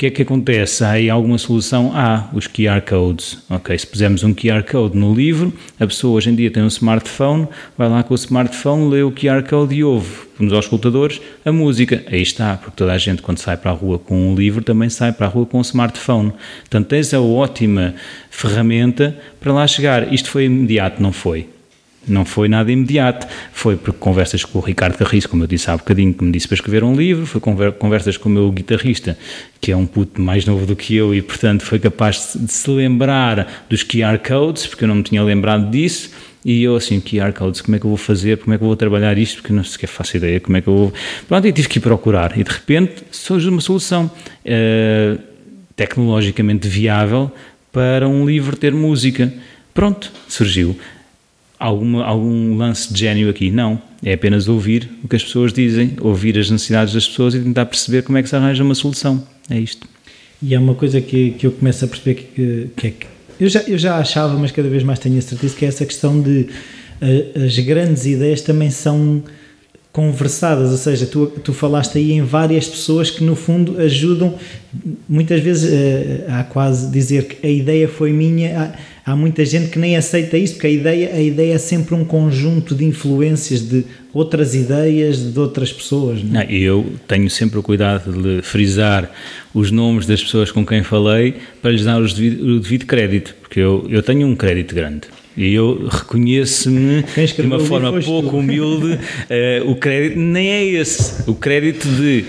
Que 0.03 0.07
é 0.07 0.11
que 0.11 0.21
acontece? 0.23 0.83
Há 0.83 0.89
aí 0.89 1.09
alguma 1.09 1.37
solução? 1.37 1.93
Há 1.95 2.27
os 2.33 2.45
QR 2.45 2.81
codes. 2.81 3.41
Ok, 3.49 3.77
se 3.77 3.87
pusermos 3.87 4.21
um 4.21 4.33
QR 4.33 4.61
code 4.69 4.97
no 4.97 5.15
livro, 5.15 5.53
a 5.79 5.87
pessoa 5.87 6.17
hoje 6.17 6.29
em 6.29 6.35
dia 6.35 6.51
tem 6.51 6.61
um 6.61 6.67
smartphone, 6.67 7.47
vai 7.77 7.87
lá 7.87 8.03
com 8.03 8.13
o 8.13 8.15
smartphone, 8.15 8.89
lê 8.89 9.01
o 9.01 9.13
QR 9.13 9.47
code 9.49 9.75
e 9.75 9.81
ouve, 9.81 10.13
nos 10.37 10.51
auscultadores, 10.51 11.21
a 11.45 11.53
música. 11.53 12.03
Aí 12.11 12.21
está, 12.21 12.57
porque 12.57 12.75
toda 12.75 12.91
a 12.91 12.97
gente 12.97 13.21
quando 13.21 13.37
sai 13.37 13.55
para 13.55 13.71
a 13.71 13.73
rua 13.73 13.97
com 13.97 14.29
um 14.29 14.35
livro 14.35 14.61
também 14.61 14.89
sai 14.89 15.13
para 15.13 15.25
a 15.25 15.29
rua 15.29 15.45
com 15.45 15.59
um 15.59 15.61
smartphone. 15.61 16.33
Portanto, 16.63 16.87
tens 16.89 17.13
a 17.13 17.21
ótima 17.21 17.95
ferramenta 18.29 19.17
para 19.39 19.53
lá 19.53 19.65
chegar. 19.65 20.13
Isto 20.13 20.29
foi 20.29 20.43
imediato, 20.43 21.01
não 21.01 21.13
foi? 21.13 21.47
Não 22.07 22.25
foi 22.25 22.49
nada 22.49 22.71
imediato, 22.71 23.27
foi 23.53 23.77
porque 23.77 23.97
conversas 23.97 24.43
com 24.43 24.59
o 24.59 24.61
Ricardo 24.61 24.97
Carriço, 24.97 25.29
como 25.29 25.43
eu 25.43 25.47
disse 25.47 25.71
há 25.71 25.77
bocadinho, 25.77 26.13
que 26.13 26.23
me 26.23 26.31
disse 26.31 26.47
para 26.47 26.55
escrever 26.55 26.83
um 26.83 26.93
livro, 26.93 27.25
foi 27.25 27.39
conversas 27.39 28.17
com 28.17 28.27
o 28.27 28.31
meu 28.31 28.51
guitarrista, 28.51 29.17
que 29.61 29.71
é 29.71 29.77
um 29.77 29.85
puto 29.85 30.21
mais 30.21 30.45
novo 30.45 30.65
do 30.65 30.75
que 30.75 30.95
eu 30.95 31.15
e, 31.15 31.21
portanto, 31.21 31.63
foi 31.63 31.79
capaz 31.79 32.33
de 32.35 32.51
se 32.51 32.69
lembrar 32.69 33.65
dos 33.69 33.83
QR 33.83 34.17
codes, 34.19 34.67
porque 34.67 34.83
eu 34.83 34.87
não 34.87 34.95
me 34.95 35.03
tinha 35.03 35.23
lembrado 35.23 35.71
disso, 35.71 36.11
e 36.43 36.61
eu 36.63 36.75
assim, 36.75 36.99
QR 36.99 37.31
codes, 37.31 37.61
como 37.61 37.77
é 37.77 37.79
que 37.79 37.85
eu 37.85 37.89
vou 37.89 37.97
fazer, 37.97 38.37
como 38.37 38.53
é 38.53 38.57
que 38.57 38.63
eu 38.63 38.67
vou 38.67 38.75
trabalhar 38.75 39.17
isto, 39.17 39.41
porque 39.41 39.53
não 39.53 39.63
sequer 39.63 39.87
faço 39.87 40.17
ideia, 40.17 40.41
como 40.41 40.57
é 40.57 40.61
que 40.61 40.67
eu 40.67 40.75
vou... 40.75 40.93
Pronto, 41.27 41.47
e 41.47 41.53
tive 41.53 41.69
que 41.69 41.79
ir 41.79 41.81
procurar, 41.81 42.37
e 42.37 42.43
de 42.43 42.51
repente 42.51 43.03
surge 43.11 43.47
uma 43.47 43.61
solução 43.61 44.11
uh, 44.45 45.19
tecnologicamente 45.75 46.67
viável 46.67 47.31
para 47.71 48.07
um 48.07 48.25
livro 48.25 48.57
ter 48.57 48.73
música. 48.73 49.33
Pronto, 49.73 50.11
surgiu 50.27 50.77
alguma, 51.63 52.03
algum 52.03 52.57
lance 52.57 52.93
de 52.93 52.99
gênio 52.99 53.29
aqui. 53.29 53.49
Não. 53.49 53.81
É 54.03 54.13
apenas 54.13 54.49
ouvir 54.49 54.89
o 55.01 55.07
que 55.07 55.15
as 55.15 55.23
pessoas 55.23 55.53
dizem, 55.53 55.93
ouvir 56.01 56.37
as 56.37 56.49
necessidades 56.49 56.93
das 56.93 57.07
pessoas 57.07 57.33
e 57.35 57.39
tentar 57.39 57.65
perceber 57.65 58.01
como 58.01 58.17
é 58.17 58.23
que 58.23 58.27
se 58.27 58.35
arranja 58.35 58.63
uma 58.63 58.75
solução. 58.75 59.23
É 59.49 59.57
isto. 59.57 59.87
E 60.41 60.53
é 60.53 60.59
uma 60.59 60.75
coisa 60.75 60.99
que, 60.99 61.31
que 61.31 61.47
eu 61.47 61.51
começo 61.53 61.85
a 61.85 61.87
perceber 61.87 62.15
que, 62.15 62.69
que 62.75 62.87
é 62.87 62.91
que. 62.91 63.07
Eu 63.39 63.47
já, 63.47 63.61
eu 63.61 63.77
já 63.77 63.97
achava, 63.97 64.37
mas 64.37 64.51
cada 64.51 64.67
vez 64.67 64.83
mais 64.83 64.99
tenho 64.99 65.17
a 65.17 65.21
certeza 65.21 65.55
que 65.55 65.63
é 65.63 65.69
essa 65.69 65.85
questão 65.85 66.21
de 66.21 66.47
uh, 67.01 67.45
as 67.45 67.57
grandes 67.59 68.05
ideias 68.05 68.41
também 68.41 68.69
são 68.69 69.23
conversadas, 69.91 70.71
ou 70.71 70.77
seja, 70.77 71.05
tu, 71.05 71.27
tu 71.27 71.53
falaste 71.53 71.97
aí 71.97 72.13
em 72.13 72.23
várias 72.23 72.67
pessoas 72.67 73.11
que 73.11 73.23
no 73.23 73.35
fundo 73.35 73.79
ajudam, 73.79 74.35
muitas 75.07 75.39
vezes 75.39 75.71
uh, 75.71 76.25
há 76.29 76.43
quase 76.43 76.91
dizer 76.91 77.25
que 77.25 77.45
a 77.45 77.49
ideia 77.49 77.87
foi 77.87 78.11
minha, 78.11 78.73
há, 79.05 79.15
muita 79.15 79.45
gente 79.45 79.69
que 79.69 79.79
nem 79.79 79.95
aceita 79.95 80.37
isso, 80.37 80.53
porque 80.53 80.67
a 80.67 80.69
ideia, 80.69 81.13
a 81.13 81.21
ideia 81.21 81.53
é 81.53 81.57
sempre 81.57 81.95
um 81.95 82.05
conjunto 82.05 82.75
de 82.75 82.85
influências 82.85 83.61
de 83.61 83.85
outras 84.13 84.53
ideias 84.55 85.33
de 85.33 85.39
outras 85.39 85.71
pessoas. 85.71 86.23
Não, 86.23 86.41
é? 86.41 86.51
eu 86.51 86.85
tenho 87.07 87.29
sempre 87.29 87.59
o 87.59 87.63
cuidado 87.63 88.11
de 88.11 88.41
frisar 88.41 89.11
os 89.53 89.71
nomes 89.71 90.05
das 90.05 90.21
pessoas 90.21 90.51
com 90.51 90.65
quem 90.65 90.83
falei 90.83 91.35
para 91.61 91.71
lhes 91.71 91.83
dar 91.83 92.01
o 92.01 92.07
devido, 92.07 92.45
o 92.45 92.59
devido 92.59 92.85
crédito, 92.85 93.35
porque 93.41 93.59
eu, 93.59 93.85
eu 93.89 94.01
tenho 94.03 94.27
um 94.27 94.35
crédito 94.35 94.75
grande 94.75 95.07
e 95.35 95.53
eu 95.53 95.87
reconheço-me 95.87 97.03
de 97.03 97.41
uma 97.41 97.59
forma 97.59 98.01
pouco 98.01 98.29
tu. 98.29 98.37
humilde. 98.37 98.93
Uh, 98.93 99.71
o 99.71 99.75
crédito 99.75 100.19
nem 100.19 100.49
é 100.49 100.65
esse. 100.65 101.29
O 101.29 101.33
crédito 101.33 101.87
de 101.87 102.25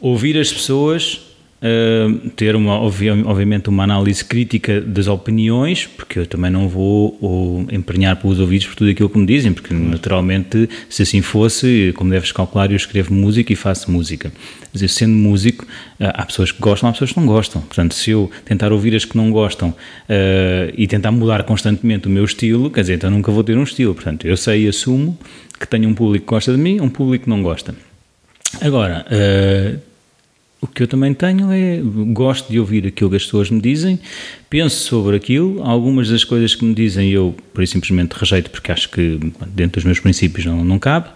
ouvir 0.00 0.38
as 0.38 0.52
pessoas 0.52 1.20
Uh, 1.62 2.30
ter 2.30 2.56
uma, 2.56 2.72
obviamente 2.72 3.68
uma 3.68 3.84
análise 3.84 4.24
crítica 4.24 4.80
das 4.80 5.06
opiniões, 5.06 5.86
porque 5.86 6.18
eu 6.20 6.26
também 6.26 6.50
não 6.50 6.66
vou 6.66 7.18
ou, 7.20 7.66
emprenhar 7.70 8.16
pelos 8.16 8.40
ouvidos 8.40 8.66
por 8.66 8.76
tudo 8.76 8.90
aquilo 8.90 9.10
que 9.10 9.18
me 9.18 9.26
dizem, 9.26 9.52
porque 9.52 9.74
naturalmente, 9.74 10.70
se 10.88 11.02
assim 11.02 11.20
fosse, 11.20 11.92
como 11.96 12.10
deves 12.10 12.32
calcular, 12.32 12.70
eu 12.70 12.76
escrevo 12.76 13.12
música 13.12 13.52
e 13.52 13.56
faço 13.56 13.90
música. 13.90 14.32
Mas 14.72 14.80
eu, 14.80 14.88
sendo 14.88 15.12
músico, 15.12 15.66
uh, 16.00 16.08
há 16.14 16.24
pessoas 16.24 16.50
que 16.50 16.58
gostam, 16.62 16.88
há 16.88 16.92
pessoas 16.92 17.12
que 17.12 17.20
não 17.20 17.26
gostam. 17.26 17.60
Portanto, 17.60 17.94
se 17.94 18.10
eu 18.10 18.30
tentar 18.46 18.72
ouvir 18.72 18.96
as 18.96 19.04
que 19.04 19.14
não 19.14 19.30
gostam 19.30 19.68
uh, 19.68 20.72
e 20.74 20.86
tentar 20.86 21.12
mudar 21.12 21.42
constantemente 21.42 22.06
o 22.06 22.10
meu 22.10 22.24
estilo, 22.24 22.70
quer 22.70 22.80
dizer, 22.80 22.94
então 22.94 23.10
nunca 23.10 23.30
vou 23.30 23.44
ter 23.44 23.58
um 23.58 23.64
estilo. 23.64 23.94
Portanto, 23.94 24.26
eu 24.26 24.36
sei 24.36 24.64
e 24.64 24.68
assumo 24.68 25.18
que 25.58 25.68
tenho 25.68 25.90
um 25.90 25.94
público 25.94 26.24
que 26.24 26.30
gosta 26.30 26.52
de 26.52 26.58
mim, 26.58 26.80
um 26.80 26.88
público 26.88 27.24
que 27.24 27.30
não 27.30 27.42
gosta. 27.42 27.74
Agora, 28.62 29.04
o 30.60 30.66
que 30.66 30.82
eu 30.82 30.86
também 30.86 31.14
tenho 31.14 31.50
é, 31.50 31.80
gosto 32.12 32.50
de 32.50 32.60
ouvir 32.60 32.86
aquilo 32.86 33.08
que 33.10 33.16
as 33.16 33.24
pessoas 33.24 33.50
me 33.50 33.60
dizem, 33.60 33.98
penso 34.48 34.76
sobre 34.84 35.16
aquilo, 35.16 35.62
algumas 35.62 36.10
das 36.10 36.22
coisas 36.22 36.54
que 36.54 36.64
me 36.64 36.74
dizem 36.74 37.10
eu, 37.10 37.34
por 37.54 37.66
simplesmente 37.66 38.12
rejeito 38.12 38.50
porque 38.50 38.70
acho 38.70 38.90
que 38.90 39.18
dentro 39.48 39.80
dos 39.80 39.84
meus 39.84 40.00
princípios 40.00 40.44
não, 40.44 40.62
não 40.62 40.78
cabe, 40.78 41.08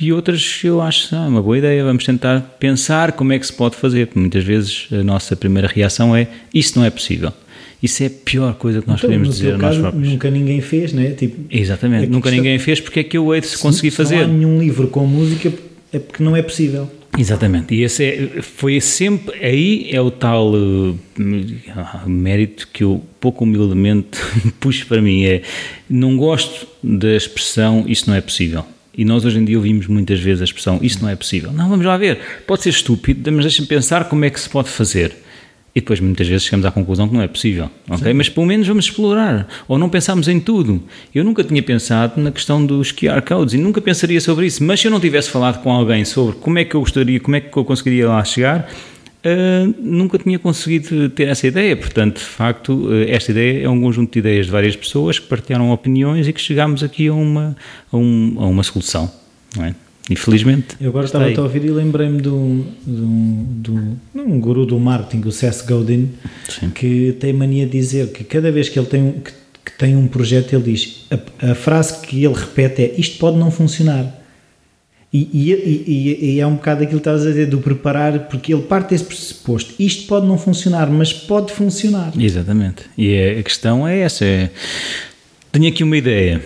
e 0.00 0.12
outras 0.12 0.60
eu 0.64 0.80
acho 0.80 1.14
ah, 1.14 1.26
uma 1.26 1.42
boa 1.42 1.58
ideia, 1.58 1.84
vamos 1.84 2.04
tentar 2.04 2.40
pensar 2.58 3.12
como 3.12 3.32
é 3.32 3.38
que 3.38 3.46
se 3.46 3.52
pode 3.52 3.76
fazer, 3.76 4.06
porque 4.06 4.20
muitas 4.20 4.44
vezes 4.44 4.88
a 4.92 5.02
nossa 5.02 5.36
primeira 5.36 5.68
reação 5.68 6.14
é, 6.14 6.28
isso 6.52 6.78
não 6.78 6.84
é 6.84 6.90
possível. 6.90 7.32
Isso 7.82 8.02
é 8.02 8.06
a 8.06 8.10
pior 8.10 8.54
coisa 8.54 8.80
que 8.80 8.86
nós 8.86 8.98
então, 8.98 9.10
podemos 9.10 9.36
dizer 9.36 9.54
a 9.54 9.58
nós 9.58 9.76
próprios. 9.76 10.08
Nunca 10.08 10.30
ninguém 10.30 10.60
fez, 10.60 10.92
não 10.92 11.02
é? 11.02 11.10
Tipo, 11.10 11.36
Exatamente, 11.50 12.06
nunca 12.06 12.30
ninguém 12.30 12.58
fez, 12.58 12.80
porque 12.80 13.00
é 13.00 13.04
que 13.04 13.18
eu 13.18 13.34
hei 13.34 13.40
de 13.40 13.48
se 13.48 13.58
conseguir 13.58 13.90
fazer? 13.90 14.16
Não 14.16 14.24
há 14.24 14.26
nenhum 14.28 14.60
livro 14.60 14.86
com 14.86 15.04
música, 15.04 15.52
é 15.92 15.98
porque 15.98 16.22
não 16.22 16.36
é 16.36 16.42
possível. 16.42 16.88
Exatamente, 17.18 17.74
e 17.74 17.82
esse 17.82 18.04
é, 18.04 18.42
foi 18.42 18.80
sempre, 18.80 19.38
aí 19.44 19.88
é 19.90 20.00
o 20.00 20.10
tal 20.10 20.54
uh, 20.54 20.98
mérito 22.06 22.66
que 22.72 22.82
eu 22.82 23.04
pouco 23.20 23.44
humildemente 23.44 24.18
puxo 24.58 24.86
para 24.86 25.02
mim, 25.02 25.24
é 25.24 25.42
não 25.90 26.16
gosto 26.16 26.66
da 26.82 27.14
expressão 27.14 27.84
isso 27.86 28.08
não 28.08 28.16
é 28.16 28.20
possível. 28.20 28.64
E 28.96 29.04
nós 29.04 29.24
hoje 29.24 29.38
em 29.38 29.44
dia 29.44 29.56
ouvimos 29.56 29.86
muitas 29.86 30.20
vezes 30.20 30.42
a 30.42 30.44
expressão 30.44 30.78
isso 30.82 31.02
não 31.02 31.08
é 31.08 31.16
possível. 31.16 31.52
Não, 31.52 31.68
vamos 31.68 31.84
lá 31.84 31.96
ver, 31.96 32.18
pode 32.46 32.62
ser 32.62 32.70
estúpido, 32.70 33.30
mas 33.32 33.44
deixa-me 33.44 33.68
pensar 33.68 34.08
como 34.08 34.24
é 34.24 34.30
que 34.30 34.40
se 34.40 34.48
pode 34.48 34.68
fazer. 34.68 35.14
E 35.74 35.80
depois 35.80 36.00
muitas 36.00 36.28
vezes 36.28 36.44
chegamos 36.44 36.66
à 36.66 36.70
conclusão 36.70 37.08
que 37.08 37.14
não 37.14 37.22
é 37.22 37.28
possível, 37.28 37.70
ok? 37.88 38.12
Mas 38.12 38.28
pelo 38.28 38.44
menos 38.44 38.68
vamos 38.68 38.84
explorar, 38.84 39.48
ou 39.66 39.78
não 39.78 39.88
pensamos 39.88 40.28
em 40.28 40.38
tudo. 40.38 40.82
Eu 41.14 41.24
nunca 41.24 41.42
tinha 41.42 41.62
pensado 41.62 42.20
na 42.20 42.30
questão 42.30 42.64
dos 42.64 42.92
QR 42.92 43.22
codes 43.22 43.54
e 43.54 43.58
nunca 43.58 43.80
pensaria 43.80 44.20
sobre 44.20 44.46
isso, 44.46 44.62
mas 44.62 44.80
se 44.80 44.86
eu 44.86 44.90
não 44.90 45.00
tivesse 45.00 45.30
falado 45.30 45.62
com 45.62 45.72
alguém 45.72 46.04
sobre 46.04 46.36
como 46.36 46.58
é 46.58 46.64
que 46.64 46.74
eu 46.74 46.80
gostaria, 46.80 47.18
como 47.18 47.36
é 47.36 47.40
que 47.40 47.56
eu 47.56 47.64
conseguiria 47.64 48.06
lá 48.06 48.22
chegar, 48.22 48.70
uh, 49.24 49.74
nunca 49.80 50.18
tinha 50.18 50.38
conseguido 50.38 51.08
ter 51.10 51.28
essa 51.28 51.46
ideia. 51.46 51.76
Portanto, 51.76 52.18
de 52.18 52.24
facto, 52.24 52.72
uh, 52.72 53.04
esta 53.08 53.30
ideia 53.30 53.64
é 53.64 53.68
um 53.68 53.80
conjunto 53.80 54.12
de 54.12 54.18
ideias 54.18 54.46
de 54.46 54.52
várias 54.52 54.76
pessoas 54.76 55.18
que 55.18 55.26
partilharam 55.26 55.70
opiniões 55.70 56.28
e 56.28 56.32
que 56.32 56.40
chegámos 56.40 56.82
aqui 56.82 57.08
a 57.08 57.14
uma, 57.14 57.56
a, 57.90 57.96
um, 57.96 58.36
a 58.38 58.46
uma 58.46 58.62
solução, 58.62 59.10
não 59.56 59.64
é? 59.64 59.74
Infelizmente. 60.10 60.76
Eu 60.80 60.88
agora 60.90 61.06
estava 61.06 61.28
a 61.28 61.42
ouvir 61.42 61.64
e 61.64 61.70
lembrei-me 61.70 62.20
do, 62.20 62.64
do, 62.84 63.06
do, 63.72 63.98
um 64.14 64.40
guru 64.40 64.66
do 64.66 64.78
marketing, 64.78 65.26
o 65.28 65.32
Seth 65.32 65.64
Godin, 65.66 66.10
Sim. 66.48 66.70
que 66.70 67.16
tem 67.20 67.32
mania 67.32 67.66
de 67.66 67.72
dizer 67.72 68.08
que 68.08 68.24
cada 68.24 68.50
vez 68.50 68.68
que 68.68 68.78
ele 68.78 68.86
tem, 68.86 69.12
que, 69.12 69.32
que 69.64 69.78
tem 69.78 69.96
um 69.96 70.08
projeto, 70.08 70.54
ele 70.54 70.72
diz 70.72 71.06
a, 71.10 71.52
a, 71.52 71.54
frase 71.54 72.00
que 72.00 72.24
ele 72.24 72.34
repete 72.34 72.82
é 72.82 72.94
isto 72.98 73.18
pode 73.18 73.36
não 73.36 73.50
funcionar. 73.50 74.20
E, 75.12 75.28
e, 75.30 75.52
e, 75.52 76.34
e, 76.36 76.40
é 76.40 76.46
um 76.46 76.54
bocado 76.54 76.84
aquilo 76.84 76.98
que 76.98 77.08
estás 77.08 77.26
a 77.26 77.28
dizer, 77.28 77.46
do 77.46 77.58
preparar, 77.58 78.28
porque 78.28 78.52
ele 78.52 78.62
parte 78.62 78.90
desse 78.90 79.04
pressuposto. 79.04 79.74
Isto 79.78 80.06
pode 80.06 80.26
não 80.26 80.38
funcionar, 80.38 80.90
mas 80.90 81.12
pode 81.12 81.52
funcionar. 81.52 82.12
Exatamente. 82.18 82.84
E 82.96 83.12
é, 83.12 83.38
a 83.38 83.42
questão 83.42 83.86
é 83.86 83.98
essa: 83.98 84.24
é, 84.24 84.48
tenho 85.52 85.68
aqui 85.68 85.84
uma 85.84 85.98
ideia 85.98 86.42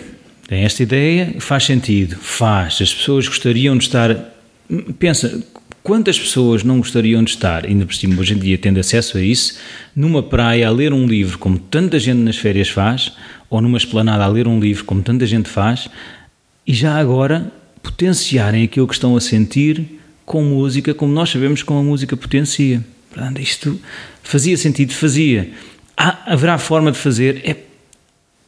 tem 0.47 0.63
esta 0.63 0.81
ideia, 0.81 1.35
faz 1.39 1.65
sentido, 1.65 2.15
faz. 2.15 2.79
As 2.81 2.93
pessoas 2.93 3.27
gostariam 3.27 3.77
de 3.77 3.83
estar. 3.83 4.15
Pensa, 4.97 5.43
quantas 5.83 6.17
pessoas 6.17 6.63
não 6.63 6.77
gostariam 6.77 7.21
de 7.21 7.31
estar, 7.31 7.65
ainda 7.65 7.85
por 7.85 7.93
cima 7.93 8.19
hoje 8.19 8.33
em 8.33 8.39
dia 8.39 8.57
tendo 8.57 8.79
acesso 8.79 9.17
a 9.17 9.21
isso, 9.21 9.57
numa 9.95 10.23
praia 10.23 10.67
a 10.67 10.71
ler 10.71 10.93
um 10.93 11.05
livro 11.05 11.37
como 11.37 11.59
tanta 11.59 11.99
gente 11.99 12.19
nas 12.19 12.37
férias 12.37 12.69
faz, 12.69 13.11
ou 13.49 13.61
numa 13.61 13.77
esplanada 13.77 14.23
a 14.23 14.27
ler 14.27 14.47
um 14.47 14.59
livro 14.59 14.85
como 14.85 15.01
tanta 15.01 15.25
gente 15.25 15.49
faz, 15.49 15.89
e 16.65 16.73
já 16.73 16.97
agora 16.97 17.51
potenciarem 17.83 18.63
aquilo 18.63 18.87
que 18.87 18.93
estão 18.93 19.15
a 19.15 19.21
sentir 19.21 19.99
com 20.25 20.43
música 20.43 20.93
como 20.93 21.13
nós 21.13 21.29
sabemos 21.29 21.63
como 21.63 21.79
a 21.79 21.83
música 21.83 22.15
potencia. 22.17 22.83
Portanto, 23.09 23.41
isto 23.41 23.79
fazia 24.23 24.57
sentido, 24.57 24.93
fazia. 24.93 25.51
Há, 25.95 26.33
haverá 26.33 26.57
forma 26.57 26.91
de 26.91 26.97
fazer, 26.97 27.41
é 27.45 27.53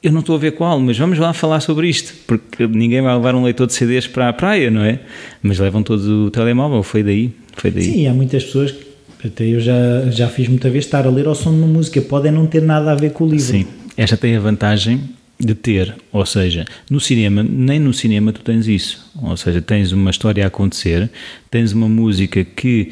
eu 0.02 0.12
não 0.12 0.22
estou 0.22 0.36
a 0.36 0.40
ver 0.40 0.52
qual, 0.52 0.80
mas 0.80 0.98
vamos 0.98 1.20
lá 1.20 1.34
falar 1.34 1.60
sobre 1.60 1.90
isto, 1.90 2.14
porque 2.26 2.66
ninguém 2.68 3.02
vai 3.02 3.14
levar 3.16 3.36
um 3.36 3.44
leitor 3.44 3.68
de 3.68 3.74
CDs 3.74 4.08
para 4.08 4.30
a 4.30 4.34
praia, 4.34 4.72
não 4.72 4.82
é? 4.82 5.00
Mas 5.42 5.60
levam 5.60 5.84
todos 5.84 6.08
o 6.08 6.32
telemóvel, 6.32 6.82
foi 6.84 7.04
daí, 7.04 7.32
foi 7.56 7.70
daí. 7.70 7.84
Sim, 7.84 8.08
há 8.08 8.14
muitas 8.14 8.44
pessoas 8.46 8.72
que 8.72 9.28
até 9.28 9.46
eu 9.46 9.60
já, 9.60 10.10
já 10.10 10.30
fiz 10.30 10.48
muita 10.48 10.70
vez 10.70 10.86
estar 10.86 11.06
a 11.06 11.10
ler 11.10 11.28
ao 11.28 11.36
som 11.36 11.52
de 11.52 11.58
uma 11.58 11.68
música, 11.68 12.02
podem 12.02 12.32
não 12.32 12.48
ter 12.48 12.62
nada 12.62 12.92
a 12.92 12.96
ver 12.96 13.12
com 13.12 13.26
o 13.26 13.28
livro. 13.28 13.46
Sim, 13.46 13.66
esta 13.98 14.16
tem 14.16 14.36
a 14.36 14.40
vantagem 14.40 15.02
de 15.38 15.56
ter, 15.56 15.96
ou 16.12 16.26
seja, 16.26 16.66
no 16.90 17.00
cinema, 17.00 17.44
nem 17.44 17.80
no 17.80 17.94
cinema 17.94 18.32
tu 18.32 18.42
tens 18.42 18.68
isso, 18.68 19.10
ou 19.22 19.36
seja, 19.38 19.62
tens 19.62 19.92
uma 19.92 20.12
história 20.12 20.44
a 20.44 20.48
acontecer, 20.48 21.10
tens 21.50 21.72
uma 21.72 21.88
música 21.88 22.44
que 22.44 22.92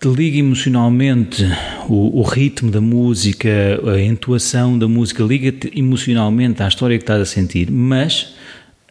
te 0.00 0.08
liga 0.08 0.38
emocionalmente 0.38 1.44
o, 1.86 2.20
o, 2.20 2.22
ritmo 2.22 2.70
da 2.70 2.80
música, 2.80 3.50
a 3.84 4.00
entoação 4.00 4.78
da 4.78 4.88
música, 4.88 5.22
liga-te 5.22 5.70
emocionalmente 5.78 6.62
à 6.62 6.68
história 6.68 6.96
que 6.96 7.02
estás 7.02 7.20
a 7.20 7.26
sentir, 7.26 7.70
mas 7.70 8.34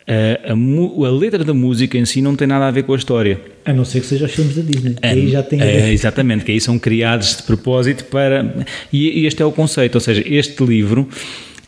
a, 0.08 0.52
a, 0.52 1.08
a, 1.08 1.12
letra 1.12 1.44
da 1.44 1.54
música 1.54 1.98
em 1.98 2.06
si 2.06 2.22
não 2.22 2.36
tem 2.36 2.48
nada 2.48 2.68
a 2.68 2.72
ver 2.72 2.84
com 2.84 2.94
a 2.94 2.96
história. 2.96 3.42
A 3.66 3.74
não 3.74 3.84
ser 3.84 4.02
que 4.02 4.06
seja 4.06 4.26
os 4.26 4.32
filmes 4.32 4.56
da 4.56 4.62
Disney. 4.62 4.96
É, 5.02 5.10
aí 5.10 5.28
já 5.30 5.42
tem 5.42 5.60
é, 5.60 5.92
exatamente, 5.92 6.46
que 6.46 6.52
aí 6.52 6.62
são 6.62 6.78
criados 6.78 7.38
de 7.38 7.44
propósito 7.44 8.06
para. 8.06 8.68
E, 8.94 9.22
e 9.22 9.26
este 9.26 9.42
é 9.42 9.46
o 9.46 9.52
conceito, 9.52 9.96
ou 9.96 10.02
seja, 10.02 10.24
este 10.28 10.64
livro, 10.64 11.10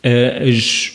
as, 0.03 0.93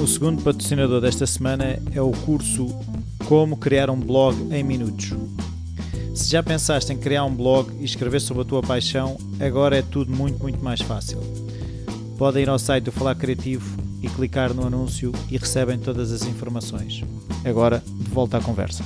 O 0.00 0.06
segundo 0.06 0.40
patrocinador 0.42 1.00
desta 1.00 1.26
semana 1.26 1.80
é 1.92 2.00
o 2.00 2.12
curso 2.12 2.68
Como 3.26 3.56
Criar 3.56 3.90
um 3.90 3.98
Blog 3.98 4.36
em 4.50 4.62
Minutos. 4.62 5.12
Se 6.18 6.32
já 6.32 6.42
pensaste 6.42 6.92
em 6.92 6.96
criar 6.96 7.24
um 7.24 7.32
blog 7.32 7.72
e 7.80 7.84
escrever 7.84 8.20
sobre 8.20 8.42
a 8.42 8.44
tua 8.44 8.60
paixão, 8.60 9.16
agora 9.38 9.78
é 9.78 9.82
tudo 9.82 10.12
muito, 10.12 10.42
muito 10.42 10.62
mais 10.62 10.80
fácil. 10.80 11.20
Podem 12.18 12.42
ir 12.42 12.48
ao 12.48 12.58
site 12.58 12.84
do 12.84 12.92
Falar 12.92 13.14
Criativo 13.14 13.80
e 14.02 14.08
clicar 14.08 14.52
no 14.52 14.66
anúncio 14.66 15.12
e 15.30 15.38
recebem 15.38 15.78
todas 15.78 16.10
as 16.10 16.26
informações. 16.26 17.04
Agora, 17.44 17.80
de 17.86 18.10
volta 18.10 18.36
à 18.36 18.40
conversa. 18.40 18.84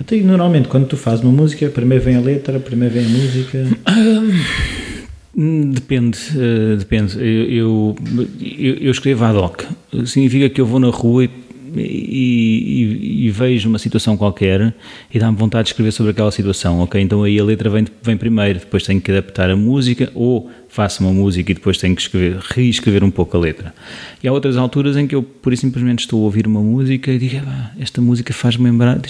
Então, 0.00 0.18
normalmente, 0.18 0.68
quando 0.68 0.86
tu 0.86 0.96
fazes 0.96 1.24
uma 1.24 1.32
música, 1.32 1.68
primeiro 1.68 2.04
vem 2.04 2.14
a 2.14 2.20
letra, 2.20 2.60
primeiro 2.60 2.94
vem 2.94 3.04
a 3.04 3.08
música. 3.08 3.58
Hum, 5.38 5.70
depende, 5.70 6.18
uh, 6.34 6.76
depende. 6.76 7.16
Eu, 7.16 7.94
eu, 8.40 8.74
eu, 8.80 8.90
escrevo 8.90 9.24
ad 9.24 9.38
hoc. 9.38 9.62
Significa 10.04 10.50
que 10.50 10.60
eu 10.60 10.66
vou 10.66 10.80
na 10.80 10.88
rua 10.88 11.26
e, 11.26 11.30
e, 11.76 13.26
e 13.26 13.30
vejo 13.30 13.68
uma 13.68 13.78
situação 13.78 14.16
qualquer 14.16 14.74
e 15.14 15.16
dá-me 15.16 15.36
vontade 15.36 15.66
de 15.66 15.70
escrever 15.70 15.92
sobre 15.92 16.10
aquela 16.10 16.32
situação. 16.32 16.80
Ok, 16.80 17.00
então 17.00 17.22
aí 17.22 17.38
a 17.38 17.44
letra 17.44 17.70
vem, 17.70 17.86
vem 18.02 18.16
primeiro, 18.16 18.58
depois 18.58 18.82
tenho 18.82 19.00
que 19.00 19.12
adaptar 19.12 19.48
a 19.48 19.54
música 19.54 20.10
ou 20.12 20.50
faço 20.68 21.04
uma 21.04 21.12
música 21.12 21.52
e 21.52 21.54
depois 21.54 21.78
tenho 21.78 21.94
que 21.94 22.02
escrever, 22.02 22.38
reescrever 22.40 23.04
um 23.04 23.10
pouco 23.10 23.36
a 23.36 23.40
letra. 23.40 23.72
E 24.20 24.26
há 24.26 24.32
outras 24.32 24.56
alturas 24.56 24.96
em 24.96 25.06
que 25.06 25.14
eu, 25.14 25.22
por 25.22 25.56
simplesmente, 25.56 26.00
estou 26.00 26.20
a 26.20 26.24
ouvir 26.24 26.48
uma 26.48 26.60
música 26.60 27.12
e 27.12 27.18
digo, 27.18 27.46
ah, 27.46 27.70
esta 27.78 28.00
música 28.00 28.34
faz-me 28.34 28.64
lembrar, 28.64 29.00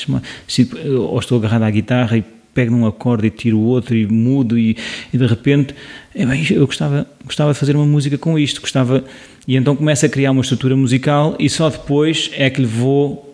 ou 0.86 1.18
estou 1.18 1.38
agarrado 1.38 1.62
à 1.62 1.70
guitarra 1.70 2.18
e 2.18 2.37
pego 2.58 2.72
num 2.72 2.84
acorde 2.84 3.28
e 3.28 3.30
tiro 3.30 3.56
o 3.56 3.62
outro 3.66 3.94
e 3.94 4.04
mudo 4.04 4.58
e, 4.58 4.76
e 5.14 5.16
de 5.16 5.24
repente 5.24 5.76
é 6.12 6.26
bem, 6.26 6.44
eu 6.50 6.66
gostava, 6.66 7.06
gostava 7.24 7.52
de 7.52 7.58
fazer 7.58 7.76
uma 7.76 7.86
música 7.86 8.18
com 8.18 8.36
isto, 8.36 8.60
gostava 8.60 9.04
e 9.46 9.54
então 9.54 9.76
começo 9.76 10.04
a 10.04 10.08
criar 10.08 10.32
uma 10.32 10.40
estrutura 10.40 10.74
musical 10.74 11.36
e 11.38 11.48
só 11.48 11.70
depois 11.70 12.32
é 12.34 12.50
que 12.50 12.60
lhe 12.60 12.66
vou 12.66 13.32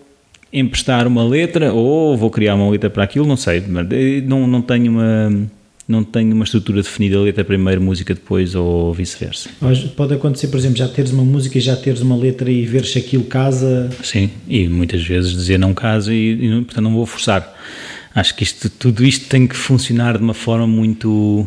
emprestar 0.52 1.06
uma 1.06 1.24
letra 1.24 1.72
ou 1.72 2.14
vou 2.18 2.28
criar 2.28 2.54
uma 2.54 2.68
letra 2.68 2.90
para 2.90 3.02
aquilo, 3.02 3.26
não 3.26 3.38
sei, 3.38 3.64
não, 4.26 4.46
não 4.46 4.60
tenho 4.60 4.92
uma 4.92 5.32
não 5.88 6.04
tenho 6.04 6.34
uma 6.34 6.44
estrutura 6.44 6.82
definida, 6.82 7.18
letra 7.18 7.44
primeiro, 7.44 7.80
música 7.80 8.14
depois 8.14 8.54
ou 8.54 8.92
vice-versa. 8.92 9.50
Pode 9.96 10.14
acontecer, 10.14 10.48
por 10.48 10.58
exemplo, 10.58 10.78
já 10.78 10.88
teres 10.88 11.12
uma 11.12 11.24
música 11.24 11.58
e 11.58 11.60
já 11.60 11.76
teres 11.76 12.00
uma 12.00 12.16
letra 12.16 12.50
e 12.50 12.64
ver 12.64 12.84
se 12.86 12.98
aquilo 12.98 13.24
casa. 13.24 13.90
Sim, 14.02 14.30
e 14.48 14.66
muitas 14.66 15.02
vezes 15.02 15.32
dizer 15.32 15.58
não 15.58 15.74
casa 15.74 16.12
e, 16.12 16.32
e 16.32 16.50
portanto 16.62 16.84
não 16.84 16.94
vou 16.94 17.04
forçar 17.04 17.54
acho 18.14 18.34
que 18.34 18.44
isto, 18.44 18.70
tudo 18.70 19.04
isto 19.04 19.28
tem 19.28 19.46
que 19.46 19.56
funcionar 19.56 20.16
de 20.16 20.22
uma 20.22 20.34
forma 20.34 20.66
muito 20.66 21.46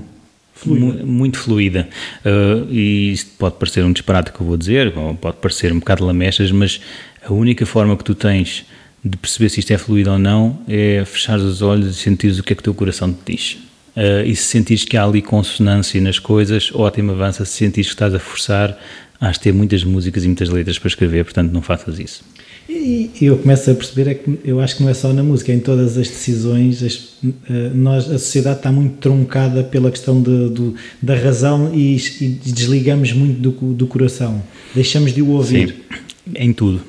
fluida. 0.54 1.04
muito 1.06 1.38
fluida. 1.38 1.90
Uh, 2.26 2.72
e 2.72 3.12
isto 3.14 3.32
pode 3.38 3.56
parecer 3.56 3.86
um 3.86 3.92
disparate 3.92 4.32
que 4.32 4.42
eu 4.42 4.46
vou 4.46 4.58
dizer 4.58 4.94
pode 5.22 5.38
parecer 5.38 5.72
um 5.72 5.80
bocado 5.80 6.06
lamechas 6.06 6.52
mas 6.52 6.82
a 7.24 7.32
única 7.32 7.66
forma 7.66 7.96
que 7.96 8.04
tu 8.04 8.14
tens 8.14 8.66
de 9.04 9.16
perceber 9.16 9.50
se 9.50 9.60
isto 9.60 9.72
é 9.72 9.78
fluido 9.78 10.12
ou 10.12 10.20
não 10.20 10.60
é 10.68 11.04
fechar 11.06 11.40
os 11.40 11.62
olhos 11.62 11.96
e 11.96 12.00
sentir 12.00 12.38
o 12.38 12.44
que 12.44 12.54
é 12.54 12.56
que 12.56 12.62
o 12.62 12.64
teu 12.64 12.74
coração 12.74 13.14
te 13.14 13.34
diz. 13.34 13.58
Uh, 13.96 14.26
e 14.26 14.36
se 14.36 14.44
sentires 14.44 14.84
que 14.84 14.96
há 14.98 15.04
ali 15.04 15.22
consonância 15.22 16.00
nas 16.02 16.20
coisas 16.20 16.72
ótimo 16.74 17.12
avança. 17.14 17.46
Se 17.46 17.54
sentires 17.54 17.88
que 17.88 17.96
estás 17.96 18.14
a 18.14 18.20
forçar 18.20 18.78
has 19.20 19.38
de 19.38 19.40
ter 19.42 19.54
muitas 19.54 19.84
músicas 19.84 20.24
e 20.24 20.28
muitas 20.28 20.50
letras 20.50 20.78
para 20.78 20.90
escrever 20.90 21.24
portanto 21.24 21.52
não 21.52 21.62
faças 21.62 21.98
isso 21.98 22.24
e 22.70 23.12
eu 23.22 23.38
começo 23.38 23.72
a 23.72 23.74
perceber 23.74 24.12
é 24.12 24.14
que 24.14 24.40
eu 24.44 24.60
acho 24.60 24.76
que 24.78 24.84
não 24.84 24.90
é 24.90 24.94
só 24.94 25.14
na 25.14 25.24
música, 25.24 25.52
é 25.52 25.56
em 25.56 25.60
todas 25.60 25.98
as 25.98 26.08
decisões 26.08 26.84
as, 26.84 27.18
eh, 27.50 27.72
nós, 27.74 28.10
a 28.10 28.20
sociedade 28.20 28.58
está 28.58 28.72
muito 28.72 28.98
truncada 28.98 29.64
pela 29.64 29.90
questão 29.90 30.22
de, 30.22 30.50
de 30.50 30.74
da 31.02 31.16
razão 31.16 31.72
e, 31.74 31.96
e, 31.96 32.28
desligamos 32.28 33.14
muito 33.14 33.40
do, 33.40 33.74
do 33.74 33.88
coração, 33.88 34.42
deixamos 34.76 35.14
de 35.14 35.22
o 35.22 35.30
ouvir. 35.30 35.70
Sim, 35.70 36.34
em 36.36 36.54
tudo, 36.54 36.82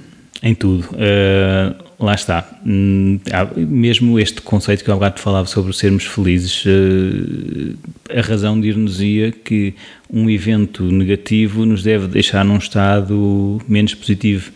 em 0.43 0.55
tudo. 0.55 0.85
Uh, 0.93 1.89
lá 1.99 2.15
está. 2.15 2.61
Hum, 2.67 3.19
mesmo 3.57 4.19
este 4.19 4.41
conceito 4.41 4.85
que 4.85 4.91
eu 4.91 4.95
agora 4.95 5.11
te 5.11 5.21
falava 5.21 5.47
sobre 5.47 5.73
sermos 5.73 6.05
felizes, 6.05 6.65
uh, 6.65 7.77
a 8.11 8.21
razão 8.21 8.61
dir-nos-ia 8.61 9.33
que 9.33 9.75
um 10.11 10.29
evento 10.29 10.85
negativo 10.85 11.65
nos 11.65 11.83
deve 11.83 12.09
deixar 12.09 12.45
num 12.45 12.59
estado 12.59 13.61
menos 13.69 13.95
positivo. 13.95 14.51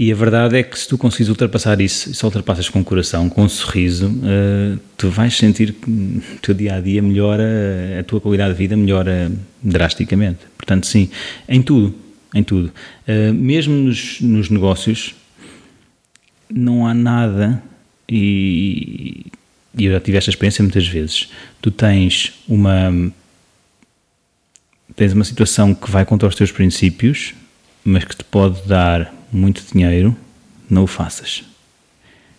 E 0.00 0.10
a 0.10 0.14
verdade 0.14 0.56
é 0.56 0.62
que 0.62 0.78
se 0.78 0.88
tu 0.88 0.96
conseguires 0.96 1.28
ultrapassar 1.28 1.78
isso, 1.78 2.10
e 2.10 2.14
só 2.14 2.28
ultrapassas 2.28 2.70
com 2.70 2.80
o 2.80 2.84
coração, 2.84 3.28
com 3.28 3.42
um 3.42 3.48
sorriso, 3.50 4.08
uh, 4.08 4.80
tu 4.96 5.10
vais 5.10 5.36
sentir 5.36 5.74
que 5.74 5.90
o 5.90 6.22
teu 6.40 6.54
dia 6.54 6.76
a 6.76 6.80
dia 6.80 7.02
melhora, 7.02 7.44
a 8.00 8.02
tua 8.02 8.18
qualidade 8.18 8.54
de 8.54 8.58
vida 8.58 8.74
melhora 8.78 9.30
drasticamente. 9.62 10.38
Portanto, 10.56 10.86
sim, 10.86 11.10
em 11.46 11.60
tudo, 11.60 11.94
em 12.34 12.42
tudo. 12.42 12.72
Uh, 13.06 13.34
mesmo 13.34 13.74
nos, 13.74 14.22
nos 14.22 14.48
negócios, 14.48 15.14
não 16.48 16.86
há 16.86 16.94
nada, 16.94 17.62
e, 18.08 19.26
e 19.76 19.84
eu 19.84 19.92
já 19.92 20.00
tive 20.00 20.16
esta 20.16 20.30
experiência 20.30 20.62
muitas 20.62 20.88
vezes. 20.88 21.28
Tu 21.60 21.70
tens 21.70 22.32
uma 22.48 23.12
tens 24.96 25.12
uma 25.12 25.24
situação 25.24 25.74
que 25.74 25.90
vai 25.90 26.06
contra 26.06 26.26
os 26.26 26.34
teus 26.34 26.50
princípios, 26.50 27.34
mas 27.84 28.04
que 28.04 28.16
te 28.16 28.24
pode 28.24 28.66
dar 28.66 29.19
muito 29.32 29.62
dinheiro, 29.72 30.16
não 30.68 30.84
o 30.84 30.86
faças. 30.86 31.44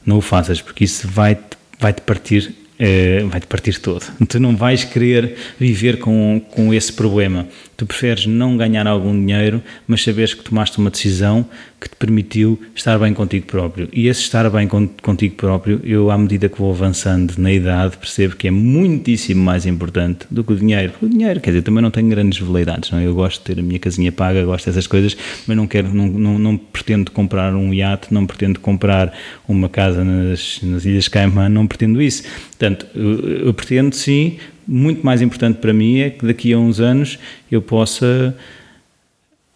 Não 0.06 0.18
o 0.18 0.22
faças, 0.22 0.62
porque 0.62 0.84
isso 0.84 1.08
vai-te 1.08 1.58
vai 1.80 1.94
-te 1.94 2.02
partir 2.02 2.56
uh, 2.82 3.28
vai-te 3.28 3.48
partir 3.48 3.80
todo. 3.80 4.04
Tu 4.28 4.40
não 4.40 4.56
vais 4.56 4.84
querer 4.84 5.36
viver 5.60 6.00
com, 6.00 6.42
com 6.52 6.74
esse 6.74 6.92
problema. 6.92 7.48
Tu 7.82 7.86
preferes 7.88 8.28
não 8.28 8.56
ganhar 8.56 8.86
algum 8.86 9.12
dinheiro, 9.12 9.60
mas 9.88 10.04
saberes 10.04 10.36
que 10.36 10.44
tomaste 10.44 10.78
uma 10.78 10.92
decisão 10.92 11.44
que 11.80 11.90
te 11.90 11.96
permitiu 11.96 12.62
estar 12.76 13.00
bem 13.00 13.12
contigo 13.12 13.48
próprio. 13.48 13.90
E 13.92 14.08
esse 14.08 14.22
estar 14.22 14.48
bem 14.52 14.68
contigo 14.68 15.34
próprio, 15.34 15.82
eu, 15.84 16.12
à 16.12 16.18
medida 16.20 16.48
que 16.48 16.60
vou 16.60 16.72
avançando 16.72 17.34
na 17.40 17.52
idade, 17.52 17.98
percebo 17.98 18.36
que 18.36 18.48
é 18.48 18.52
muitíssimo 18.52 19.44
mais 19.44 19.66
importante 19.66 20.28
do 20.30 20.44
que 20.44 20.54
o 20.54 20.56
dinheiro. 20.56 20.94
O 21.02 21.10
dinheiro, 21.10 21.40
quer 21.40 21.50
dizer, 21.50 21.64
também 21.64 21.82
não 21.82 21.90
tenho 21.90 22.08
grandes 22.08 22.38
veleidades, 22.38 22.92
não? 22.92 23.00
É? 23.00 23.08
eu 23.08 23.16
gosto 23.16 23.40
de 23.40 23.46
ter 23.56 23.60
a 23.60 23.64
minha 23.64 23.80
casinha 23.80 24.12
paga, 24.12 24.46
gosto 24.46 24.68
dessas 24.68 24.86
coisas, 24.86 25.18
mas 25.48 25.58
não 25.58 25.66
quero, 25.66 25.92
não, 25.92 26.06
não, 26.06 26.38
não 26.38 26.58
pretendo 26.58 27.10
comprar 27.10 27.56
um 27.56 27.74
iate, 27.74 28.14
não 28.14 28.28
pretendo 28.28 28.60
comprar 28.60 29.12
uma 29.48 29.68
casa 29.68 30.04
nas, 30.04 30.60
nas 30.62 30.86
Ilhas 30.86 31.08
Caimã, 31.08 31.50
não 31.50 31.66
pretendo 31.66 32.00
isso. 32.00 32.22
Portanto, 32.50 32.86
eu, 32.94 33.48
eu 33.48 33.54
pretendo 33.56 33.96
sim, 33.96 34.38
muito 34.72 35.06
mais 35.06 35.22
importante 35.22 35.58
para 35.58 35.74
mim 35.74 36.00
é 36.00 36.10
que 36.10 36.26
daqui 36.26 36.54
a 36.54 36.58
uns 36.58 36.80
anos 36.80 37.20
eu 37.52 37.62
possa 37.62 38.34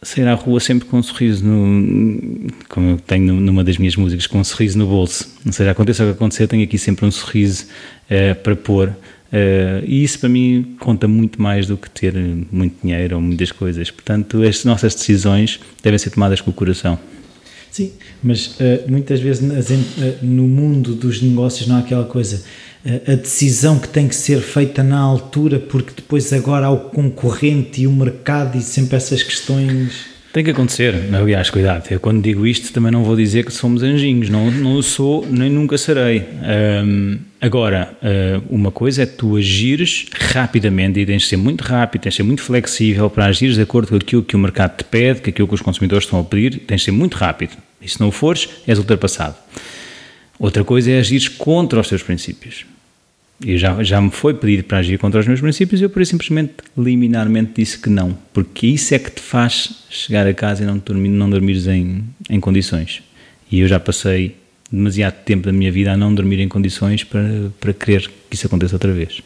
sair 0.03 0.27
à 0.27 0.33
rua 0.33 0.59
sempre 0.59 0.87
com 0.87 0.97
um 0.97 1.03
sorriso 1.03 1.43
no, 1.43 2.51
como 2.67 2.91
eu 2.91 2.97
tenho 2.97 3.33
numa 3.33 3.63
das 3.63 3.77
minhas 3.77 3.95
músicas, 3.95 4.27
com 4.27 4.39
um 4.39 4.43
sorriso 4.43 4.77
no 4.77 4.85
bolso. 4.85 5.27
Ou 5.45 5.51
seja, 5.51 5.71
aconteça 5.71 6.03
o 6.03 6.07
que 6.07 6.11
acontecer, 6.11 6.47
tenho 6.47 6.63
aqui 6.63 6.77
sempre 6.77 7.05
um 7.05 7.11
sorriso 7.11 7.65
uh, 7.65 8.35
para 8.43 8.55
pôr. 8.55 8.89
Uh, 8.89 9.83
e 9.85 10.03
isso 10.03 10.19
para 10.19 10.29
mim 10.29 10.75
conta 10.79 11.07
muito 11.07 11.41
mais 11.41 11.65
do 11.65 11.77
que 11.77 11.89
ter 11.89 12.13
muito 12.51 12.75
dinheiro 12.83 13.15
ou 13.15 13.21
muitas 13.21 13.51
coisas. 13.51 13.89
Portanto, 13.89 14.43
as 14.43 14.63
nossas 14.65 14.93
decisões 14.93 15.59
devem 15.81 15.97
ser 15.97 16.11
tomadas 16.11 16.41
com 16.41 16.51
o 16.51 16.53
coração. 16.53 16.99
Sim, 17.71 17.91
mas 18.21 18.57
uh, 18.59 18.89
muitas 18.89 19.19
vezes 19.19 19.41
no 20.21 20.47
mundo 20.47 20.93
dos 20.93 21.21
negócios 21.21 21.67
não 21.67 21.77
há 21.77 21.79
aquela 21.79 22.05
coisa 22.05 22.43
a 22.85 23.15
decisão 23.15 23.79
que 23.79 23.87
tem 23.87 24.07
que 24.07 24.15
ser 24.15 24.39
feita 24.41 24.83
na 24.83 24.99
altura, 24.99 25.59
porque 25.59 25.91
depois 25.95 26.31
agora 26.31 26.67
há 26.67 26.69
o 26.69 26.89
concorrente 26.91 27.81
e 27.81 27.87
o 27.87 27.91
mercado 27.91 28.57
e 28.57 28.61
sempre 28.61 28.95
essas 28.95 29.23
questões. 29.23 30.13
Tem 30.31 30.43
que 30.43 30.51
acontecer, 30.51 30.93
aliás, 31.13 31.49
cuidado, 31.49 31.87
eu 31.89 31.99
quando 31.99 32.21
digo 32.21 32.45
isto 32.45 32.71
também 32.73 32.91
não 32.91 33.03
vou 33.03 33.15
dizer 33.15 33.45
que 33.45 33.53
somos 33.53 33.81
anjinhos, 33.81 34.29
não, 34.29 34.51
não 34.51 34.81
sou 34.81 35.25
nem 35.25 35.49
nunca 35.49 35.77
serei. 35.77 36.25
Um, 36.83 37.17
agora, 37.39 37.97
uh, 38.03 38.43
uma 38.53 38.69
coisa 38.69 39.03
é 39.03 39.05
tu 39.05 39.37
agires 39.37 40.07
rapidamente 40.13 40.99
e 40.99 41.05
tens 41.05 41.21
de 41.23 41.29
ser 41.29 41.37
muito 41.37 41.61
rápido, 41.61 42.01
tens 42.01 42.11
de 42.11 42.17
ser 42.17 42.23
muito 42.23 42.41
flexível 42.41 43.09
para 43.09 43.25
agir 43.25 43.53
de 43.53 43.61
acordo 43.61 43.87
com 43.87 43.95
aquilo 43.95 44.23
que 44.23 44.35
o 44.35 44.39
mercado 44.39 44.77
te 44.77 44.83
pede, 44.83 45.21
com 45.21 45.29
aquilo 45.29 45.47
que 45.47 45.55
os 45.55 45.61
consumidores 45.61 46.03
estão 46.03 46.19
a 46.19 46.23
pedir, 46.23 46.59
tens 46.67 46.81
de 46.81 46.85
ser 46.85 46.91
muito 46.91 47.15
rápido. 47.15 47.53
E 47.81 47.89
se 47.89 47.99
não 47.99 48.09
o 48.09 48.11
fores, 48.11 48.49
és 48.67 48.77
ultrapassado. 48.77 49.35
Outra 50.37 50.65
coisa 50.65 50.91
é 50.91 50.99
agir 50.99 51.29
contra 51.37 51.79
os 51.79 51.87
teus 51.87 52.03
princípios 52.03 52.65
e 53.43 53.57
já, 53.57 53.83
já 53.83 53.99
me 53.99 54.09
foi 54.09 54.33
pedido 54.33 54.63
para 54.63 54.77
agir 54.77 54.97
contra 54.97 55.19
os 55.19 55.27
meus 55.27 55.41
princípios 55.41 55.81
eu 55.81 55.89
por 55.89 56.01
isso 56.01 56.11
simplesmente 56.11 56.53
liminarmente 56.77 57.51
disse 57.57 57.77
que 57.77 57.89
não, 57.89 58.17
porque 58.33 58.67
isso 58.67 58.93
é 58.93 58.99
que 58.99 59.11
te 59.11 59.21
faz 59.21 59.83
chegar 59.89 60.25
a 60.25 60.33
casa 60.33 60.63
e 60.63 60.65
não, 60.65 60.77
dormir, 60.77 61.09
não 61.09 61.29
dormires 61.29 61.67
em, 61.67 62.03
em 62.29 62.39
condições. 62.39 63.03
E 63.51 63.59
eu 63.59 63.67
já 63.67 63.79
passei 63.79 64.35
demasiado 64.71 65.15
tempo 65.25 65.45
da 65.45 65.51
minha 65.51 65.71
vida 65.71 65.91
a 65.91 65.97
não 65.97 66.13
dormir 66.13 66.39
em 66.39 66.47
condições 66.47 67.03
para, 67.03 67.51
para 67.59 67.73
querer 67.73 68.09
que 68.29 68.35
isso 68.35 68.47
aconteça 68.47 68.75
outra 68.75 68.91
vez. 68.93 69.21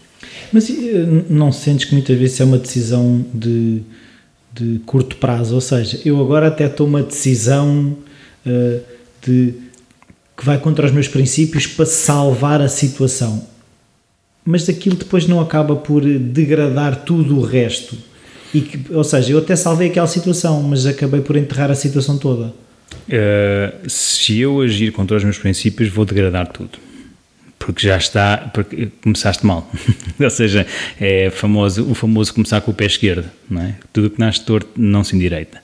Mas 0.51 0.70
eh, 0.70 1.24
não 1.30 1.51
sentes 1.51 1.86
que 1.86 1.93
muitas 1.93 2.18
vezes 2.18 2.39
é 2.41 2.43
uma 2.43 2.57
decisão 2.57 3.26
de, 3.34 3.82
de 4.53 4.80
curto 4.86 5.16
prazo? 5.18 5.55
Ou 5.55 5.62
seja, 5.62 6.01
eu 6.03 6.20
agora 6.20 6.47
até 6.47 6.68
tomo 6.68 6.97
uma 6.97 7.03
decisão 7.03 7.97
uh, 8.45 8.82
de, 9.26 9.53
que 10.36 10.45
vai 10.45 10.57
contra 10.57 10.86
os 10.86 10.91
meus 10.91 11.07
princípios 11.07 11.68
para 11.68 11.86
salvar 11.86 12.62
a 12.62 12.68
situação 12.68 13.47
mas 14.50 14.68
aquilo 14.68 14.95
depois 14.95 15.28
não 15.28 15.39
acaba 15.39 15.76
por 15.76 16.02
degradar 16.04 17.04
tudo 17.04 17.38
o 17.38 17.41
resto. 17.41 17.95
E 18.52 18.62
que, 18.62 18.91
ou 18.91 19.04
seja, 19.04 19.34
eu 19.34 19.38
até 19.38 19.56
salvei 19.56 19.89
aquela 19.89 20.08
situação, 20.08 20.64
mas 20.64 20.88
acabei 20.88 21.22
por 21.22 21.36
enterrar 21.36 21.70
a 21.70 21.76
situação 21.76 22.18
toda. 22.18 22.47
Uh, 23.08 23.88
se 23.88 24.39
eu 24.39 24.60
agir 24.60 24.91
contra 24.91 25.18
os 25.18 25.24
meus 25.24 25.38
princípios, 25.38 25.89
vou 25.89 26.04
degradar 26.04 26.47
tudo. 26.47 26.80
Porque 27.60 27.86
já 27.86 27.95
está, 27.95 28.50
porque 28.52 28.89
começaste 29.04 29.45
mal. 29.45 29.72
ou 30.20 30.30
seja, 30.32 30.66
é 31.00 31.30
famoso, 31.30 31.88
o 31.88 31.93
famoso 31.93 32.34
começar 32.34 32.60
com 32.62 32.72
o 32.72 32.74
pé 32.74 32.88
esquerdo, 32.88 33.30
não 33.47 33.62
é? 33.62 33.76
Tudo 33.93 34.10
que 34.10 34.20
nasce 34.20 34.43
torto 34.43 34.68
não 34.76 35.04
se 35.04 35.16
endireita 35.16 35.62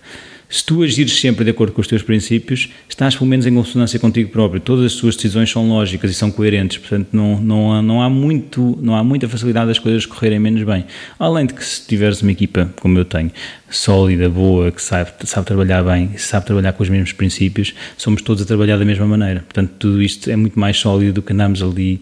se 0.55 0.63
tu 0.63 0.83
agires 0.83 1.19
sempre 1.19 1.43
de 1.43 1.51
acordo 1.51 1.73
com 1.73 1.81
os 1.81 1.87
teus 1.87 2.01
princípios, 2.01 2.69
estás 2.87 3.13
pelo 3.13 3.29
menos 3.29 3.45
em 3.45 3.53
consonância 3.53 3.99
contigo 3.99 4.29
próprio. 4.29 4.61
Todas 4.61 4.85
as 4.85 4.95
tuas 4.95 5.13
decisões 5.17 5.51
são 5.51 5.67
lógicas 5.67 6.09
e 6.09 6.13
são 6.13 6.31
coerentes, 6.31 6.77
portanto 6.77 7.09
não, 7.11 7.41
não, 7.41 7.73
há, 7.73 7.81
não, 7.81 8.01
há 8.01 8.09
muito, 8.09 8.79
não 8.81 8.95
há 8.95 9.03
muita 9.03 9.27
facilidade 9.27 9.67
das 9.67 9.79
coisas 9.79 10.05
correrem 10.05 10.39
menos 10.39 10.63
bem. 10.63 10.85
Além 11.19 11.45
de 11.45 11.53
que 11.53 11.61
se 11.63 11.85
tiveres 11.85 12.21
uma 12.21 12.31
equipa, 12.31 12.71
como 12.79 12.97
eu 12.97 13.03
tenho, 13.03 13.33
sólida, 13.69 14.29
boa, 14.29 14.71
que 14.71 14.81
sabe, 14.81 15.11
sabe 15.25 15.45
trabalhar 15.45 15.83
bem, 15.83 16.17
sabe 16.17 16.45
trabalhar 16.45 16.71
com 16.71 16.83
os 16.83 16.87
mesmos 16.87 17.11
princípios, 17.11 17.73
somos 17.97 18.21
todos 18.21 18.41
a 18.41 18.45
trabalhar 18.45 18.77
da 18.77 18.85
mesma 18.85 19.05
maneira. 19.05 19.41
Portanto, 19.41 19.73
tudo 19.77 20.01
isto 20.01 20.31
é 20.31 20.37
muito 20.37 20.57
mais 20.57 20.77
sólido 20.77 21.15
do 21.15 21.21
que 21.21 21.33
andarmos 21.33 21.61
ali 21.61 22.01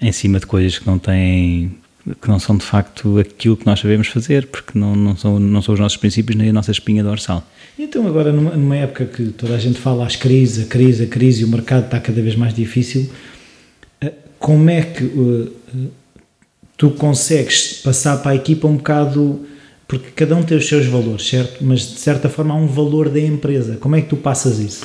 em 0.00 0.10
cima 0.10 0.40
de 0.40 0.46
coisas 0.46 0.78
que 0.78 0.86
não 0.86 0.98
têm 0.98 1.70
que 2.20 2.28
não 2.28 2.38
são 2.38 2.56
de 2.56 2.64
facto 2.64 3.18
aquilo 3.18 3.56
que 3.56 3.64
nós 3.64 3.80
sabemos 3.80 4.08
fazer, 4.08 4.46
porque 4.48 4.78
não, 4.78 4.94
não, 4.94 5.16
são, 5.16 5.40
não 5.40 5.62
são 5.62 5.72
os 5.72 5.80
nossos 5.80 5.96
princípios 5.96 6.36
nem 6.36 6.50
a 6.50 6.52
nossa 6.52 6.70
espinha 6.70 7.02
dorsal. 7.02 7.46
Então, 7.78 8.06
agora, 8.06 8.32
numa, 8.32 8.76
época 8.76 9.04
que 9.04 9.24
toda 9.30 9.54
a 9.54 9.58
gente 9.58 9.78
fala 9.78 10.06
as 10.06 10.14
crises, 10.14 10.64
a 10.64 10.68
crise, 10.68 11.04
a 11.04 11.06
crise, 11.06 11.42
e 11.42 11.44
o 11.44 11.48
mercado 11.48 11.86
está 11.86 11.98
cada 11.98 12.22
vez 12.22 12.36
mais 12.36 12.54
difícil, 12.54 13.10
eh, 14.00 14.12
como 14.38 14.70
é 14.70 14.82
que 14.82 15.04
uh, 15.04 15.52
tu 16.76 16.90
consegues 16.90 17.80
passar 17.82 18.18
para 18.18 18.32
a 18.32 18.34
equipa 18.36 18.68
um 18.68 18.76
bocado. 18.76 19.40
Porque 19.86 20.10
cada 20.12 20.34
um 20.34 20.42
tem 20.42 20.56
os 20.56 20.66
seus 20.66 20.86
valores, 20.86 21.28
certo? 21.28 21.62
Mas 21.62 21.80
de 21.80 22.00
certa 22.00 22.28
forma 22.28 22.54
há 22.54 22.56
um 22.56 22.66
valor 22.66 23.10
da 23.10 23.20
empresa. 23.20 23.76
Como 23.76 23.94
é 23.94 24.00
que 24.00 24.08
tu 24.08 24.16
passas 24.16 24.58
isso? 24.58 24.84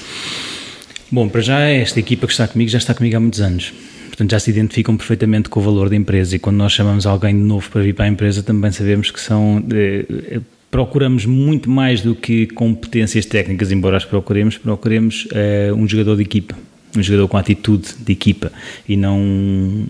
Bom, 1.10 1.30
para 1.30 1.42
já 1.42 1.60
esta 1.62 2.00
equipa 2.00 2.28
que 2.28 2.34
está 2.34 2.48
comigo 2.48 2.70
já 2.70 2.78
está 2.78 2.94
comigo 2.94 3.16
há 3.16 3.20
muitos 3.20 3.40
anos. 3.40 3.74
Portanto, 4.08 4.32
já 4.32 4.40
se 4.40 4.50
identificam 4.50 4.98
perfeitamente 4.98 5.48
com 5.48 5.60
o 5.62 5.64
valor 5.64 5.90
da 5.90 5.96
empresa 5.96 6.36
e 6.36 6.40
quando 6.40 6.58
nós 6.58 6.74
chamamos 6.74 7.06
alguém 7.06 7.34
de 7.34 7.42
novo 7.42 7.70
para 7.70 7.82
vir 7.82 7.94
para 7.94 8.06
a 8.06 8.08
empresa 8.10 8.44
também 8.44 8.72
sabemos 8.72 9.10
que 9.10 9.22
são 9.22 9.64
eh, 9.72 10.42
procuramos 10.72 11.26
muito 11.26 11.70
mais 11.70 12.02
do 12.02 12.16
que 12.16 12.48
competências 12.48 13.26
técnicas, 13.26 13.72
embora 13.72 13.98
as 13.98 14.06
procuremos, 14.06 14.58
procuremos 14.58 15.26
uh, 15.26 15.76
um 15.76 15.88
jogador 15.88 16.16
de 16.16 16.24
equipa. 16.24 16.56
Um 16.98 17.04
jogador 17.04 17.28
com 17.28 17.38
atitude 17.38 17.88
de 18.00 18.12
equipa 18.12 18.52
e 18.88 18.98
não 18.98 19.22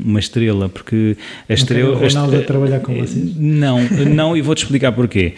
uma 0.03 0.19
estrela, 0.19 0.67
porque 0.67 1.15
a 1.47 1.53
estrela. 1.53 1.95
O 1.95 1.97
Ronaldo 1.97 2.35
a, 2.35 2.39
a 2.39 2.43
trabalhar 2.43 2.79
com 2.81 2.93
vocês? 2.93 3.37
Não, 3.37 3.79
não, 4.13 4.35
e 4.35 4.41
vou-te 4.41 4.63
explicar 4.63 4.91
porquê. 4.91 5.33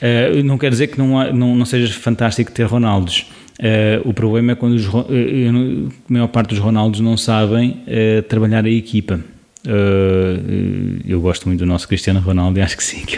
Uh, 0.00 0.42
não 0.42 0.56
quer 0.56 0.70
dizer 0.70 0.86
que 0.86 0.96
não, 0.98 1.18
há, 1.20 1.30
não, 1.30 1.54
não 1.54 1.66
seja 1.66 1.92
fantástico 1.92 2.50
ter 2.50 2.64
Ronaldos. 2.64 3.26
Uh, 3.60 4.08
o 4.08 4.14
problema 4.14 4.52
é 4.52 4.54
quando 4.54 4.72
os, 4.72 4.86
a 4.86 5.92
maior 6.08 6.28
parte 6.28 6.48
dos 6.48 6.58
Ronaldos 6.58 7.00
não 7.00 7.18
sabem 7.18 7.82
trabalhar 8.26 8.64
a 8.64 8.70
equipa. 8.70 9.20
Uh, 9.64 11.00
eu 11.06 11.20
gosto 11.20 11.46
muito 11.46 11.60
do 11.60 11.66
nosso 11.66 11.86
Cristiano 11.86 12.18
Ronaldo 12.18 12.58
e 12.58 12.62
acho 12.62 12.76
que 12.76 12.82
sim, 12.82 13.04
que 13.06 13.16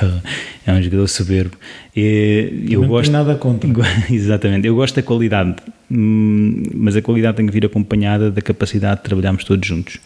é 0.67 0.73
um 0.73 0.83
jogador 0.83 1.09
soberbo. 1.09 1.57
E, 1.97 2.67
eu 2.69 2.83
não 2.83 2.89
gosto 2.89 3.11
nada 3.11 3.35
contra. 3.35 3.71
Exatamente, 4.11 4.67
eu 4.67 4.75
gosto 4.75 4.95
da 4.95 5.03
qualidade, 5.03 5.57
hum, 5.91 6.63
mas 6.75 6.97
a 6.97 7.03
qualidade 7.03 7.39
tem 7.39 7.47
que 7.47 7.53
vir 7.53 7.65
acompanhada 7.65 8.31
da 8.31 8.43
capacidade 8.43 8.99
de 8.99 9.05
trabalharmos 9.05 9.45
todos 9.45 9.67
juntos. 9.67 9.99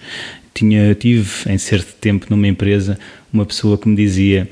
Tinha, 0.55 0.95
tive 0.95 1.29
em 1.51 1.59
certo 1.59 1.93
tempo 2.01 2.27
numa 2.31 2.47
empresa 2.47 2.99
uma 3.33 3.45
pessoa 3.45 3.77
que 3.77 3.89
me 3.89 3.97
dizia. 3.97 4.49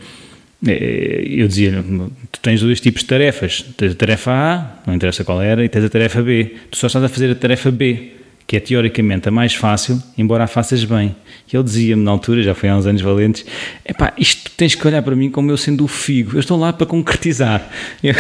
Eh, 0.67 1.25
eu 1.29 1.47
dizia, 1.47 1.85
tu 2.33 2.41
tens 2.41 2.61
dois 2.61 2.81
tipos 2.81 3.03
de 3.03 3.09
tarefas, 3.09 3.65
tens 3.77 3.93
a 3.93 3.95
tarefa 3.95 4.33
A, 4.33 4.83
não 4.87 4.95
interessa 4.95 5.23
qual 5.23 5.41
era, 5.41 5.65
e 5.65 5.69
tens 5.69 5.85
a 5.85 5.89
tarefa 5.89 6.23
B. 6.23 6.57
Tu 6.71 6.79
só 6.79 6.89
estás 6.89 7.05
a 7.05 7.09
fazer 7.09 7.31
a 7.31 7.35
tarefa 7.35 7.71
B 7.71 8.16
que 8.47 8.57
é 8.57 8.61
teoricamente 8.61 9.29
a 9.29 9.33
mais 9.33 9.55
fácil, 9.55 10.01
embora 10.17 10.45
a 10.45 10.47
faças 10.47 10.85
bem. 10.85 11.17
Ele 11.53 11.63
dizia-me 11.63 12.03
na 12.03 12.11
altura, 12.13 12.43
já 12.43 12.55
foi 12.55 12.69
há 12.69 12.77
uns 12.77 12.87
anos 12.87 13.03
valentes, 13.03 13.45
epá, 13.85 14.13
isto 14.17 14.51
tens 14.57 14.75
que 14.75 14.87
olhar 14.87 15.03
para 15.03 15.17
mim 15.17 15.31
como 15.31 15.51
eu 15.51 15.57
sendo 15.57 15.85
o 15.85 15.89
figo, 15.89 16.37
eu 16.37 16.41
estou 16.41 16.59
lá 16.59 16.73
para 16.73 16.87
concretizar. 16.87 17.69
Eu, 18.03 18.15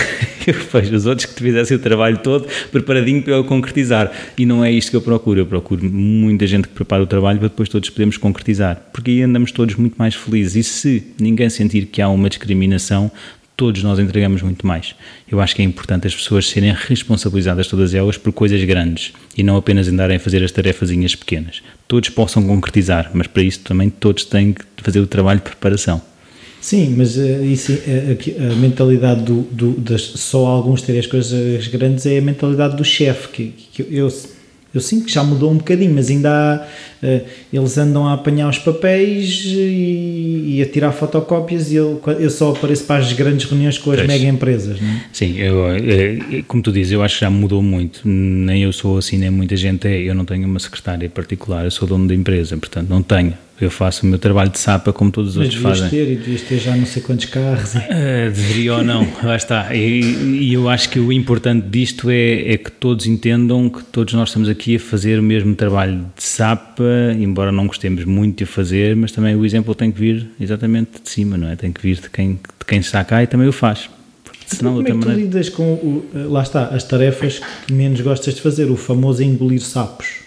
eu 0.46 0.54
vejo 0.72 0.94
os 0.94 1.06
outros 1.06 1.26
que 1.26 1.34
te 1.34 1.42
fizessem 1.42 1.76
o 1.76 1.80
trabalho 1.80 2.18
todo 2.18 2.46
preparadinho 2.72 3.22
para 3.22 3.34
eu 3.34 3.44
concretizar. 3.44 4.10
E 4.36 4.46
não 4.46 4.64
é 4.64 4.70
isto 4.70 4.90
que 4.90 4.96
eu 4.96 5.00
procuro, 5.00 5.40
eu 5.40 5.46
procuro 5.46 5.84
muita 5.84 6.46
gente 6.46 6.66
que 6.66 6.74
prepara 6.74 7.02
o 7.02 7.06
trabalho 7.06 7.38
para 7.38 7.48
depois 7.48 7.68
todos 7.68 7.90
podermos 7.90 8.16
concretizar, 8.16 8.80
porque 8.92 9.10
aí 9.10 9.22
andamos 9.22 9.52
todos 9.52 9.74
muito 9.76 9.94
mais 9.96 10.14
felizes. 10.14 10.56
E 10.56 10.62
se 10.62 11.14
ninguém 11.20 11.48
sentir 11.50 11.86
que 11.86 12.00
há 12.00 12.08
uma 12.08 12.28
discriminação, 12.28 13.10
todos 13.56 13.82
nós 13.82 13.98
entregamos 13.98 14.42
muito 14.42 14.66
mais. 14.66 14.94
Eu 15.30 15.40
acho 15.40 15.56
que 15.56 15.62
é 15.62 15.64
importante 15.64 16.06
as 16.06 16.14
pessoas 16.14 16.48
serem 16.48 16.72
responsabilizadas, 16.72 17.66
todas 17.66 17.94
elas, 17.94 18.18
por 18.18 18.32
coisas 18.32 18.62
grandes 18.64 19.12
e 19.36 19.42
não 19.42 19.56
apenas 19.56 19.88
andarem 19.88 20.16
a 20.16 20.20
fazer 20.20 20.44
as 20.44 20.52
tarefazinhas 20.52 21.14
pequenas. 21.14 21.62
Todos 21.88 22.10
possam 22.10 22.46
concretizar, 22.46 23.10
mas 23.14 23.26
para 23.26 23.42
isso 23.42 23.60
também 23.60 23.88
todos 23.88 24.24
têm 24.24 24.52
que 24.52 24.62
fazer 24.78 25.00
o 25.00 25.06
trabalho 25.06 25.38
de 25.38 25.44
preparação. 25.44 26.02
Sim, 26.60 26.94
mas 26.96 27.16
uh, 27.16 27.44
isso, 27.44 27.72
uh, 27.72 28.52
a, 28.52 28.56
mentalidade 28.56 29.22
do, 29.22 29.42
do, 29.42 29.72
das, 29.80 30.02
só 30.02 30.46
alguns 30.46 30.82
terem 30.82 30.98
as 30.98 31.06
coisas 31.06 31.68
grandes 31.68 32.04
é 32.06 32.18
a 32.18 32.22
mentalidade 32.22 32.76
do 32.76 32.84
chefe, 32.84 33.28
que, 33.28 33.54
que 33.72 33.86
eu 33.88 34.10
eu 34.76 34.80
sinto 34.80 35.06
que 35.06 35.12
já 35.12 35.24
mudou 35.24 35.50
um 35.50 35.56
bocadinho, 35.56 35.94
mas 35.94 36.10
ainda 36.10 36.30
há, 36.30 37.06
uh, 37.06 37.26
eles 37.52 37.78
andam 37.78 38.06
a 38.06 38.12
apanhar 38.12 38.48
os 38.48 38.58
papéis 38.58 39.42
e, 39.46 40.56
e 40.56 40.62
a 40.62 40.66
tirar 40.66 40.92
fotocópias 40.92 41.72
e 41.72 41.76
eu, 41.76 42.00
eu 42.18 42.30
só 42.30 42.52
apareço 42.52 42.84
para 42.84 43.00
as 43.00 43.12
grandes 43.12 43.48
reuniões 43.48 43.78
com 43.78 43.90
as 43.90 43.96
pois. 43.96 44.08
mega 44.08 44.26
empresas, 44.26 44.80
não 44.80 44.88
é? 44.88 45.04
Sim, 45.12 45.38
eu, 45.38 45.66
eh, 45.70 46.42
como 46.46 46.62
tu 46.62 46.70
dizes, 46.70 46.92
eu 46.92 47.02
acho 47.02 47.14
que 47.14 47.20
já 47.22 47.30
mudou 47.30 47.62
muito. 47.62 48.00
Nem 48.04 48.62
eu 48.62 48.72
sou 48.72 48.98
assim, 48.98 49.16
nem 49.16 49.30
muita 49.30 49.56
gente 49.56 49.88
é. 49.88 50.00
Eu 50.00 50.14
não 50.14 50.24
tenho 50.24 50.46
uma 50.46 50.58
secretária 50.58 51.08
particular, 51.08 51.64
eu 51.64 51.70
sou 51.70 51.88
dono 51.88 52.06
da 52.06 52.14
empresa, 52.14 52.56
portanto 52.56 52.88
não 52.88 53.02
tenho 53.02 53.34
eu 53.60 53.70
faço 53.70 54.04
o 54.04 54.08
meu 54.08 54.18
trabalho 54.18 54.50
de 54.50 54.58
sapa 54.58 54.92
como 54.92 55.10
todos 55.10 55.30
os 55.30 55.36
Mas 55.36 55.46
outros 55.46 55.62
fazem. 55.62 55.88
ter 55.88 56.12
e 56.12 56.16
devias 56.16 56.42
ter 56.42 56.58
já 56.58 56.76
não 56.76 56.84
sei 56.84 57.02
quantos 57.02 57.24
carros. 57.26 57.74
Uh, 57.74 57.78
deveria 58.32 58.74
ou 58.74 58.84
não, 58.84 59.08
lá 59.22 59.36
está. 59.36 59.74
E, 59.74 60.00
e, 60.00 60.52
eu 60.52 60.68
acho 60.68 60.90
que 60.90 60.98
o 60.98 61.10
importante 61.10 61.66
disto 61.68 62.10
é, 62.10 62.52
é 62.52 62.58
que 62.58 62.70
todos 62.70 63.06
entendam 63.06 63.68
que 63.70 63.82
todos 63.84 64.12
nós 64.14 64.28
estamos 64.28 64.48
aqui 64.48 64.76
a 64.76 64.80
fazer 64.80 65.18
o 65.18 65.22
mesmo 65.22 65.54
trabalho 65.54 66.04
de 66.14 66.22
sapa, 66.22 66.84
embora 67.18 67.50
não 67.50 67.66
gostemos 67.66 68.04
muito 68.04 68.38
de 68.38 68.46
fazer, 68.46 68.94
mas 68.94 69.10
também 69.10 69.34
o 69.34 69.44
exemplo 69.44 69.74
tem 69.74 69.90
que 69.90 69.98
vir 69.98 70.28
exatamente 70.38 71.00
de 71.02 71.08
cima, 71.08 71.38
não 71.38 71.48
é? 71.48 71.56
Tem 71.56 71.72
que 71.72 71.80
vir 71.80 71.96
de 72.00 72.10
quem, 72.10 72.34
de 72.34 72.64
quem 72.66 72.78
está 72.80 73.02
cá 73.04 73.22
e 73.22 73.26
também 73.26 73.48
o 73.48 73.52
faz. 73.52 73.88
Senão, 74.46 74.74
como 74.74 74.86
é 74.86 74.90
que 74.90 74.98
tu 74.98 74.98
maneira... 74.98 75.20
lidas 75.22 75.48
com, 75.48 75.72
o, 75.72 76.08
lá 76.30 76.42
está, 76.42 76.66
as 76.66 76.84
tarefas 76.84 77.40
que 77.66 77.72
menos 77.72 78.00
gostas 78.00 78.34
de 78.34 78.40
fazer, 78.40 78.70
o 78.70 78.76
famoso 78.76 79.22
engolir 79.22 79.60
sapos? 79.60 80.26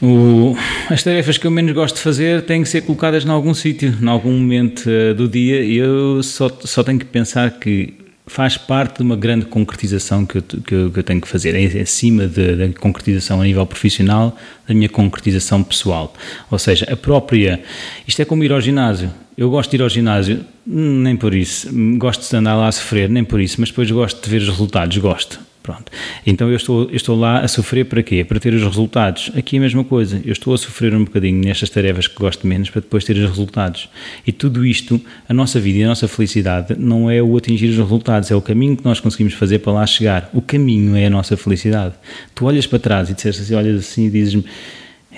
O, 0.00 0.56
as 0.88 1.02
tarefas 1.02 1.38
que 1.38 1.46
eu 1.46 1.50
menos 1.50 1.72
gosto 1.72 1.96
de 1.96 2.02
fazer 2.02 2.42
têm 2.42 2.62
que 2.62 2.68
ser 2.68 2.82
colocadas 2.82 3.24
em 3.24 3.30
algum 3.30 3.52
sítio, 3.52 3.96
em 4.00 4.08
algum 4.08 4.32
momento 4.32 4.88
uh, 4.88 5.14
do 5.14 5.28
dia, 5.28 5.60
e 5.62 5.76
eu 5.76 6.22
só, 6.22 6.48
só 6.64 6.84
tenho 6.84 6.98
que 6.98 7.04
pensar 7.04 7.50
que 7.58 7.94
faz 8.28 8.56
parte 8.56 8.98
de 8.98 9.02
uma 9.02 9.16
grande 9.16 9.46
concretização 9.46 10.24
que 10.24 10.38
eu, 10.38 10.42
que 10.42 10.74
eu, 10.74 10.90
que 10.90 10.98
eu 10.98 11.02
tenho 11.02 11.20
que 11.20 11.26
fazer, 11.26 11.54
é 11.54 11.80
acima 11.80 12.26
da 12.26 12.68
concretização 12.78 13.40
a 13.40 13.44
nível 13.44 13.64
profissional, 13.66 14.36
da 14.66 14.74
minha 14.74 14.88
concretização 14.88 15.62
pessoal. 15.62 16.14
Ou 16.50 16.58
seja, 16.58 16.86
a 16.92 16.96
própria. 16.96 17.60
Isto 18.06 18.22
é 18.22 18.24
como 18.24 18.44
ir 18.44 18.52
ao 18.52 18.60
ginásio. 18.60 19.10
Eu 19.36 19.50
gosto 19.50 19.70
de 19.70 19.76
ir 19.76 19.82
ao 19.82 19.88
ginásio, 19.88 20.44
nem 20.66 21.16
por 21.16 21.34
isso. 21.34 21.68
Gosto 21.96 22.28
de 22.28 22.36
andar 22.36 22.54
lá 22.54 22.68
a 22.68 22.72
sofrer, 22.72 23.08
nem 23.08 23.24
por 23.24 23.40
isso, 23.40 23.56
mas 23.60 23.70
depois 23.70 23.90
gosto 23.90 24.22
de 24.22 24.30
ver 24.30 24.42
os 24.42 24.48
resultados, 24.48 24.96
gosto. 24.98 25.47
Pronto. 25.68 25.92
Então 26.26 26.48
eu 26.48 26.56
estou, 26.56 26.84
eu 26.84 26.96
estou 26.96 27.14
lá 27.14 27.40
a 27.40 27.48
sofrer 27.48 27.84
para 27.84 28.02
quê? 28.02 28.24
Para 28.24 28.40
ter 28.40 28.54
os 28.54 28.62
resultados. 28.62 29.30
Aqui 29.36 29.56
é 29.56 29.58
a 29.58 29.62
mesma 29.62 29.84
coisa. 29.84 30.18
Eu 30.24 30.32
estou 30.32 30.54
a 30.54 30.56
sofrer 30.56 30.94
um 30.94 31.04
bocadinho 31.04 31.44
nestas 31.44 31.68
tarefas 31.68 32.06
que 32.06 32.16
gosto 32.16 32.46
menos 32.46 32.70
para 32.70 32.80
depois 32.80 33.04
ter 33.04 33.14
os 33.18 33.28
resultados. 33.28 33.86
E 34.26 34.32
tudo 34.32 34.64
isto, 34.64 34.98
a 35.28 35.34
nossa 35.34 35.60
vida 35.60 35.80
e 35.80 35.84
a 35.84 35.88
nossa 35.88 36.08
felicidade 36.08 36.74
não 36.78 37.10
é 37.10 37.22
o 37.22 37.36
atingir 37.36 37.68
os 37.68 37.76
resultados, 37.76 38.30
é 38.30 38.34
o 38.34 38.40
caminho 38.40 38.78
que 38.78 38.84
nós 38.84 38.98
conseguimos 38.98 39.34
fazer 39.34 39.58
para 39.58 39.74
lá 39.74 39.86
chegar. 39.86 40.30
O 40.32 40.40
caminho 40.40 40.96
é 40.96 41.04
a 41.04 41.10
nossa 41.10 41.36
felicidade. 41.36 41.92
Tu 42.34 42.46
olhas 42.46 42.66
para 42.66 42.78
trás 42.78 43.10
e 43.10 43.12
disseste 43.12 43.42
assim, 43.42 43.54
olhas 43.54 43.78
assim 43.78 44.06
e 44.06 44.10
dizes-me 44.10 44.46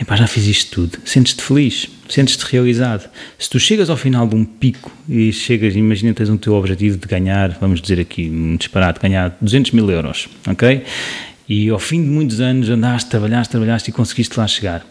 Epá, 0.01 0.17
já 0.17 0.27
fiz 0.27 0.47
isto 0.47 0.71
tudo. 0.71 0.99
Sentes-te 1.05 1.43
feliz, 1.43 1.87
sentes-te 2.09 2.43
realizado. 2.47 3.11
Se 3.39 3.51
tu 3.51 3.61
chegas 3.61 3.91
ao 3.91 3.99
final 3.99 4.27
de 4.27 4.35
um 4.35 4.47
pico 4.47 4.91
e 5.07 5.31
chegas, 5.31 5.77
imagina 5.77 6.15
tens 6.15 6.31
um 6.31 6.39
teu 6.39 6.55
objetivo 6.55 6.97
de 6.97 7.07
ganhar, 7.07 7.51
vamos 7.61 7.83
dizer 7.83 8.01
aqui, 8.01 8.31
um 8.31 8.57
disparate, 8.57 8.99
ganhar 8.99 9.37
200 9.43 9.73
mil 9.73 9.91
euros, 9.91 10.27
ok? 10.49 10.83
E 11.47 11.69
ao 11.69 11.79
fim 11.79 12.03
de 12.03 12.09
muitos 12.09 12.41
anos 12.41 12.71
andaste, 12.71 13.11
trabalhaste, 13.11 13.51
trabalhaste 13.51 13.91
e 13.91 13.93
conseguiste 13.93 14.39
lá 14.39 14.47
chegar. 14.47 14.87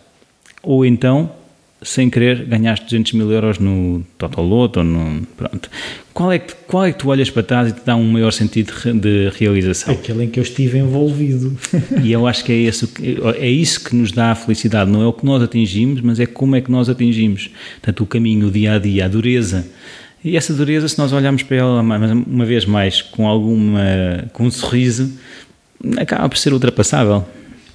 Ou 0.62 0.86
então 0.86 1.32
sem 1.82 2.10
querer, 2.10 2.46
ganhaste 2.46 2.86
200 2.86 3.14
mil 3.14 3.32
euros 3.32 3.58
no 3.58 4.04
Totoloto 4.18 4.84
no. 4.84 5.26
Pronto. 5.38 5.70
Qual 6.14 6.32
é, 6.32 6.40
que, 6.40 6.54
qual 6.68 6.86
é 6.86 6.92
que 6.92 7.00
tu 7.00 7.08
olhas 7.08 7.30
para 7.30 7.42
trás 7.42 7.70
e 7.70 7.72
te 7.72 7.82
dá 7.86 7.96
um 7.96 8.12
maior 8.12 8.32
sentido 8.32 8.74
de 9.00 9.30
realização? 9.38 9.94
Aquele 9.94 10.26
em 10.26 10.30
que 10.30 10.40
eu 10.40 10.44
estive 10.44 10.78
envolvido. 10.78 11.58
E 12.04 12.12
eu 12.12 12.28
acho 12.28 12.44
que 12.44 12.52
é 12.52 12.56
isso, 12.56 12.92
é 13.38 13.50
isso 13.50 13.84
que 13.84 13.96
nos 13.96 14.12
dá 14.12 14.32
a 14.32 14.36
felicidade. 14.36 14.92
Não 14.92 15.02
é 15.02 15.08
o 15.08 15.14
que 15.14 15.26
nós 15.26 15.42
atingimos, 15.42 16.02
mas 16.02 16.20
é 16.20 16.26
como 16.26 16.56
é 16.56 16.62
que 16.62 16.72
nós 16.72 16.90
atingimos. 16.90 17.50
Portanto, 17.76 18.04
o 18.04 18.06
caminho, 18.06 18.48
o 18.48 18.52
dia 18.52 18.74
a 18.74 18.80
dia, 18.80 19.06
a 19.06 19.08
dureza. 19.08 19.66
E 20.24 20.36
essa 20.36 20.54
dureza, 20.54 20.88
se 20.88 20.98
nós 20.98 21.14
olharmos 21.14 21.44
para 21.44 21.58
ela 21.58 21.82
uma 21.82 22.46
vez 22.46 22.66
mais 22.66 23.02
com 23.02 23.28
alguma. 23.28 23.80
com 24.34 24.46
um 24.46 24.52
sorriso, 24.52 25.12
acaba 25.98 26.28
por 26.28 26.38
ser 26.38 26.52
ultrapassável. 26.52 27.26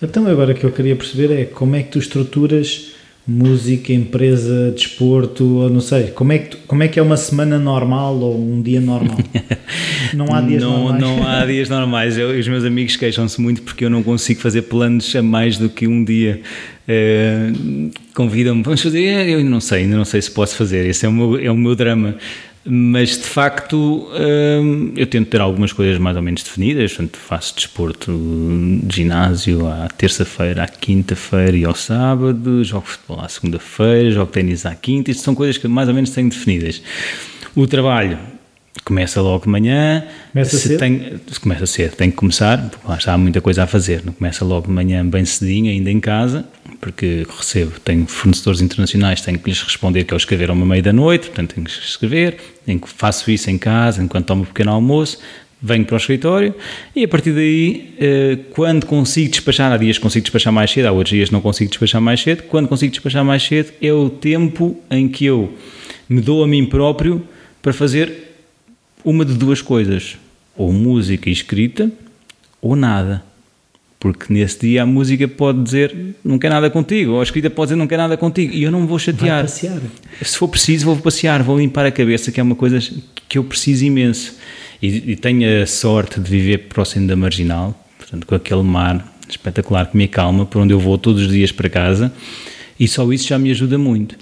Então, 0.02 0.26
agora 0.26 0.52
o 0.52 0.54
que 0.54 0.64
eu 0.64 0.72
queria 0.72 0.94
perceber 0.94 1.32
é 1.32 1.44
como 1.44 1.76
é 1.76 1.82
que 1.82 1.92
tu 1.92 1.98
estruturas 1.98 2.93
música, 3.26 3.92
empresa, 3.92 4.70
desporto, 4.70 5.44
ou 5.44 5.70
não 5.70 5.80
sei, 5.80 6.08
como 6.08 6.32
é, 6.32 6.38
que, 6.38 6.56
como 6.66 6.82
é 6.82 6.88
que 6.88 6.98
é 6.98 7.02
uma 7.02 7.16
semana 7.16 7.58
normal 7.58 8.16
ou 8.16 8.38
um 8.38 8.60
dia 8.60 8.80
normal? 8.80 9.16
Não 10.12 10.32
há 10.32 10.40
dias 10.40 10.62
não, 10.62 10.84
normais? 10.84 11.00
Não 11.00 11.26
há 11.26 11.46
dias 11.46 11.68
normais. 11.68 12.18
Eu, 12.18 12.38
os 12.38 12.46
meus 12.46 12.64
amigos 12.64 12.94
queixam-se 12.94 13.40
muito 13.40 13.62
porque 13.62 13.84
eu 13.84 13.90
não 13.90 14.02
consigo 14.02 14.40
fazer 14.40 14.62
planos 14.62 15.16
a 15.16 15.22
mais 15.22 15.58
do 15.58 15.68
que 15.68 15.88
um 15.88 16.04
dia. 16.04 16.40
Uh, 16.86 17.90
Convidam-me, 18.14 18.62
vamos 18.62 18.80
fazer, 18.80 19.28
eu 19.28 19.42
não 19.44 19.60
sei, 19.60 19.82
ainda 19.82 19.96
não 19.96 20.04
sei 20.04 20.22
se 20.22 20.30
posso 20.30 20.54
fazer, 20.54 20.86
esse 20.86 21.04
é 21.04 21.08
o 21.08 21.12
meu, 21.12 21.38
é 21.38 21.50
o 21.50 21.56
meu 21.56 21.74
drama 21.74 22.16
mas 22.66 23.10
de 23.10 23.24
facto 23.24 24.08
hum, 24.62 24.92
eu 24.96 25.06
tento 25.06 25.28
ter 25.28 25.40
algumas 25.40 25.72
coisas 25.72 25.98
mais 25.98 26.16
ou 26.16 26.22
menos 26.22 26.42
definidas, 26.42 26.92
portanto 26.92 27.18
faço 27.18 27.54
desporto 27.54 28.12
de 28.82 28.96
ginásio 28.96 29.66
à 29.66 29.88
terça-feira, 29.88 30.62
à 30.62 30.68
quinta-feira 30.68 31.56
e 31.56 31.64
ao 31.64 31.74
sábado, 31.74 32.64
jogo 32.64 32.86
futebol 32.86 33.20
à 33.20 33.28
segunda-feira, 33.28 34.10
jogo 34.10 34.30
ténis 34.30 34.64
à 34.64 34.74
quinta, 34.74 35.10
isto 35.10 35.22
são 35.22 35.34
coisas 35.34 35.58
que 35.58 35.68
mais 35.68 35.88
ou 35.88 35.94
menos 35.94 36.10
tenho 36.10 36.28
definidas. 36.28 36.82
O 37.54 37.66
trabalho 37.66 38.18
começa 38.84 39.20
logo 39.20 39.44
de 39.44 39.50
manhã. 39.50 40.04
Começa 40.32 40.56
se 40.56 40.68
cedo? 40.68 40.78
Tem, 40.78 41.20
começa 41.40 41.66
cedo, 41.66 41.96
tem 41.96 42.10
que 42.10 42.16
começar, 42.16 42.58
porque 42.70 42.86
lá 42.86 42.96
está 42.96 43.14
há 43.14 43.18
muita 43.18 43.40
coisa 43.40 43.62
a 43.64 43.66
fazer. 43.66 44.02
Não 44.04 44.12
começa 44.12 44.44
logo 44.44 44.66
de 44.66 44.72
manhã 44.72 45.04
bem 45.06 45.24
cedinho, 45.24 45.70
ainda 45.70 45.90
em 45.90 46.00
casa, 46.00 46.44
porque 46.80 47.26
recebo, 47.36 47.80
tenho 47.80 48.06
fornecedores 48.06 48.60
internacionais, 48.60 49.20
tenho 49.22 49.38
que 49.38 49.48
lhes 49.48 49.62
responder 49.62 50.04
que 50.04 50.12
eles 50.12 50.22
escreveram 50.22 50.54
uma 50.54 50.66
meia 50.66 50.82
da 50.82 50.92
noite, 50.92 51.28
portanto 51.28 51.54
tenho 51.54 51.66
que 51.66 51.72
escrever, 51.72 52.36
tenho 52.66 52.78
que, 52.78 52.88
faço 52.88 53.30
isso 53.30 53.50
em 53.50 53.56
casa, 53.56 54.02
enquanto 54.02 54.26
tomo 54.26 54.42
um 54.42 54.44
pequeno 54.44 54.72
almoço, 54.72 55.18
venho 55.62 55.84
para 55.86 55.94
o 55.94 55.96
escritório 55.96 56.54
e 56.94 57.04
a 57.04 57.08
partir 57.08 57.32
daí, 57.32 57.94
eh, 57.98 58.38
quando 58.50 58.84
consigo 58.84 59.30
despachar, 59.30 59.72
há 59.72 59.78
dias 59.78 59.96
consigo 59.96 60.24
despachar 60.24 60.52
mais 60.52 60.70
cedo, 60.70 60.86
há 60.86 60.92
outros 60.92 61.16
dias 61.16 61.30
não 61.30 61.40
consigo 61.40 61.70
despachar 61.70 62.02
mais 62.02 62.20
cedo, 62.20 62.42
quando 62.42 62.68
consigo 62.68 62.92
despachar 62.92 63.24
mais 63.24 63.42
cedo 63.42 63.72
é 63.80 63.90
o 63.90 64.10
tempo 64.10 64.78
em 64.90 65.08
que 65.08 65.24
eu 65.24 65.54
me 66.06 66.20
dou 66.20 66.44
a 66.44 66.46
mim 66.46 66.66
próprio 66.66 67.26
para 67.62 67.72
fazer 67.72 68.23
uma 69.04 69.24
de 69.24 69.34
duas 69.34 69.60
coisas, 69.60 70.16
ou 70.56 70.72
música 70.72 71.28
escrita 71.28 71.90
ou 72.60 72.74
nada. 72.74 73.22
Porque 74.00 74.32
nesse 74.32 74.60
dia 74.60 74.82
a 74.82 74.86
música 74.86 75.26
pode 75.26 75.62
dizer 75.62 75.94
não 76.24 76.38
quer 76.38 76.50
nada 76.50 76.68
contigo, 76.70 77.12
ou 77.12 77.20
a 77.20 77.22
escrita 77.22 77.48
pode 77.48 77.68
dizer 77.68 77.76
não 77.76 77.86
quer 77.86 77.96
nada 77.96 78.16
contigo, 78.16 78.52
e 78.52 78.62
eu 78.62 78.70
não 78.70 78.86
vou 78.86 78.98
chatear. 78.98 79.42
Passear. 79.42 79.80
Se 80.22 80.36
for 80.36 80.48
preciso, 80.48 80.84
vou 80.84 80.96
passear, 80.96 81.42
vou 81.42 81.58
limpar 81.58 81.86
a 81.86 81.90
cabeça, 81.90 82.30
que 82.30 82.40
é 82.40 82.42
uma 82.42 82.54
coisa 82.54 82.78
que 83.28 83.38
eu 83.38 83.44
preciso 83.44 83.84
imenso. 83.84 84.36
E, 84.82 85.12
e 85.12 85.16
tenho 85.16 85.62
a 85.62 85.66
sorte 85.66 86.20
de 86.20 86.30
viver 86.30 86.68
próximo 86.68 87.06
da 87.06 87.16
marginal, 87.16 87.74
portanto, 87.98 88.26
com 88.26 88.34
aquele 88.34 88.62
mar 88.62 89.14
espetacular 89.28 89.86
que 89.90 89.96
me 89.96 90.04
acalma, 90.04 90.44
por 90.44 90.60
onde 90.60 90.72
eu 90.74 90.78
vou 90.78 90.98
todos 90.98 91.22
os 91.22 91.28
dias 91.30 91.50
para 91.50 91.70
casa, 91.70 92.12
e 92.78 92.86
só 92.86 93.10
isso 93.12 93.28
já 93.28 93.38
me 93.38 93.50
ajuda 93.50 93.78
muito. 93.78 94.16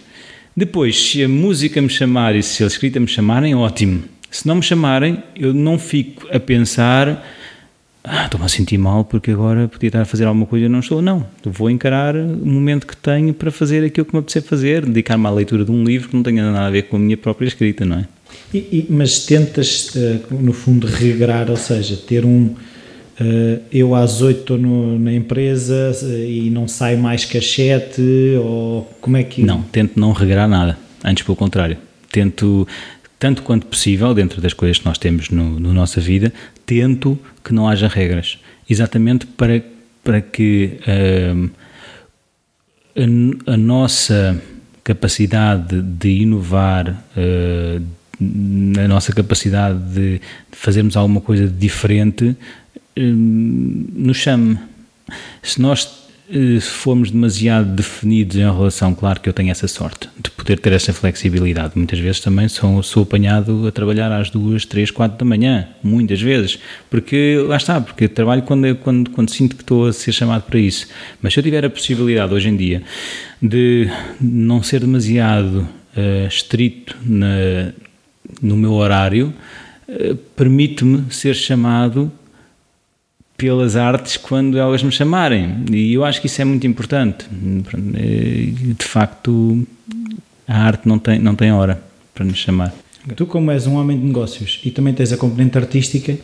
Depois, 0.57 1.11
se 1.11 1.25
a 1.25 1.29
música 1.29 1.81
me 1.81 1.89
chamar 1.89 2.37
e 2.37 2.43
se 2.43 2.63
a 2.63 2.67
escrita 2.67 3.01
me 3.01 3.09
chamarem, 3.09 3.55
ótimo. 3.55 4.05
Se 4.33 4.49
não 4.49 4.57
me 4.57 4.63
chamarem, 4.63 5.23
eu 5.37 5.55
não 5.55 5.79
fico 5.79 6.27
a 6.33 6.41
pensar 6.41 7.23
ah, 8.05 8.25
estou-me 8.25 8.45
a 8.45 8.49
sentir 8.49 8.79
mal 8.79 9.05
porque 9.05 9.31
agora 9.31 9.69
podia 9.69 9.87
estar 9.87 10.01
a 10.01 10.05
fazer 10.05 10.25
alguma 10.25 10.45
coisa 10.45 10.67
e 10.67 10.69
não 10.69 10.81
estou. 10.81 11.01
Não, 11.01 11.25
vou 11.45 11.71
encarar 11.71 12.17
o 12.17 12.47
momento 12.47 12.85
que 12.85 12.97
tenho 12.97 13.33
para 13.33 13.51
fazer 13.53 13.85
aquilo 13.85 14.05
que 14.05 14.13
me 14.13 14.19
apetecer 14.19 14.43
fazer, 14.43 14.85
dedicar-me 14.85 15.27
à 15.27 15.31
leitura 15.31 15.65
de 15.65 15.71
um 15.71 15.85
livro 15.85 16.09
que 16.09 16.17
não 16.17 16.23
tenha 16.23 16.51
nada 16.51 16.67
a 16.67 16.71
ver 16.71 16.83
com 16.83 16.97
a 16.97 16.99
minha 16.99 17.17
própria 17.17 17.47
escrita, 17.47 17.85
não 17.85 17.99
é? 17.99 18.09
E, 18.53 18.59
e, 18.59 18.87
mas 18.91 19.25
tentas, 19.25 19.95
eh, 19.95 20.19
no 20.31 20.53
fundo, 20.53 20.87
regrar, 20.87 21.49
ou 21.49 21.57
seja, 21.57 21.97
ter 21.97 22.25
um. 22.25 22.55
Uh, 23.21 23.61
eu 23.71 23.95
às 23.95 24.23
oito 24.23 24.41
estou 24.41 24.59
no, 24.59 24.99
na 24.99 25.13
empresa 25.13 25.93
uh, 26.03 26.25
e 26.25 26.51
não 26.51 26.67
saio 26.67 26.99
mais 26.99 27.23
sete, 27.23 28.03
ou 28.43 28.91
como 29.01 29.17
é 29.17 29.23
que. 29.23 29.43
Não, 29.43 29.63
tento 29.63 30.01
não 30.01 30.13
regrar 30.13 30.49
nada, 30.49 30.77
antes 31.05 31.23
pelo 31.23 31.37
contrário. 31.37 31.77
Tento 32.11 32.67
tanto 33.23 33.45
quanto 33.45 33.67
possível, 33.67 34.13
dentro 34.13 34.41
das 34.41 34.53
coisas 34.53 34.79
que 34.79 34.85
nós 34.85 34.99
temos 34.99 35.31
no, 35.31 35.61
no 35.61 35.73
nossa 35.73 36.01
vida, 36.01 36.33
tento 36.67 37.17
que 37.45 37.55
não 37.55 37.69
haja 37.69 37.87
regras. 37.87 38.37
Exatamente 38.69 39.27
para, 39.27 39.63
para 40.03 40.21
que 40.21 40.81
uh, 40.81 41.51
a, 43.47 43.53
a, 43.53 43.57
nossa 43.57 44.43
capacidade 44.83 45.81
de 45.81 46.09
inovar, 46.09 47.01
uh, 47.17 47.87
na 48.19 48.89
nossa 48.89 49.13
capacidade 49.13 49.79
de, 49.95 50.21
fazermos 50.51 50.97
alguma 50.97 51.21
coisa 51.21 51.47
diferente 51.47 52.37
hum, 52.99 53.87
nos 53.95 54.17
chame. 54.17 54.59
Se 55.45 55.63
nós 55.63 56.02
eh, 56.33 56.61
formos 56.61 57.11
demasiado 57.11 57.77
definidos 57.77 58.37
em 58.37 58.41
relação, 58.41 58.95
claro 58.95 59.21
que 59.21 59.29
eu 59.29 59.35
tenho 59.35 59.51
essa 59.51 59.69
sorte 59.69 60.09
de 60.19 60.31
poder 60.31 60.59
ter 60.59 60.73
essa 60.73 60.91
flexibilidade. 60.91 61.73
Muitas 61.77 61.99
vezes 61.99 62.21
também 62.21 62.49
sou, 62.49 62.83
sou 62.83 63.03
apanhado 63.03 63.67
a 63.67 63.71
trabalhar 63.71 64.11
às 64.11 64.31
duas, 64.31 64.65
três, 64.65 64.91
quatro 64.91 65.19
da 65.19 65.25
manhã, 65.27 65.69
muitas 65.83 66.23
vezes, 66.23 66.59
porque 66.89 67.37
lá 67.47 67.57
está, 67.59 67.81
porque 67.83 68.09
trabalho 68.09 68.43
quando, 68.43 68.75
quando, 68.77 69.11
quando 69.11 69.31
sinto 69.31 69.57
que 69.57 69.63
estou 69.63 69.87
a 69.87 69.93
ser 69.93 70.13
chamado 70.13 70.45
para 70.45 70.59
isso. 70.59 70.89
Mas 71.21 71.35
se 71.35 71.41
eu 71.41 71.45
tiver 71.45 71.67
a 71.67 71.71
possibilidade 71.71 72.33
hoje 72.33 72.49
em 72.49 72.57
dia 72.57 72.83
de 73.43 73.91
não 74.19 74.63
ser 74.63 74.81
demasiado 74.81 75.69
uh, 75.97 76.27
estrito 76.27 76.97
na, 77.05 77.73
no 78.41 78.57
meu 78.57 78.73
horário, 78.73 79.35
uh, 79.87 80.15
permite-me 80.35 81.13
ser 81.13 81.35
chamado 81.35 82.11
pelas 83.43 83.75
artes 83.75 84.17
quando 84.17 84.57
elas 84.57 84.85
me 84.85 84.93
chamarem. 84.93 85.65
E 85.73 85.95
eu 85.95 86.05
acho 86.05 86.21
que 86.21 86.29
isso 86.29 86.41
é 86.41 86.45
muito 86.45 86.65
importante. 86.65 87.27
De 87.29 88.85
facto, 88.85 89.67
a 90.47 90.63
arte 90.63 90.87
não 90.87 90.97
tem, 90.97 91.19
não 91.19 91.35
tem 91.35 91.51
hora 91.51 91.83
para 92.15 92.25
nos 92.25 92.39
chamar. 92.39 92.73
Tu, 93.17 93.27
como 93.27 93.51
és 93.51 93.67
um 93.67 93.75
homem 93.75 93.99
de 93.99 94.07
negócios 94.07 94.61
e 94.65 94.71
também 94.71 94.95
tens 94.95 95.13
a 95.13 95.17
componente 95.17 95.59
artística, 95.59 96.17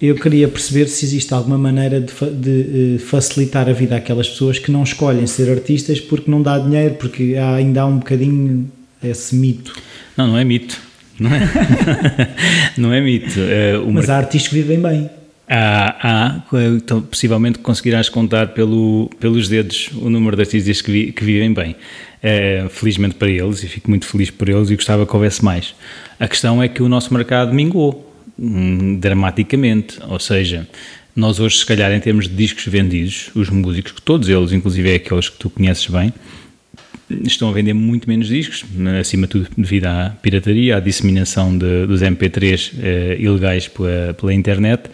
eu 0.00 0.14
queria 0.14 0.48
perceber 0.48 0.88
se 0.88 1.04
existe 1.04 1.34
alguma 1.34 1.58
maneira 1.58 2.00
de, 2.00 2.14
de, 2.30 2.94
eh, 2.94 2.98
facilitar 2.98 3.68
a 3.68 3.74
vida 3.74 3.96
àquelas 3.96 4.30
pessoas 4.30 4.58
que 4.58 4.72
não 4.72 4.82
escolhem 4.82 5.26
ser 5.26 5.50
artistas 5.50 6.00
porque 6.00 6.30
não 6.30 6.40
dá 6.40 6.58
dinheiro, 6.58 6.94
porque 6.94 7.36
há, 7.36 7.56
ainda 7.56 7.82
há 7.82 7.86
um 7.86 7.98
bocadinho 7.98 8.72
esse 9.04 9.36
mito. 9.36 9.74
Não, 10.16 10.26
não 10.26 10.38
é 10.38 10.44
mito. 10.44 10.80
Não 11.18 11.30
é, 11.34 11.40
não 12.78 12.92
é 12.94 13.00
mito. 13.02 13.38
Uh, 13.38 13.92
Mas 13.92 14.08
há 14.08 14.16
artistas 14.16 14.48
que 14.48 14.54
vivem 14.54 14.80
bem. 14.80 15.19
Há 15.52 16.44
então, 16.76 17.02
possivelmente 17.02 17.58
conseguirás 17.58 18.08
contar 18.08 18.48
pelo, 18.48 19.10
pelos 19.18 19.48
dedos 19.48 19.90
o 20.00 20.08
número 20.08 20.36
de 20.36 20.42
artistas 20.42 20.80
que, 20.80 20.92
vi, 20.92 21.12
que 21.12 21.24
vivem 21.24 21.52
bem. 21.52 21.74
É, 22.22 22.66
felizmente 22.70 23.16
para 23.16 23.28
eles, 23.28 23.64
e 23.64 23.66
fico 23.66 23.90
muito 23.90 24.06
feliz 24.06 24.30
por 24.30 24.48
eles 24.48 24.70
e 24.70 24.76
gostava 24.76 25.04
que 25.04 25.12
houvesse 25.12 25.44
mais. 25.44 25.74
A 26.20 26.28
questão 26.28 26.62
é 26.62 26.68
que 26.68 26.82
o 26.82 26.88
nosso 26.88 27.12
mercado 27.12 27.52
mingou 27.52 28.14
hum, 28.38 28.96
dramaticamente, 29.00 29.98
ou 30.06 30.20
seja, 30.20 30.68
nós 31.16 31.40
hoje, 31.40 31.56
se 31.56 31.66
calhar, 31.66 31.90
em 31.90 31.98
termos 31.98 32.28
de 32.28 32.34
discos 32.34 32.66
vendidos, 32.66 33.30
os 33.34 33.50
músicos, 33.50 33.94
todos 34.04 34.28
eles, 34.28 34.52
inclusive 34.52 34.94
aqueles 34.94 35.30
que 35.30 35.38
tu 35.38 35.50
conheces 35.50 35.86
bem, 35.86 36.12
estão 37.24 37.48
a 37.48 37.52
vender 37.52 37.72
muito 37.72 38.08
menos 38.08 38.28
discos, 38.28 38.64
acima 39.00 39.26
de 39.26 39.30
tudo 39.30 39.48
devido 39.56 39.86
à 39.86 40.10
pirataria, 40.22 40.76
à 40.76 40.80
disseminação 40.80 41.56
de, 41.58 41.86
dos 41.86 42.02
MP3 42.02 42.72
eh, 42.80 43.16
ilegais 43.18 43.66
pela, 43.66 44.14
pela 44.14 44.32
internet 44.32 44.88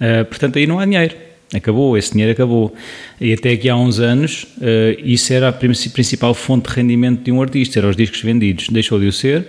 Uh, 0.00 0.24
portanto, 0.24 0.58
aí 0.58 0.66
não 0.66 0.78
há 0.78 0.84
dinheiro. 0.84 1.14
Acabou, 1.54 1.98
esse 1.98 2.12
dinheiro 2.12 2.32
acabou. 2.32 2.74
E 3.20 3.32
até 3.32 3.50
aqui 3.50 3.68
há 3.68 3.76
uns 3.76 3.98
anos, 3.98 4.44
uh, 4.58 5.00
isso 5.04 5.32
era 5.32 5.48
a 5.48 5.52
principal 5.52 6.32
fonte 6.32 6.68
de 6.68 6.76
rendimento 6.76 7.22
de 7.22 7.32
um 7.32 7.42
artista, 7.42 7.78
eram 7.78 7.90
os 7.90 7.96
discos 7.96 8.22
vendidos. 8.22 8.68
Deixou 8.68 8.98
de 8.98 9.06
o 9.06 9.12
ser, 9.12 9.46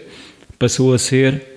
passou 0.57 0.93
a 0.93 0.97
ser 0.97 1.50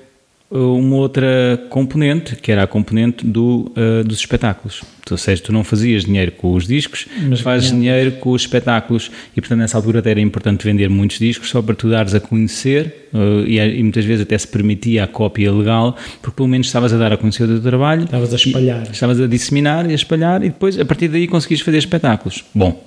uma 0.56 0.96
outra 0.96 1.60
componente, 1.68 2.36
que 2.36 2.52
era 2.52 2.62
a 2.62 2.66
componente 2.66 3.26
do, 3.26 3.72
uh, 3.76 4.04
dos 4.04 4.18
espetáculos. 4.18 4.82
Ou 5.10 5.18
seja, 5.18 5.42
tu 5.42 5.52
não 5.52 5.64
fazias 5.64 6.04
dinheiro 6.04 6.30
com 6.32 6.54
os 6.54 6.66
discos, 6.66 7.06
mas 7.28 7.40
fazes 7.40 7.70
dinheiro 7.70 8.12
com 8.12 8.30
os 8.30 8.42
espetáculos. 8.42 9.10
E, 9.36 9.40
portanto, 9.40 9.58
nessa 9.58 9.76
altura 9.76 9.98
até 9.98 10.12
era 10.12 10.20
importante 10.20 10.64
vender 10.64 10.88
muitos 10.88 11.18
discos 11.18 11.50
só 11.50 11.60
para 11.60 11.74
tu 11.74 11.90
dares 11.90 12.14
a 12.14 12.20
conhecer 12.20 13.08
uh, 13.12 13.44
e, 13.46 13.58
e, 13.58 13.82
muitas 13.82 14.04
vezes 14.04 14.22
até 14.22 14.38
se 14.38 14.46
permitia 14.46 15.04
a 15.04 15.06
cópia 15.08 15.52
legal, 15.52 15.96
porque 16.22 16.36
pelo 16.36 16.48
menos 16.48 16.68
estavas 16.68 16.92
a 16.92 16.96
dar 16.96 17.12
a 17.12 17.16
conhecer 17.16 17.44
o 17.44 17.48
teu 17.48 17.60
trabalho. 17.60 18.04
Estavas 18.04 18.32
a 18.32 18.36
espalhar. 18.36 18.82
Estavas 18.90 19.20
a 19.20 19.26
disseminar 19.26 19.88
e 19.90 19.92
a 19.92 19.96
espalhar 19.96 20.42
e 20.44 20.50
depois, 20.50 20.78
a 20.78 20.84
partir 20.84 21.08
daí, 21.08 21.26
conseguias 21.26 21.62
fazer 21.62 21.78
espetáculos. 21.78 22.44
Bom, 22.54 22.80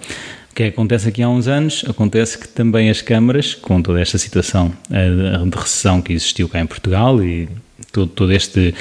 que 0.57 0.63
acontece 0.63 1.07
aqui 1.07 1.21
há 1.21 1.29
uns 1.29 1.47
anos, 1.47 1.85
acontece 1.87 2.35
que 2.35 2.47
também 2.47 2.89
as 2.89 2.99
câmaras, 2.99 3.53
com 3.53 3.79
toda 3.79 4.01
esta 4.01 4.17
situação 4.17 4.73
eh, 4.89 5.07
de 5.45 5.55
recessão 5.55 6.01
que 6.01 6.11
existiu 6.13 6.49
cá 6.49 6.59
em 6.59 6.65
Portugal 6.65 7.23
e 7.23 7.47
todo, 7.91 8.09
todo 8.09 8.33
este, 8.33 8.73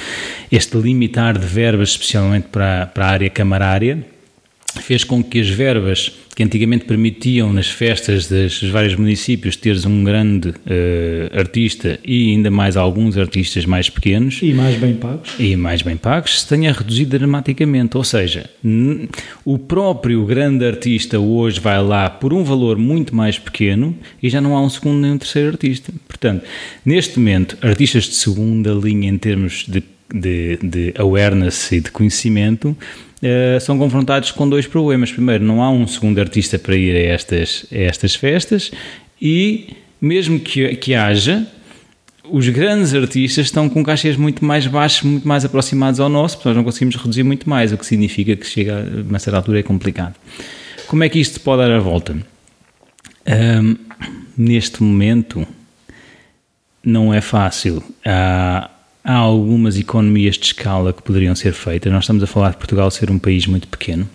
este 0.51 0.75
limitar 0.75 1.37
de 1.37 1.45
verbas, 1.45 1.89
especialmente 1.89 2.47
para, 2.47 2.87
para 2.87 3.05
a 3.05 3.09
área 3.09 3.29
camarária, 3.29 4.03
fez 4.81 5.03
com 5.03 5.23
que 5.23 5.39
as 5.39 5.49
verbas 5.49 6.11
que 6.37 6.43
antigamente 6.43 6.85
permitiam 6.85 7.51
nas 7.51 7.67
festas 7.67 8.27
dos 8.27 8.61
vários 8.69 8.95
municípios 8.95 9.55
teres 9.55 9.85
um 9.85 10.03
grande 10.03 10.49
uh, 10.49 11.35
artista 11.35 11.99
e 12.05 12.31
ainda 12.31 12.51
mais 12.51 12.77
alguns 12.77 13.17
artistas 13.17 13.65
mais 13.65 13.89
pequenos. 13.89 14.39
E 14.43 14.53
mais 14.53 14.77
bem 14.77 14.93
pagos. 14.93 15.31
E 15.39 15.55
mais 15.55 15.81
bem 15.81 15.97
pagos 15.97 16.41
se 16.41 16.47
tenha 16.47 16.71
reduzido 16.71 17.17
dramaticamente. 17.17 17.97
Ou 17.97 18.03
seja 18.03 18.47
o 19.43 19.57
próprio 19.57 20.23
grande 20.27 20.63
artista 20.63 21.19
hoje 21.19 21.59
vai 21.59 21.81
lá 21.81 22.07
por 22.07 22.31
um 22.31 22.43
valor 22.43 22.77
muito 22.77 23.15
mais 23.15 23.39
pequeno 23.39 23.97
e 24.21 24.29
já 24.29 24.39
não 24.39 24.55
há 24.55 24.61
um 24.61 24.69
segundo 24.69 24.99
nem 24.99 25.13
um 25.13 25.17
terceiro 25.17 25.49
artista. 25.49 25.91
Portanto 26.07 26.45
neste 26.85 27.17
momento 27.17 27.57
artistas 27.63 28.03
de 28.03 28.13
segunda 28.13 28.71
linha 28.73 29.09
em 29.09 29.17
termos 29.17 29.65
de 29.67 29.83
de, 30.13 30.57
de 30.57 30.93
awareness 30.97 31.71
e 31.71 31.81
de 31.81 31.91
conhecimento 31.91 32.75
uh, 33.21 33.59
são 33.59 33.77
confrontados 33.77 34.31
com 34.31 34.47
dois 34.47 34.67
problemas. 34.67 35.11
Primeiro, 35.11 35.43
não 35.43 35.61
há 35.61 35.69
um 35.69 35.87
segundo 35.87 36.19
artista 36.19 36.57
para 36.57 36.75
ir 36.75 36.95
a 36.95 37.13
estas, 37.13 37.65
a 37.71 37.77
estas 37.77 38.15
festas 38.15 38.71
e, 39.21 39.75
mesmo 40.01 40.39
que, 40.39 40.75
que 40.75 40.93
haja, 40.93 41.45
os 42.29 42.47
grandes 42.49 42.93
artistas 42.93 43.45
estão 43.45 43.69
com 43.69 43.83
cachês 43.83 44.17
muito 44.17 44.43
mais 44.43 44.67
baixos, 44.67 45.03
muito 45.03 45.27
mais 45.27 45.45
aproximados 45.45 45.99
ao 45.99 46.09
nosso, 46.09 46.37
porque 46.37 46.49
nós 46.49 46.57
não 46.57 46.63
conseguimos 46.63 46.95
reduzir 46.95 47.23
muito 47.23 47.49
mais, 47.49 47.71
o 47.71 47.77
que 47.77 47.85
significa 47.85 48.35
que 48.35 48.45
chega 48.45 48.79
a 48.79 49.01
uma 49.01 49.19
certa 49.19 49.37
altura 49.37 49.59
é 49.59 49.63
complicado. 49.63 50.15
Como 50.87 51.03
é 51.03 51.09
que 51.09 51.19
isto 51.19 51.39
pode 51.39 51.61
dar 51.61 51.71
a 51.71 51.79
volta? 51.79 52.17
Um, 53.27 53.75
neste 54.37 54.81
momento 54.81 55.45
não 56.83 57.13
é 57.13 57.19
fácil. 57.19 57.83
Há, 58.05 58.69
há 59.07 59.15
algumas 59.15 59.79
economias 59.79 60.35
de 60.35 60.47
escala 60.47 60.91
que 60.91 61.01
poderiam 61.01 61.33
ser 61.33 61.53
feitas. 61.53 61.91
Nós 61.93 62.03
estamos 62.03 62.21
a 62.21 62.27
falar 62.27 62.49
de 62.49 62.57
Portugal 62.57 62.91
ser 62.91 63.09
um 63.09 63.17
país 63.17 63.47
muito 63.47 63.65
pequeno. 63.65 64.07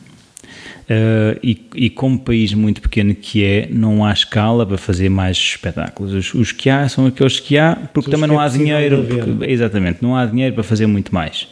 Uh, 0.82 1.38
e, 1.42 1.66
e, 1.74 1.88
como 1.88 2.18
país 2.18 2.52
muito 2.52 2.82
pequeno 2.82 3.14
que 3.14 3.42
é, 3.42 3.68
não 3.70 4.04
há 4.04 4.12
escala 4.12 4.66
para 4.66 4.76
fazer 4.76 5.08
mais 5.08 5.38
espetáculos. 5.38 6.12
Os, 6.12 6.34
os 6.34 6.52
que 6.52 6.68
há 6.68 6.86
são 6.90 7.06
aqueles 7.06 7.40
que 7.40 7.56
há, 7.56 7.74
porque 7.94 8.10
também 8.10 8.28
não 8.28 8.38
há 8.38 8.46
dinheiro. 8.48 9.02
Porque, 9.02 9.50
exatamente, 9.50 10.02
não 10.02 10.14
há 10.14 10.26
dinheiro 10.26 10.54
para 10.54 10.62
fazer 10.62 10.86
muito 10.86 11.14
mais. 11.14 11.48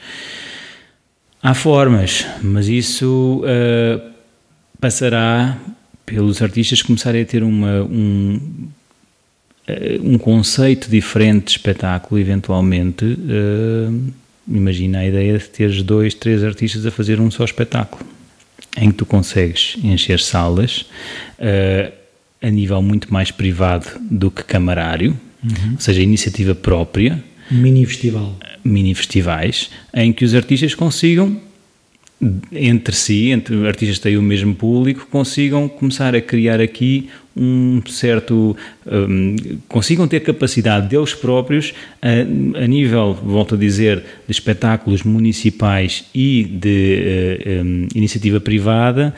Há 1.42 1.54
formas, 1.54 2.26
mas 2.42 2.68
isso 2.68 3.42
uh, 3.42 4.10
passará 4.78 5.56
pelos 6.04 6.42
artistas 6.42 6.82
começarem 6.82 7.22
a 7.22 7.24
ter 7.24 7.42
uma, 7.42 7.82
um, 7.84 8.68
um 10.02 10.18
conceito 10.18 10.90
diferente 10.90 11.46
de 11.46 11.50
espetáculo, 11.52 12.20
eventualmente, 12.20 13.04
uh, 13.04 14.12
imagina 14.48 15.00
a 15.00 15.06
ideia 15.06 15.38
de 15.38 15.44
teres 15.48 15.82
dois, 15.82 16.14
três 16.14 16.42
artistas 16.42 16.86
a 16.86 16.90
fazer 16.90 17.20
um 17.20 17.30
só 17.30 17.44
espetáculo, 17.44 18.04
em 18.76 18.90
que 18.90 18.96
tu 18.96 19.06
consegues 19.06 19.76
encher 19.82 20.20
salas 20.20 20.86
uh, 21.38 21.92
a 22.42 22.50
nível 22.50 22.80
muito 22.80 23.12
mais 23.12 23.30
privado 23.30 23.86
do 24.10 24.30
que 24.30 24.42
camarário, 24.42 25.18
uhum. 25.42 25.72
ou 25.72 25.80
seja, 25.80 26.00
iniciativa 26.00 26.54
própria. 26.54 27.22
Mini 27.50 27.84
festival. 27.84 28.36
Mini 28.64 28.94
festivais, 28.94 29.70
em 29.94 30.12
que 30.12 30.24
os 30.24 30.34
artistas 30.34 30.74
consigam 30.74 31.40
entre 32.52 32.94
si, 32.94 33.30
entre 33.30 33.66
artistas 33.66 33.96
que 33.96 34.02
têm 34.02 34.18
o 34.18 34.22
mesmo 34.22 34.54
público, 34.54 35.06
consigam 35.10 35.68
começar 35.68 36.14
a 36.14 36.20
criar 36.20 36.60
aqui 36.60 37.08
um 37.36 37.80
certo. 37.88 38.56
Um, 38.86 39.36
consigam 39.68 40.06
ter 40.08 40.20
capacidade 40.20 40.88
deles 40.88 41.14
próprios, 41.14 41.72
a, 42.02 42.62
a, 42.62 42.66
nível, 42.66 43.14
volto 43.14 43.54
a 43.54 43.58
dizer, 43.58 43.98
de 44.26 44.32
espetáculos 44.32 45.02
municipais 45.02 46.04
e 46.14 46.44
de 46.44 47.38
uh, 47.46 47.64
um, 47.64 47.88
iniciativa 47.94 48.40
privada, 48.40 49.14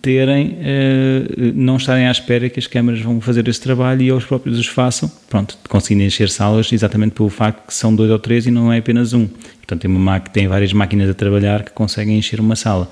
terem, 0.00 0.48
uh, 0.48 1.52
não 1.54 1.76
estarem 1.76 2.06
à 2.06 2.10
espera 2.10 2.48
que 2.48 2.58
as 2.58 2.66
câmaras 2.66 3.00
vão 3.00 3.20
fazer 3.20 3.46
esse 3.48 3.60
trabalho 3.60 4.02
e 4.02 4.10
eles 4.10 4.24
próprios 4.24 4.58
os 4.58 4.66
façam, 4.66 5.10
pronto, 5.28 5.56
conseguem 5.68 6.06
encher 6.06 6.28
salas 6.28 6.72
exatamente 6.72 7.12
pelo 7.12 7.28
facto 7.28 7.66
que 7.66 7.74
são 7.74 7.94
dois 7.94 8.10
ou 8.10 8.18
três 8.18 8.46
e 8.46 8.50
não 8.50 8.72
é 8.72 8.78
apenas 8.78 9.12
um. 9.12 9.26
Portanto, 9.26 9.80
tem, 9.80 9.90
uma 9.90 10.20
tem 10.20 10.46
várias 10.46 10.72
máquinas 10.72 11.10
a 11.10 11.14
trabalhar 11.14 11.64
que 11.64 11.72
conseguem 11.72 12.18
encher 12.18 12.38
uma 12.38 12.54
sala. 12.54 12.90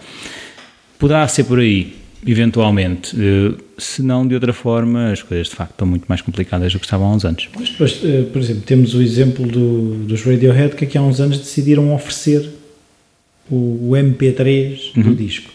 Poderá 0.98 1.26
ser 1.28 1.44
por 1.44 1.58
aí, 1.58 2.03
eventualmente, 2.26 3.16
uh, 3.16 3.56
se 3.78 4.02
não 4.02 4.26
de 4.26 4.34
outra 4.34 4.52
forma, 4.52 5.12
as 5.12 5.22
coisas 5.22 5.48
de 5.48 5.54
facto 5.54 5.72
estão 5.72 5.86
muito 5.86 6.04
mais 6.08 6.20
complicadas 6.20 6.72
do 6.72 6.78
que 6.78 6.86
estavam 6.86 7.06
há 7.08 7.14
uns 7.14 7.24
anos. 7.24 7.48
Mas, 7.78 8.02
uh, 8.02 8.24
por 8.32 8.40
exemplo, 8.40 8.62
temos 8.62 8.94
o 8.94 9.02
exemplo 9.02 9.46
do, 9.46 10.04
dos 10.06 10.22
Radiohead 10.22 10.74
que 10.76 10.84
aqui 10.84 10.98
há 10.98 11.02
uns 11.02 11.20
anos 11.20 11.38
decidiram 11.38 11.94
oferecer 11.94 12.48
o, 13.50 13.90
o 13.90 13.92
MP3 13.92 14.94
do 14.94 15.08
uhum. 15.08 15.14
disco 15.14 15.50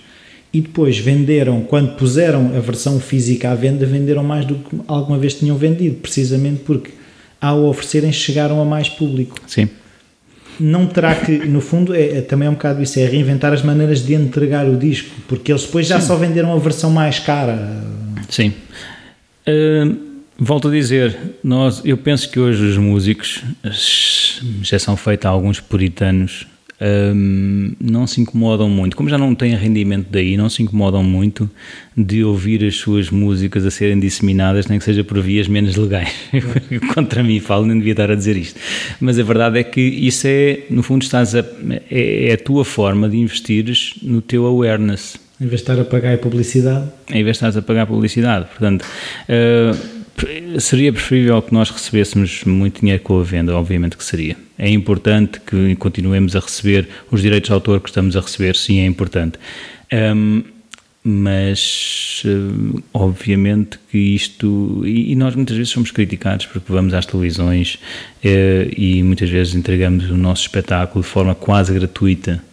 e 0.51 0.61
depois 0.61 0.97
venderam, 0.97 1.61
quando 1.61 1.95
puseram 1.95 2.55
a 2.55 2.59
versão 2.59 2.99
física 2.99 3.51
à 3.51 3.55
venda, 3.55 3.85
venderam 3.85 4.23
mais 4.23 4.45
do 4.45 4.55
que 4.55 4.77
alguma 4.87 5.17
vez 5.17 5.35
tinham 5.35 5.55
vendido, 5.55 5.97
precisamente 5.97 6.61
porque 6.65 6.91
ao 7.41 7.65
oferecerem, 7.65 8.11
chegaram 8.11 8.61
a 8.61 8.65
mais 8.65 8.89
público. 8.89 9.35
Sim. 9.47 9.69
Não 10.59 10.85
terá 10.87 11.15
que, 11.15 11.31
no 11.47 11.61
fundo, 11.61 11.95
é, 11.95 12.17
é 12.17 12.21
também 12.21 12.47
é 12.47 12.51
um 12.51 12.55
bocado 12.55 12.81
isso, 12.81 12.99
é 12.99 13.05
reinventar 13.05 13.53
as 13.53 13.61
maneiras 13.61 14.05
de 14.05 14.13
entregar 14.13 14.67
o 14.67 14.77
disco, 14.77 15.09
porque 15.27 15.51
eles 15.51 15.63
depois 15.63 15.87
já 15.87 15.99
Sim. 15.99 16.07
só 16.07 16.15
venderam 16.15 16.53
a 16.53 16.59
versão 16.59 16.91
mais 16.91 17.19
cara. 17.19 17.81
Sim. 18.29 18.53
Uh, 19.47 19.97
volto 20.37 20.67
a 20.67 20.71
dizer, 20.71 21.17
nós, 21.43 21.81
eu 21.85 21.97
penso 21.97 22.29
que 22.29 22.39
hoje 22.39 22.63
os 22.63 22.77
músicos, 22.77 23.43
exceção 24.61 24.97
feita 24.97 25.27
a 25.27 25.31
alguns 25.31 25.59
puritanos, 25.59 26.45
um, 26.81 27.73
não 27.79 28.07
se 28.07 28.21
incomodam 28.21 28.69
muito, 28.69 28.95
como 28.95 29.09
já 29.09 29.17
não 29.17 29.35
têm 29.35 29.55
rendimento 29.55 30.07
daí, 30.09 30.37
não 30.37 30.49
se 30.49 30.63
incomodam 30.63 31.03
muito 31.03 31.49
de 31.95 32.23
ouvir 32.23 32.63
as 32.65 32.75
suas 32.75 33.09
músicas 33.09 33.65
a 33.65 33.71
serem 33.71 33.99
disseminadas, 33.99 34.67
nem 34.67 34.79
que 34.79 34.85
seja 34.85 35.03
por 35.03 35.19
vias 35.21 35.47
menos 35.47 35.75
legais. 35.75 36.13
Contra 36.93 37.23
mim 37.23 37.39
falo, 37.39 37.65
nem 37.65 37.77
devia 37.77 37.91
estar 37.91 38.09
a 38.09 38.15
dizer 38.15 38.37
isto. 38.37 38.59
Mas 38.99 39.19
a 39.19 39.23
verdade 39.23 39.59
é 39.59 39.63
que 39.63 39.81
isso 39.81 40.25
é, 40.27 40.61
no 40.69 40.81
fundo, 40.81 41.01
estás 41.01 41.35
a, 41.35 41.39
é, 41.91 42.29
é 42.29 42.33
a 42.33 42.37
tua 42.37 42.63
forma 42.63 43.09
de 43.09 43.17
investires 43.17 43.95
no 44.01 44.21
teu 44.21 44.45
awareness. 44.45 45.17
Em 45.41 45.47
vez 45.47 45.61
de 45.61 45.71
estar 45.71 45.79
a 45.79 45.85
pagar 45.85 46.13
a 46.13 46.17
publicidade? 46.17 46.89
Em 47.09 47.23
vez 47.23 47.37
de 47.37 47.45
estar 47.45 47.59
a 47.59 47.61
pagar 47.61 47.83
a 47.83 47.87
publicidade. 47.87 48.45
Portanto, 48.47 48.83
uh, 48.83 49.98
seria 50.59 50.91
preferível 50.91 51.41
que 51.41 51.53
nós 51.53 51.69
recebêssemos 51.69 52.43
muito 52.43 52.81
dinheiro 52.81 53.01
com 53.01 53.19
a 53.19 53.23
venda, 53.23 53.55
obviamente 53.55 53.97
que 53.97 54.03
seria. 54.03 54.35
É 54.57 54.69
importante 54.69 55.39
que 55.39 55.75
continuemos 55.75 56.35
a 56.35 56.39
receber 56.39 56.87
os 57.11 57.21
direitos 57.21 57.47
de 57.47 57.53
autor 57.53 57.79
que 57.79 57.89
estamos 57.89 58.15
a 58.15 58.21
receber, 58.21 58.55
sim, 58.55 58.79
é 58.79 58.85
importante. 58.85 59.39
Um, 59.91 60.43
mas 61.01 62.21
uh, 62.25 62.83
obviamente 62.93 63.79
que 63.89 63.97
isto 63.97 64.83
e, 64.85 65.15
nós 65.15 65.33
muitas 65.33 65.55
vezes 65.55 65.71
somos 65.71 65.91
criticados 65.91 66.45
porque 66.45 66.71
vamos 66.71 66.93
às 66.93 67.05
televisões 67.05 67.75
uh, 67.75 68.73
e 68.75 69.01
muitas 69.01 69.29
vezes 69.29 69.55
entregamos 69.55 70.09
o 70.09 70.17
nosso 70.17 70.41
espetáculo 70.41 71.03
de 71.03 71.09
forma 71.09 71.33
quase 71.33 71.73
gratuita. 71.73 72.43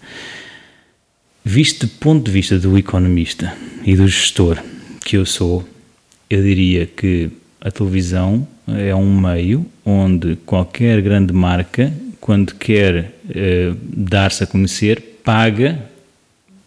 Visto 1.44 1.86
do 1.86 1.92
ponto 1.94 2.24
de 2.24 2.30
vista 2.30 2.58
do 2.58 2.78
economista 2.78 3.52
e 3.84 3.96
do 3.96 4.06
gestor 4.06 4.58
que 5.04 5.16
eu 5.16 5.26
sou 5.26 5.68
eu 6.28 6.42
diria 6.42 6.86
que 6.86 7.30
a 7.60 7.70
televisão 7.70 8.46
é 8.68 8.94
um 8.94 9.20
meio 9.20 9.66
onde 9.84 10.36
qualquer 10.44 11.00
grande 11.00 11.32
marca, 11.32 11.92
quando 12.20 12.54
quer 12.54 13.12
eh, 13.30 13.72
dar-se 13.82 14.42
a 14.42 14.46
conhecer, 14.46 15.20
paga 15.24 15.78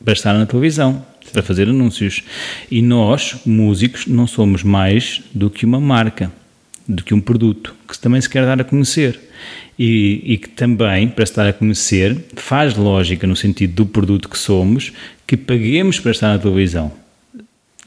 para 0.03 0.13
estar 0.13 0.33
na 0.33 0.45
televisão, 0.45 1.05
para 1.31 1.43
fazer 1.43 1.67
anúncios. 1.67 2.23
E 2.71 2.81
nós, 2.81 3.35
músicos, 3.45 4.07
não 4.07 4.25
somos 4.25 4.63
mais 4.63 5.21
do 5.33 5.49
que 5.49 5.65
uma 5.65 5.79
marca, 5.79 6.31
do 6.87 7.03
que 7.03 7.13
um 7.13 7.19
produto, 7.19 7.75
que 7.87 7.97
também 7.99 8.21
se 8.21 8.29
quer 8.29 8.45
dar 8.45 8.59
a 8.59 8.63
conhecer. 8.63 9.19
E, 9.77 10.21
e, 10.25 10.37
que 10.37 10.49
também, 10.49 11.07
para 11.07 11.23
estar 11.23 11.47
a 11.47 11.53
conhecer, 11.53 12.17
faz 12.35 12.75
lógica 12.75 13.25
no 13.25 13.35
sentido 13.35 13.73
do 13.75 13.85
produto 13.85 14.27
que 14.27 14.37
somos, 14.37 14.91
que 15.25 15.37
paguemos 15.37 15.99
para 15.99 16.11
estar 16.11 16.33
na 16.33 16.39
televisão 16.39 16.91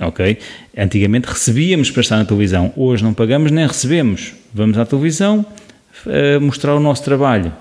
ok? 0.09 0.39
Antigamente 0.77 1.27
recebíamos 1.29 1.91
para 1.91 2.01
estar 2.01 2.17
na 2.17 2.25
televisão, 2.25 2.73
hoje 2.77 3.03
não 3.03 3.15
pagamos 3.15 3.51
nem 3.51 3.67
recebemos. 3.67 4.35
Vamos 4.53 4.79
à 4.79 4.85
televisão 4.85 5.45
uh, 6.07 6.41
mostrar 6.41 6.75
o 6.75 6.81
nosso 6.81 7.05
trabalho. 7.05 7.53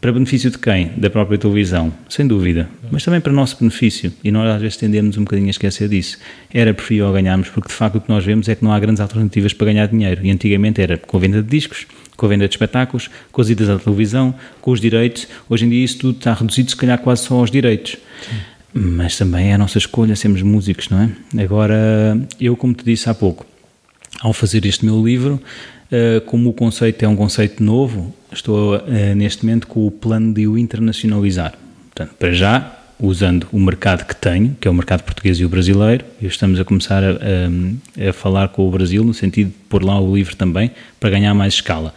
Para 0.00 0.12
benefício 0.12 0.50
de 0.50 0.58
quem? 0.58 0.90
Da 0.96 1.08
própria 1.08 1.38
televisão, 1.38 1.92
sem 2.08 2.26
dúvida, 2.26 2.68
mas 2.90 3.04
também 3.04 3.20
para 3.20 3.32
o 3.32 3.34
nosso 3.34 3.56
benefício. 3.58 4.12
E 4.22 4.30
nós 4.30 4.54
às 4.54 4.60
vezes 4.60 4.76
tendemos 4.76 5.16
um 5.16 5.24
bocadinho 5.24 5.46
a 5.46 5.50
esquecer 5.50 5.88
disso. 5.88 6.18
Era 6.52 6.74
preferível 6.74 7.12
ganharmos, 7.12 7.48
porque 7.48 7.68
de 7.68 7.74
facto 7.74 7.96
o 7.96 8.00
que 8.00 8.08
nós 8.08 8.24
vemos 8.24 8.48
é 8.48 8.54
que 8.54 8.62
não 8.62 8.72
há 8.72 8.78
grandes 8.78 9.00
alternativas 9.00 9.52
para 9.52 9.66
ganhar 9.66 9.86
dinheiro. 9.86 10.20
E 10.24 10.30
antigamente 10.30 10.82
era 10.82 10.98
com 10.98 11.16
a 11.16 11.20
venda 11.20 11.42
de 11.42 11.48
discos, 11.48 11.86
com 12.16 12.26
a 12.26 12.28
venda 12.28 12.46
de 12.46 12.52
espetáculos, 12.52 13.08
com 13.32 13.40
as 13.40 13.48
idas 13.48 13.70
à 13.70 13.78
televisão, 13.78 14.34
com 14.60 14.72
os 14.72 14.80
direitos. 14.80 15.26
Hoje 15.48 15.64
em 15.64 15.70
dia 15.70 15.84
isso 15.84 15.98
tudo 15.98 16.18
está 16.18 16.34
reduzido, 16.34 16.70
se 16.70 16.76
calhar, 16.76 16.98
quase 16.98 17.22
só 17.22 17.36
aos 17.36 17.50
direitos. 17.50 17.96
Sim 18.28 18.53
mas 18.74 19.16
também 19.16 19.50
é 19.50 19.54
a 19.54 19.58
nossa 19.58 19.78
escolha 19.78 20.16
sermos 20.16 20.42
músicos, 20.42 20.88
não 20.88 21.00
é? 21.00 21.42
Agora, 21.42 22.18
eu, 22.40 22.56
como 22.56 22.74
te 22.74 22.84
disse 22.84 23.08
há 23.08 23.14
pouco, 23.14 23.46
ao 24.20 24.32
fazer 24.32 24.66
este 24.66 24.84
meu 24.84 25.04
livro, 25.04 25.40
eh, 25.90 26.20
como 26.26 26.50
o 26.50 26.52
conceito 26.52 27.04
é 27.04 27.08
um 27.08 27.14
conceito 27.14 27.62
novo, 27.62 28.12
estou 28.32 28.76
eh, 28.76 29.14
neste 29.14 29.44
momento 29.44 29.68
com 29.68 29.86
o 29.86 29.90
plano 29.90 30.34
de 30.34 30.46
o 30.48 30.58
internacionalizar. 30.58 31.54
Portanto, 31.94 32.16
para 32.18 32.32
já, 32.32 32.78
usando 32.98 33.46
o 33.52 33.60
mercado 33.60 34.04
que 34.04 34.16
tenho, 34.16 34.56
que 34.60 34.66
é 34.66 34.70
o 34.70 34.74
mercado 34.74 35.02
português 35.02 35.38
e 35.38 35.44
o 35.44 35.48
brasileiro, 35.48 36.04
e 36.20 36.26
estamos 36.26 36.58
a 36.58 36.64
começar 36.64 37.04
a, 37.04 37.10
a, 37.10 38.10
a 38.10 38.12
falar 38.12 38.48
com 38.48 38.66
o 38.66 38.70
Brasil, 38.72 39.04
no 39.04 39.14
sentido 39.14 39.48
de 39.48 39.54
pôr 39.68 39.84
lá 39.84 40.00
o 40.00 40.14
livro 40.14 40.34
também, 40.34 40.72
para 40.98 41.10
ganhar 41.10 41.32
mais 41.32 41.54
escala. 41.54 41.94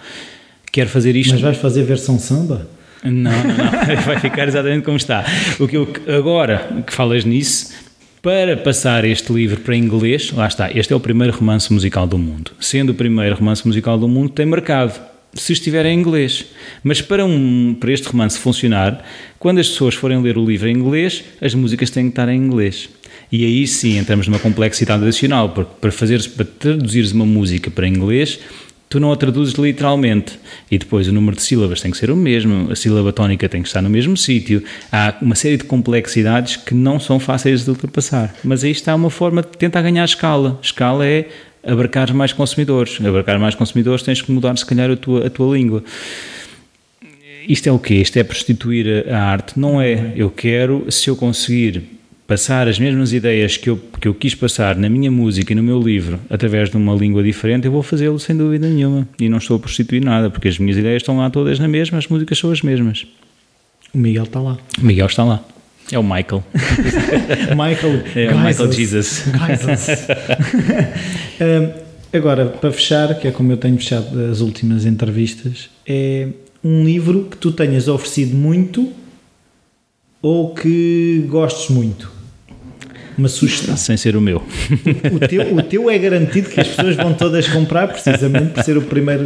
Quero 0.72 0.90
fazer 0.90 1.16
isto. 1.16 1.32
Mas 1.32 1.42
vais 1.42 1.58
fazer 1.58 1.84
versão 1.84 2.20
samba? 2.20 2.68
Não, 3.04 3.12
não, 3.12 3.32
não. 3.32 4.02
vai 4.06 4.20
ficar 4.20 4.48
exatamente 4.48 4.84
como 4.84 4.98
está. 4.98 5.26
O 5.60 5.68
que 5.68 5.78
eu, 5.78 5.88
agora 6.08 6.84
que 6.86 6.94
falas 6.94 7.24
nisso, 7.26 7.74
para 8.22 8.58
passar 8.58 9.06
este 9.06 9.32
livro 9.32 9.62
para 9.62 9.76
inglês, 9.76 10.32
lá 10.32 10.48
está, 10.48 10.70
este 10.72 10.92
é 10.92 10.96
o 10.96 11.00
primeiro 11.00 11.34
romance 11.38 11.72
musical 11.72 12.08
do 12.08 12.18
mundo. 12.18 12.52
Sendo 12.60 12.92
o 12.92 12.94
primeiro 12.94 13.36
romance 13.36 13.66
musical 13.66 13.98
do 13.98 14.08
mundo, 14.08 14.30
tem 14.30 14.46
mercado, 14.46 15.00
se 15.34 15.54
estiver 15.54 15.86
em 15.86 15.98
inglês. 15.98 16.46
Mas 16.84 17.02
para, 17.02 17.26
um, 17.26 17.76
para 17.80 17.92
este 17.92 18.08
romance 18.08 18.38
funcionar, 18.38 19.04
quando 19.40 19.60
as 19.60 19.70
pessoas 19.70 19.96
forem 19.96 20.22
ler 20.22 20.38
o 20.38 20.46
livro 20.46 20.68
em 20.68 20.76
inglês, 20.76 21.24
as 21.42 21.54
músicas 21.54 21.90
têm 21.90 22.06
que 22.06 22.10
estar 22.10 22.28
em 22.30 22.38
inglês. 22.38 22.90
E 23.32 23.46
aí 23.46 23.68
sim 23.68 23.98
entramos 23.98 24.28
numa 24.28 24.40
complexidade 24.40 25.04
adicional, 25.04 25.50
porque 25.50 25.72
para, 25.82 25.92
fazer, 25.92 26.22
para 26.30 26.46
traduzires 26.46 27.12
uma 27.12 27.26
música 27.26 27.70
para 27.70 27.88
inglês, 27.88 28.40
tu 28.90 29.00
não 29.00 29.12
a 29.12 29.16
traduzes 29.16 29.56
literalmente. 29.56 30.40
E 30.70 30.78
depois 30.78 31.08
o 31.08 31.12
número 31.12 31.36
de 31.36 31.44
sílabas 31.44 31.82
tem 31.82 31.92
que 31.92 31.98
ser 31.98 32.10
o 32.12 32.16
mesmo, 32.16 32.72
a 32.72 32.76
sílaba 32.76 33.12
tónica 33.12 33.48
tem 33.50 33.62
que 33.62 33.68
estar 33.68 33.82
no 33.82 33.90
mesmo 33.90 34.16
sítio. 34.16 34.64
Há 34.92 35.16
uma 35.22 35.36
série 35.36 35.58
de 35.58 35.64
complexidades 35.64 36.56
que 36.56 36.74
não 36.74 37.00
são 37.00 37.20
fáceis 37.20 37.64
de 37.64 37.70
ultrapassar. 37.70 38.34
Mas 38.44 38.64
aí 38.64 38.72
está 38.72 38.96
uma 38.96 39.10
forma 39.10 39.42
de 39.42 39.50
tentar 39.58 39.82
ganhar 39.82 40.06
escala. 40.06 40.60
Escala 40.62 41.06
é 41.06 41.28
abarcar 41.66 42.14
mais 42.14 42.32
consumidores. 42.32 43.00
Abarcar 43.04 43.40
mais 43.40 43.56
consumidores 43.56 44.04
tens 44.04 44.22
que 44.22 44.32
mudar, 44.32 44.58
se 44.58 44.66
calhar, 44.66 44.90
a 44.90 44.96
tua, 44.96 45.28
a 45.28 45.30
tua 45.30 45.56
língua. 45.56 45.84
Isto 47.48 47.70
é 47.70 47.72
o 47.72 47.80
quê? 47.80 47.96
Isto 47.96 48.18
é 48.18 48.24
prostituir 48.24 49.06
a 49.10 49.20
arte? 49.20 49.58
Não 49.58 49.82
é. 49.82 50.14
Eu 50.16 50.30
quero, 50.30 50.86
se 50.92 51.10
eu 51.10 51.16
conseguir 51.16 51.97
passar 52.28 52.68
as 52.68 52.78
mesmas 52.78 53.14
ideias 53.14 53.56
que 53.56 53.70
eu, 53.70 53.80
que 54.00 54.08
eu 54.08 54.14
quis 54.14 54.36
passar 54.36 54.76
na 54.76 54.90
minha 54.90 55.10
música 55.10 55.54
e 55.54 55.56
no 55.56 55.64
meu 55.64 55.82
livro 55.82 56.20
através 56.30 56.70
de 56.70 56.76
uma 56.76 56.94
língua 56.94 57.24
diferente, 57.24 57.66
eu 57.66 57.72
vou 57.72 57.82
fazê-lo 57.82 58.20
sem 58.20 58.36
dúvida 58.36 58.68
nenhuma. 58.68 59.08
E 59.18 59.30
não 59.30 59.38
estou 59.38 59.56
a 59.56 59.60
prostituir 59.60 60.04
nada, 60.04 60.30
porque 60.30 60.50
as 60.50 60.60
minhas 60.60 60.78
ideias 60.78 61.02
estão 61.02 61.18
lá 61.18 61.30
todas 61.30 61.58
na 61.58 61.68
mesma, 61.68 61.98
as 61.98 62.08
músicas 62.08 62.38
são 62.38 62.52
as 62.52 62.62
mesmas. 62.62 63.08
O 63.94 63.98
Miguel 63.98 64.26
está 64.26 64.42
lá. 64.42 64.58
O 64.78 64.86
Miguel 64.86 65.06
está 65.06 65.24
lá. 65.24 65.42
É 65.90 65.98
o 65.98 66.04
Michael. 66.04 66.44
Michael. 67.56 68.04
É 68.14 68.34
o 68.34 68.38
Michael 68.38 68.72
Jesus. 68.74 69.24
um, 71.40 71.72
agora, 72.18 72.48
para 72.48 72.74
fechar, 72.74 73.18
que 73.18 73.30
é 73.30 73.32
como 73.32 73.54
eu 73.54 73.58
tenho 73.58 73.78
fechado 73.78 74.20
as 74.26 74.42
últimas 74.42 74.86
entrevistas, 74.86 75.70
é 75.88 76.28
um 76.62 76.84
livro 76.84 77.30
que 77.32 77.38
tu 77.38 77.54
tenhas 77.54 77.88
oferecido 77.88 78.36
muito 78.36 78.92
ou 80.22 80.54
que 80.54 81.26
gostes 81.30 81.70
muito. 81.70 82.17
Uma 83.18 83.28
sugestão. 83.28 83.76
Sem 83.76 83.98
ser 83.98 84.16
o 84.16 84.22
meu. 84.22 84.44
O 85.12 85.28
teu, 85.28 85.56
o 85.56 85.62
teu 85.64 85.90
é 85.90 85.98
garantido 85.98 86.50
que 86.50 86.60
as 86.60 86.68
pessoas 86.68 86.96
vão 86.96 87.14
todas 87.14 87.48
comprar, 87.48 87.88
precisamente 87.88 88.54
por 88.54 88.64
ser 88.64 88.78
o 88.78 88.82
primeiro 88.82 89.26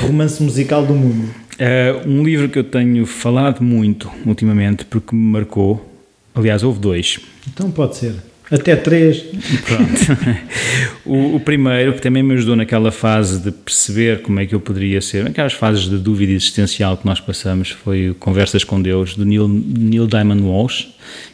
romance 0.00 0.42
musical 0.42 0.84
do 0.84 0.94
mundo. 0.94 1.30
Uh, 1.60 2.08
um 2.08 2.22
livro 2.22 2.48
que 2.48 2.58
eu 2.58 2.64
tenho 2.64 3.04
falado 3.06 3.62
muito 3.62 4.10
ultimamente, 4.26 4.84
porque 4.84 5.14
me 5.14 5.22
marcou. 5.22 5.86
Aliás, 6.34 6.62
houve 6.62 6.78
dois. 6.78 7.18
Então 7.48 7.70
pode 7.70 7.96
ser. 7.96 8.14
Até 8.50 8.74
três. 8.74 9.24
Pronto. 9.64 10.40
o, 11.06 11.36
o, 11.36 11.40
primeiro, 11.40 11.92
que 11.92 12.02
também 12.02 12.22
me 12.22 12.34
ajudou 12.34 12.56
naquela 12.56 12.90
fase 12.90 13.40
de 13.40 13.52
perceber 13.52 14.22
como 14.22 14.40
é 14.40 14.46
que 14.46 14.54
eu 14.54 14.60
poderia 14.60 15.00
ser, 15.00 15.22
naquelas 15.22 15.52
fases 15.52 15.88
de 15.88 15.96
dúvida 15.98 16.32
existencial 16.32 16.96
que 16.96 17.06
nós 17.06 17.20
passamos, 17.20 17.70
foi 17.70 18.14
Conversas 18.18 18.64
com 18.64 18.82
Deus, 18.82 19.14
do 19.14 19.24
Neil, 19.24 19.46
Neil 19.46 20.06
Diamond 20.06 20.42
Walsh, 20.42 20.88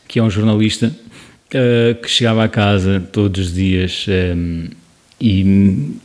que 0.07 0.18
é 0.18 0.22
um 0.22 0.30
jornalista 0.30 0.94
uh, 1.55 1.94
que 2.01 2.11
chegava 2.11 2.44
a 2.44 2.49
casa 2.49 3.01
todos 3.12 3.47
os 3.47 3.55
dias 3.55 4.07
um, 4.09 4.68
e, 5.20 5.97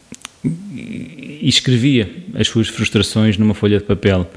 e 0.44 1.48
escrevia 1.48 2.10
as 2.36 2.48
suas 2.48 2.68
frustrações 2.68 3.38
numa 3.38 3.54
folha 3.54 3.78
de 3.78 3.84
papel. 3.86 4.30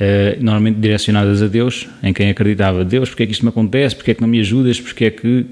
Uh, 0.00 0.40
normalmente 0.40 0.78
direcionadas 0.78 1.42
a 1.42 1.48
Deus, 1.48 1.88
em 2.02 2.12
quem 2.12 2.30
acreditava. 2.30 2.84
Deus, 2.84 3.08
porque 3.08 3.24
é 3.24 3.26
que 3.26 3.32
isto 3.32 3.44
me 3.44 3.48
acontece? 3.48 3.96
Porque 3.96 4.12
é 4.12 4.14
que 4.14 4.20
não 4.20 4.28
me 4.28 4.38
ajudas? 4.38 4.80
Porque 4.80 5.06
é 5.06 5.10
que 5.10 5.44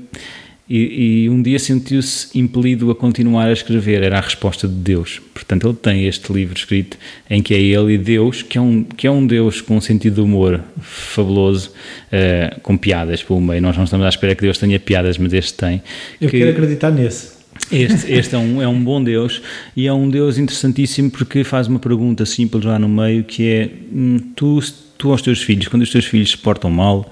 e, 0.69 1.25
e, 1.25 1.31
um 1.31 1.41
dia 1.41 1.61
sentiu-se 1.61 2.37
impelido 2.37 2.91
a 2.91 2.95
continuar 2.95 3.47
a 3.47 3.53
escrever, 3.53 4.03
era 4.03 4.19
a 4.19 4.21
resposta 4.21 4.67
de 4.67 4.75
Deus. 4.75 5.21
Portanto, 5.33 5.69
ele 5.69 5.77
tem 5.77 6.07
este 6.07 6.33
livro 6.33 6.57
escrito 6.57 6.97
em 7.31 7.41
que 7.41 7.55
é 7.55 7.61
ele 7.61 7.95
e 7.95 7.99
Deus, 7.99 8.43
que 8.43 8.59
é 8.59 8.61
um, 8.61 8.83
que 8.83 9.07
é 9.07 9.11
um 9.11 9.25
Deus 9.25 9.61
com 9.61 9.77
um 9.77 9.81
sentido 9.81 10.15
de 10.17 10.21
humor 10.23 10.61
fabuloso, 10.81 11.71
uh, 11.71 12.61
com 12.63 12.77
piadas 12.77 13.23
pelo 13.23 13.41
meio. 13.41 13.63
Nós 13.63 13.77
não 13.77 13.85
estamos 13.85 14.05
à 14.05 14.09
espera 14.09 14.35
que 14.35 14.43
Deus 14.43 14.59
tenha 14.59 14.81
piadas, 14.81 15.19
mas 15.19 15.33
este 15.33 15.55
tem. 15.55 15.81
Eu 16.21 16.29
que, 16.29 16.39
quero 16.39 16.51
acreditar 16.51 16.91
nesse. 16.91 17.37
Este, 17.71 18.13
este 18.13 18.35
é, 18.35 18.39
um, 18.39 18.61
é 18.61 18.69
um 18.69 18.83
bom 18.83 19.03
Deus 19.03 19.41
e 19.77 19.87
é 19.87 19.93
um 19.93 20.09
Deus 20.09 20.37
interessantíssimo 20.37 21.11
porque 21.11 21.43
faz 21.43 21.69
uma 21.69 21.79
pergunta 21.79 22.27
simples 22.27 22.65
lá 22.65 22.79
no 22.79 22.89
meio 22.89 23.25
que 23.25 23.49
é 23.49 23.71
hum, 23.93 24.19
tu, 24.37 24.61
tu 24.99 25.11
aos 25.11 25.23
teus 25.23 25.43
filhos, 25.43 25.69
quando 25.69 25.83
os 25.83 25.91
teus 25.91 26.05
filhos 26.05 26.31
se 26.31 26.39
portam 26.39 26.71
mal, 26.71 27.11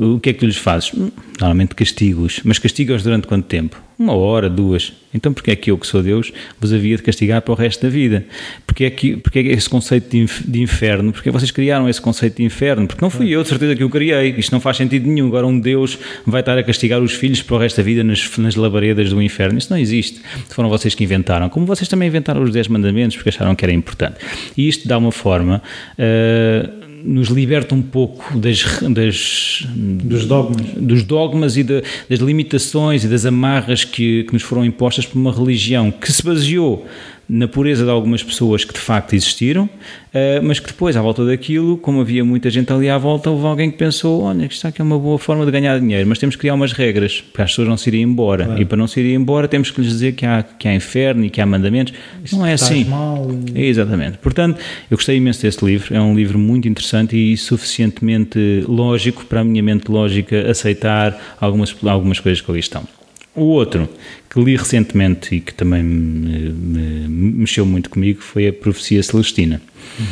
o 0.00 0.20
que 0.20 0.30
é 0.30 0.32
que 0.32 0.40
tu 0.40 0.46
lhes 0.46 0.56
fazes? 0.56 0.92
Hum, 0.94 1.10
normalmente 1.40 1.74
castigos, 1.74 2.40
mas 2.44 2.58
castigas 2.58 3.02
durante 3.02 3.26
quanto 3.26 3.46
tempo? 3.46 3.80
Uma 3.98 4.14
hora, 4.14 4.48
duas. 4.48 4.92
Então 5.12 5.32
porque 5.32 5.50
é 5.50 5.56
que 5.56 5.72
eu, 5.72 5.76
que 5.76 5.84
sou 5.84 6.00
Deus, 6.02 6.32
vos 6.60 6.72
havia 6.72 6.96
de 6.96 7.02
castigar 7.02 7.42
para 7.42 7.50
o 7.50 7.54
resto 7.56 7.82
da 7.82 7.88
vida? 7.88 8.24
Porque 8.64 8.84
é 8.84 8.90
que, 8.90 9.16
porque 9.16 9.40
é 9.40 9.42
que 9.42 9.48
esse 9.48 9.68
conceito 9.68 10.08
de 10.46 10.62
inferno? 10.62 11.12
Porque 11.12 11.32
vocês 11.32 11.50
criaram 11.50 11.88
esse 11.88 12.00
conceito 12.00 12.36
de 12.36 12.44
inferno? 12.44 12.86
Porque 12.86 13.02
não 13.02 13.10
fui 13.10 13.28
eu, 13.28 13.42
de 13.42 13.48
certeza, 13.48 13.74
que 13.74 13.82
o 13.82 13.90
criei. 13.90 14.36
Isto 14.38 14.52
não 14.52 14.60
faz 14.60 14.76
sentido 14.76 15.08
nenhum. 15.08 15.26
Agora 15.26 15.48
um 15.48 15.58
Deus 15.58 15.98
vai 16.24 16.40
estar 16.40 16.56
a 16.56 16.62
castigar 16.62 17.00
os 17.00 17.14
filhos 17.14 17.42
para 17.42 17.56
o 17.56 17.58
resto 17.58 17.78
da 17.78 17.82
vida 17.82 18.04
nas, 18.04 18.38
nas 18.38 18.54
labaredas 18.54 19.10
do 19.10 19.20
inferno. 19.20 19.58
Isso 19.58 19.72
não 19.72 19.78
existe. 19.78 20.20
Foram 20.50 20.68
vocês 20.68 20.94
que 20.94 21.02
inventaram. 21.02 21.48
Como 21.48 21.66
vocês 21.66 21.88
também 21.88 22.06
inventaram 22.06 22.40
os 22.42 22.52
10 22.52 22.68
mandamentos 22.68 23.16
porque 23.16 23.30
acharam 23.30 23.56
que 23.56 23.64
era 23.64 23.72
importante. 23.72 24.14
E 24.56 24.68
isto 24.68 24.86
dá 24.86 24.96
uma 24.96 25.10
forma... 25.10 25.60
Uh, 25.98 26.77
nos 27.04 27.28
liberta 27.28 27.74
um 27.74 27.82
pouco 27.82 28.38
das, 28.38 28.80
das 28.90 29.66
dos 29.74 30.26
dogmas, 30.26 30.66
dos 30.76 31.02
dogmas 31.02 31.56
e 31.56 31.62
de, 31.62 31.82
das 32.08 32.18
limitações 32.18 33.04
e 33.04 33.08
das 33.08 33.26
amarras 33.26 33.84
que, 33.84 34.24
que 34.24 34.32
nos 34.32 34.42
foram 34.42 34.64
impostas 34.64 35.06
por 35.06 35.18
uma 35.18 35.32
religião 35.32 35.90
que 35.90 36.12
se 36.12 36.22
baseou 36.22 36.86
na 37.28 37.46
pureza 37.46 37.84
de 37.84 37.90
algumas 37.90 38.22
pessoas 38.22 38.64
que 38.64 38.72
de 38.72 38.80
facto 38.80 39.12
existiram, 39.12 39.68
eh, 40.14 40.40
mas 40.42 40.58
que 40.58 40.68
depois, 40.68 40.96
à 40.96 41.02
volta 41.02 41.24
daquilo, 41.26 41.76
como 41.76 42.00
havia 42.00 42.24
muita 42.24 42.48
gente 42.48 42.72
ali 42.72 42.88
à 42.88 42.96
volta, 42.96 43.30
houve 43.30 43.46
alguém 43.46 43.70
que 43.70 43.76
pensou: 43.76 44.22
olha, 44.22 44.46
isto 44.46 44.66
aqui 44.66 44.80
é 44.80 44.84
uma 44.84 44.98
boa 44.98 45.18
forma 45.18 45.44
de 45.44 45.52
ganhar 45.52 45.78
dinheiro, 45.78 46.08
mas 46.08 46.18
temos 46.18 46.36
que 46.36 46.40
criar 46.40 46.54
umas 46.54 46.72
regras 46.72 47.20
para 47.20 47.44
as 47.44 47.50
pessoas 47.50 47.68
não 47.68 47.76
se 47.76 47.90
irem 47.90 48.02
embora. 48.02 48.46
Claro. 48.46 48.62
E 48.62 48.64
para 48.64 48.78
não 48.78 48.86
se 48.86 49.00
irem 49.00 49.14
embora, 49.14 49.46
temos 49.46 49.70
que 49.70 49.80
lhes 49.80 49.90
dizer 49.90 50.12
que 50.12 50.24
há, 50.24 50.42
que 50.42 50.66
há 50.66 50.74
inferno 50.74 51.24
e 51.24 51.30
que 51.30 51.40
há 51.40 51.46
mandamentos. 51.46 51.92
não 52.32 52.46
é 52.46 52.54
assim. 52.54 52.84
Mal. 52.84 53.28
É, 53.54 53.66
exatamente. 53.66 54.18
Portanto, 54.18 54.58
eu 54.90 54.96
gostei 54.96 55.16
imenso 55.16 55.42
deste 55.42 55.64
livro. 55.64 55.94
É 55.94 56.00
um 56.00 56.14
livro 56.14 56.38
muito 56.38 56.66
interessante 56.66 57.14
e 57.16 57.36
suficientemente 57.36 58.64
lógico 58.66 59.26
para 59.26 59.40
a 59.40 59.44
minha 59.44 59.62
mente 59.62 59.90
lógica 59.90 60.50
aceitar 60.50 61.36
algumas, 61.38 61.76
algumas 61.84 62.20
coisas 62.20 62.40
que 62.40 62.50
ali 62.50 62.60
estão. 62.60 62.97
O 63.38 63.44
outro 63.44 63.88
que 64.28 64.40
li 64.40 64.56
recentemente 64.56 65.36
e 65.36 65.40
que 65.40 65.54
também 65.54 65.82
me, 65.82 66.50
me, 66.50 67.08
mexeu 67.08 67.64
muito 67.64 67.88
comigo 67.88 68.20
foi 68.20 68.48
A 68.48 68.52
Profecia 68.52 69.02
Celestina, 69.02 69.62
uhum. 69.98 70.06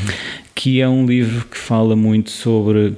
que 0.54 0.80
é 0.80 0.88
um 0.88 1.04
livro 1.04 1.44
que 1.46 1.58
fala 1.58 1.96
muito 1.96 2.30
sobre 2.30 2.94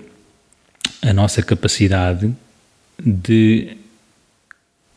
a 1.03 1.13
nossa 1.13 1.43
capacidade 1.43 2.31
de 3.03 3.69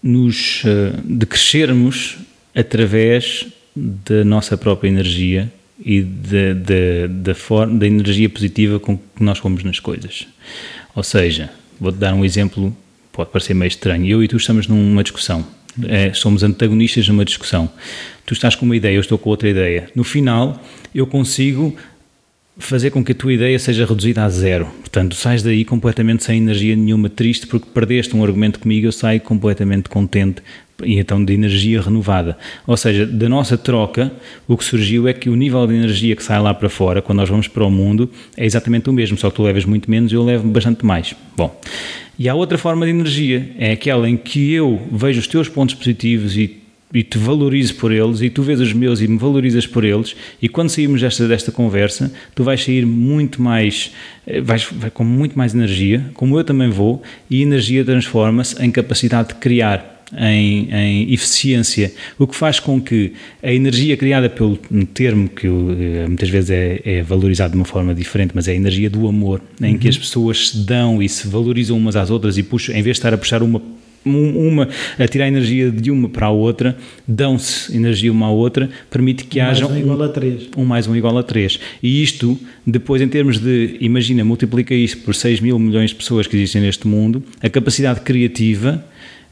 nos 0.03 0.63
eh, 0.65 0.93
de 1.03 1.25
crescermos 1.25 2.17
através 2.55 3.47
da 3.75 4.25
nossa 4.25 4.57
própria 4.57 4.89
energia 4.89 5.51
e 5.84 6.01
da, 6.01 6.53
da, 6.53 7.07
da, 7.07 7.36
forma, 7.36 7.79
da 7.79 7.88
energia 7.88 8.29
positiva 8.29 8.79
com 8.79 8.97
que 8.97 9.23
nós 9.23 9.38
fomos 9.38 9.63
nas 9.63 9.79
coisas. 9.79 10.27
Ou 10.95 11.03
seja, 11.03 11.49
vou-te 11.79 11.97
dar 11.97 12.13
um 12.13 12.25
exemplo 12.25 12.75
pode 13.12 13.30
parecer 13.30 13.53
meio 13.53 13.68
estranho. 13.68 14.05
Eu 14.05 14.24
e 14.24 14.28
tu 14.28 14.38
estamos 14.38 14.68
numa 14.68 15.03
discussão. 15.03 15.45
É, 15.88 16.14
somos 16.14 16.43
antagonistas 16.43 17.07
numa 17.07 17.24
discussão. 17.24 17.70
Tu 18.26 18.34
estás 18.34 18.55
com 18.55 18.66
uma 18.66 18.76
ideia, 18.76 18.95
eu 18.95 19.01
estou 19.01 19.18
com 19.18 19.30
outra 19.30 19.49
ideia. 19.49 19.89
No 19.95 20.03
final, 20.03 20.62
eu 20.93 21.07
consigo 21.07 21.76
fazer 22.57 22.91
com 22.91 23.03
que 23.03 23.14
a 23.14 23.16
tua 23.16 23.34
ideia 23.34 23.57
seja 23.57 23.86
reduzida 23.86 24.24
a 24.24 24.30
zero. 24.30 24.66
Portanto, 24.80 25.16
sais 25.16 25.41
daí 25.41 25.64
completamente 25.64 26.24
sem 26.24 26.38
energia 26.38 26.76
nenhuma, 26.76 27.09
triste 27.09 27.47
porque 27.47 27.68
perdeste 27.74 28.16
um 28.16 28.24
argumento 28.24 28.59
comigo, 28.59 28.88
eu 28.88 28.91
saio 28.91 29.22
completamente 29.22 29.89
contente 29.89 30.41
e 30.84 30.99
então 30.99 31.24
de 31.24 31.34
energia 31.34 31.82
renovada. 31.82 32.38
Ou 32.66 32.76
seja, 32.76 33.05
da 33.05 33.30
nossa 33.30 33.57
troca, 33.57 34.12
o 34.47 34.57
que 34.57 34.64
surgiu 34.64 35.07
é 35.07 35.14
que 35.14 35.30
o 35.30 35.36
nível 35.36 35.66
de 35.68 35.76
energia 35.76 36.16
que 36.16 36.24
sai 36.24 36.39
lá 36.39 36.53
para 36.53 36.70
fora, 36.70 37.01
quando 37.01 37.20
nós 37.20 37.30
vamos 37.30 37.47
para 37.47 37.64
o 37.64 37.72
mundo, 37.72 38.09
é 38.36 38.45
exatamente 38.45 38.89
o 38.89 38.93
mesmo, 38.93 39.18
só 39.18 39.30
que 39.30 39.36
tu 39.36 39.43
levas 39.43 39.66
muito 39.66 39.89
menos 39.89 40.12
e 40.12 40.16
eu 40.16 40.24
levo 40.24 40.47
bastante 40.47 40.86
mais. 40.86 41.16
Bom, 41.36 41.59
e 42.22 42.30
há 42.30 42.36
outra 42.36 42.55
forma 42.55 42.86
de 42.86 42.91
energia, 42.91 43.49
é 43.57 43.72
aquela 43.72 44.07
em 44.07 44.15
que 44.15 44.53
eu 44.53 44.80
vejo 44.91 45.19
os 45.19 45.26
teus 45.26 45.49
pontos 45.49 45.74
positivos 45.74 46.38
e, 46.38 46.55
e 46.93 47.01
te 47.01 47.17
valorizo 47.17 47.74
por 47.78 47.91
eles, 47.91 48.22
e 48.22 48.30
tu 48.30 48.43
vês 48.43 48.59
os 48.59 48.72
meus 48.74 49.01
e 49.01 49.07
me 49.07 49.17
valorizas 49.17 49.65
por 49.65 49.84
eles, 49.84 50.15
e 50.39 50.47
quando 50.47 50.69
sairmos 50.69 51.01
desta, 51.01 51.28
desta 51.28 51.51
conversa, 51.51 52.13
tu 52.36 52.43
vais 52.43 52.63
sair 52.63 52.86
muito 52.86 53.41
mais, 53.41 53.91
eh, 54.28 54.39
vais, 54.39 54.67
vai 54.72 54.91
com 54.91 55.03
muito 55.03 55.36
mais 55.36 55.55
energia, 55.55 56.11
como 56.13 56.38
eu 56.38 56.43
também 56.43 56.69
vou, 56.69 57.01
e 57.28 57.41
energia 57.41 57.84
transforma-se 57.84 58.63
em 58.63 58.69
capacidade 58.69 59.30
de 59.30 59.36
criar 59.36 59.90
em, 60.18 60.70
em, 60.72 61.14
eficiência, 61.14 61.93
o 62.18 62.28
que 62.28 62.36
faz 62.36 62.59
com 62.59 62.82
que 62.82 63.14
a 63.41 63.51
energia 63.51 63.95
criada 63.95 64.30
pelo 64.30 64.57
termo 64.93 65.30
que 65.30 65.47
eh, 65.47 66.05
muitas 66.07 66.30
vezes 66.30 66.49
é, 66.49 66.82
é, 66.84 67.01
valorizado 67.01 67.51
de 67.51 67.57
uma 67.57 67.66
forma 67.66 67.93
diferente, 67.93 68.32
mas 68.34 68.47
é 68.47 68.51
a 68.51 68.55
energia 68.55 68.89
do 68.89 69.07
amor, 69.07 69.41
em 69.62 69.74
uhum. 69.74 69.78
que 69.78 69.88
as 69.88 69.97
pessoas 69.97 70.49
se 70.49 70.57
dão 70.57 71.01
e 71.01 71.07
se 71.07 71.28
valorizam 71.28 71.78
umas 71.78 71.95
às 71.95 72.09
outras 72.09 72.38
e 72.38 72.43
puxam, 72.43 72.76
em 72.76 72.82
vez 72.82 72.95
de 72.95 72.99
estar 72.99 73.14
a 73.14 73.18
puxar 73.18 73.41
uma 73.41 73.62
uma 74.03 74.68
a 74.97 75.07
tirar 75.07 75.28
energia 75.28 75.70
de 75.70 75.91
uma 75.91 76.09
para 76.09 76.28
a 76.28 76.32
outra, 76.32 76.76
dão-se 77.07 77.76
energia 77.76 78.12
uma 78.12 78.28
à 78.28 78.32
outra, 78.32 78.70
permite 78.89 79.26
que 79.26 79.39
um 79.39 79.43
haja 79.43 79.68
mais 79.68 79.78
um, 79.78 79.80
igual 79.80 80.03
a 80.03 80.09
3. 80.09 80.49
um 80.57 80.66
mais 80.66 80.88
um 80.88 80.95
igual 80.95 81.18
a 81.18 81.24
3. 81.24 81.59
E 81.84 82.01
isto, 82.01 82.38
depois 82.66 83.01
em 83.01 83.07
termos 83.07 83.39
de, 83.39 83.78
imagina, 83.80 84.24
multiplica 84.26 84.74
isto 84.74 85.01
por 85.03 85.14
6 85.14 85.39
mil 85.39 85.59
milhões 85.59 85.91
de 85.91 85.95
pessoas 85.95 86.26
que 86.26 86.36
existem 86.36 86.62
neste 86.62 86.88
mundo, 86.88 87.24
a 87.41 87.49
capacidade 87.49 88.01
criativa 88.01 88.84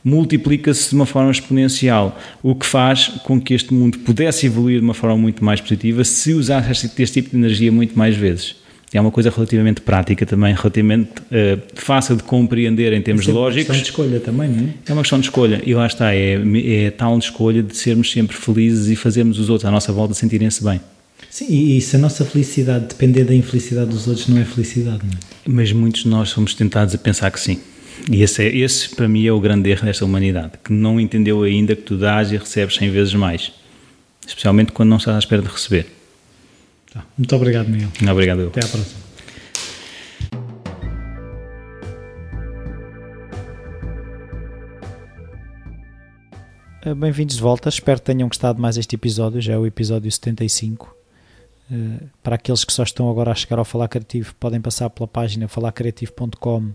multiplica-se 0.03 0.89
de 0.89 0.95
uma 0.95 1.05
forma 1.05 1.31
exponencial, 1.31 2.17
o 2.41 2.55
que 2.55 2.65
faz 2.65 3.07
com 3.23 3.39
que 3.39 3.53
este 3.53 3.73
mundo 3.73 3.99
pudesse 3.99 4.45
evoluir 4.45 4.79
de 4.79 4.85
uma 4.85 4.93
forma 4.93 5.17
muito 5.17 5.43
mais 5.43 5.59
positiva 5.61 6.03
se 6.03 6.33
usasse 6.33 6.71
este, 6.71 7.01
este 7.01 7.21
tipo 7.21 7.31
de 7.31 7.37
energia 7.37 7.71
muito 7.71 7.97
mais 7.97 8.15
vezes. 8.15 8.55
É 8.91 8.99
uma 8.99 9.11
coisa 9.11 9.29
relativamente 9.29 9.81
prática 9.81 10.25
também, 10.25 10.53
relativamente 10.55 11.11
uh, 11.11 11.61
fácil 11.75 12.15
de 12.15 12.23
compreender 12.23 12.91
em 12.91 13.01
termos 13.01 13.27
é 13.27 13.31
lógicos. 13.31 13.69
É 13.69 13.71
uma 13.71 13.75
questão 13.75 13.75
de 13.75 13.89
escolha 13.89 14.19
também, 14.19 14.49
não 14.49 14.63
é? 14.63 14.73
É 14.87 14.93
uma 14.93 15.01
questão 15.03 15.19
de 15.19 15.25
escolha 15.27 15.61
e 15.63 15.75
lá 15.75 15.85
está, 15.85 16.15
é, 16.15 16.41
é 16.85 16.91
tal 16.91 17.17
escolha 17.19 17.61
de 17.61 17.77
sermos 17.77 18.11
sempre 18.11 18.35
felizes 18.35 18.87
e 18.87 18.95
fazermos 18.95 19.37
os 19.37 19.49
outros 19.49 19.65
à 19.65 19.71
nossa 19.71 19.93
volta 19.93 20.15
sentirem-se 20.15 20.63
bem. 20.63 20.81
Sim, 21.29 21.45
e 21.49 21.79
se 21.81 21.95
a 21.95 21.99
nossa 21.99 22.25
felicidade 22.25 22.87
depender 22.87 23.25
da 23.25 23.35
infelicidade 23.35 23.91
dos 23.91 24.07
outros, 24.07 24.27
não 24.27 24.39
é 24.39 24.45
felicidade, 24.45 25.01
não 25.03 25.11
é? 25.11 25.17
Mas 25.47 25.71
muitos 25.71 26.03
de 26.03 26.09
nós 26.09 26.29
somos 26.29 26.55
tentados 26.55 26.95
a 26.95 26.97
pensar 26.97 27.29
que 27.29 27.39
sim. 27.39 27.59
E 28.07 28.21
esse, 28.21 28.43
é, 28.43 28.55
esse, 28.55 28.95
para 28.95 29.07
mim, 29.07 29.25
é 29.25 29.31
o 29.31 29.39
grande 29.39 29.69
erro 29.69 29.85
desta 29.85 30.05
humanidade, 30.05 30.53
que 30.63 30.71
não 30.71 30.99
entendeu 30.99 31.43
ainda 31.43 31.75
que 31.75 31.81
tu 31.81 31.97
dás 31.97 32.31
e 32.31 32.37
recebes 32.37 32.75
100 32.75 32.91
vezes 32.91 33.13
mais. 33.13 33.51
Especialmente 34.25 34.71
quando 34.71 34.89
não 34.89 34.97
estás 34.97 35.15
à 35.15 35.19
espera 35.19 35.41
de 35.41 35.47
receber. 35.47 35.87
Tá. 36.93 37.03
Muito 37.17 37.35
obrigado, 37.35 37.67
Miguel. 37.67 37.89
Obrigado. 38.11 38.41
Eu. 38.41 38.47
Até 38.47 38.63
à 38.63 38.67
próxima. 38.67 39.09
Eh, 46.81 46.95
bem-vindos 46.95 47.35
de 47.35 47.41
volta, 47.41 47.67
espero 47.67 47.99
que 47.99 48.05
tenham 48.05 48.27
gostado 48.27 48.61
mais 48.61 48.77
este 48.77 48.95
episódio, 48.95 49.41
já 49.41 49.53
é 49.53 49.57
o 49.57 49.65
episódio 49.65 50.09
75. 50.09 50.95
Uh, 51.69 52.09
para 52.23 52.35
aqueles 52.35 52.63
que 52.63 52.73
só 52.73 52.83
estão 52.83 53.11
agora 53.11 53.31
a 53.31 53.35
chegar 53.35 53.59
ao 53.59 53.65
Falar 53.65 53.87
Criativo, 53.89 54.33
podem 54.39 54.59
passar 54.59 54.89
pela 54.89 55.07
página 55.07 55.47
falarcreativo.com 55.47 56.71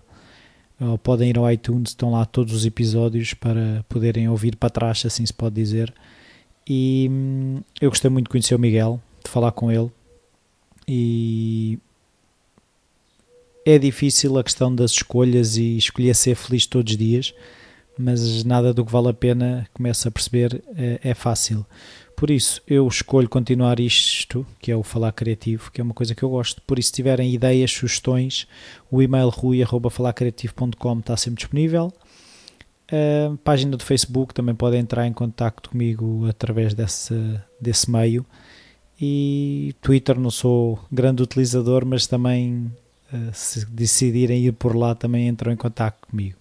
ou 0.80 0.98
podem 0.98 1.30
ir 1.30 1.38
ao 1.38 1.50
iTunes, 1.50 1.90
estão 1.90 2.10
lá 2.10 2.24
todos 2.24 2.52
os 2.52 2.66
episódios 2.66 3.34
para 3.34 3.84
poderem 3.88 4.28
ouvir 4.28 4.56
para 4.56 4.70
trás, 4.70 5.04
assim 5.06 5.24
se 5.24 5.32
pode 5.32 5.54
dizer. 5.54 5.92
E 6.66 7.08
hum, 7.10 7.60
eu 7.80 7.90
gostei 7.90 8.10
muito 8.10 8.26
de 8.26 8.30
conhecer 8.30 8.54
o 8.54 8.58
Miguel, 8.58 9.00
de 9.24 9.30
falar 9.30 9.52
com 9.52 9.70
ele. 9.70 9.90
E 10.86 11.78
é 13.64 13.78
difícil 13.78 14.36
a 14.38 14.44
questão 14.44 14.74
das 14.74 14.92
escolhas 14.92 15.56
e 15.56 15.76
escolher 15.76 16.14
ser 16.14 16.34
feliz 16.34 16.66
todos 16.66 16.92
os 16.92 16.98
dias, 16.98 17.34
mas 17.98 18.44
nada 18.44 18.74
do 18.74 18.84
que 18.84 18.92
vale 18.92 19.08
a 19.08 19.14
pena, 19.14 19.66
começa 19.72 20.08
a 20.08 20.12
perceber, 20.12 20.62
é, 20.76 21.00
é 21.02 21.14
fácil. 21.14 21.64
Por 22.16 22.30
isso, 22.30 22.62
eu 22.66 22.86
escolho 22.86 23.28
continuar 23.28 23.80
isto, 23.80 24.46
que 24.60 24.70
é 24.70 24.76
o 24.76 24.82
falar 24.82 25.12
criativo, 25.12 25.70
que 25.72 25.80
é 25.80 25.84
uma 25.84 25.94
coisa 25.94 26.14
que 26.14 26.22
eu 26.22 26.30
gosto. 26.30 26.62
Por 26.62 26.78
isso, 26.78 26.88
se 26.88 26.94
tiverem 26.94 27.32
ideias, 27.32 27.72
sugestões, 27.72 28.46
o 28.90 29.02
e-mail 29.02 29.28
rui.falarcriativo.com 29.28 30.98
está 31.00 31.16
sempre 31.16 31.38
disponível. 31.38 31.92
A 32.88 33.36
página 33.42 33.76
do 33.76 33.82
Facebook 33.82 34.32
também 34.32 34.54
podem 34.54 34.80
entrar 34.80 35.06
em 35.06 35.12
contato 35.12 35.70
comigo 35.70 36.26
através 36.28 36.74
desse, 36.74 37.14
desse 37.60 37.90
meio. 37.90 38.24
E 39.00 39.74
Twitter 39.80 40.18
não 40.18 40.30
sou 40.30 40.78
grande 40.92 41.22
utilizador, 41.22 41.84
mas 41.84 42.06
também 42.06 42.70
eh, 43.12 43.30
se 43.32 43.66
decidirem 43.66 44.44
ir 44.44 44.52
por 44.52 44.76
lá 44.76 44.94
também 44.94 45.26
entram 45.26 45.52
em 45.52 45.56
contato 45.56 46.06
comigo. 46.08 46.38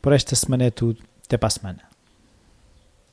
Por 0.00 0.12
esta 0.12 0.34
semana 0.34 0.64
é 0.64 0.70
tudo. 0.70 1.02
Até 1.24 1.38
para 1.38 1.46
a 1.46 1.50
semana. 1.50 1.91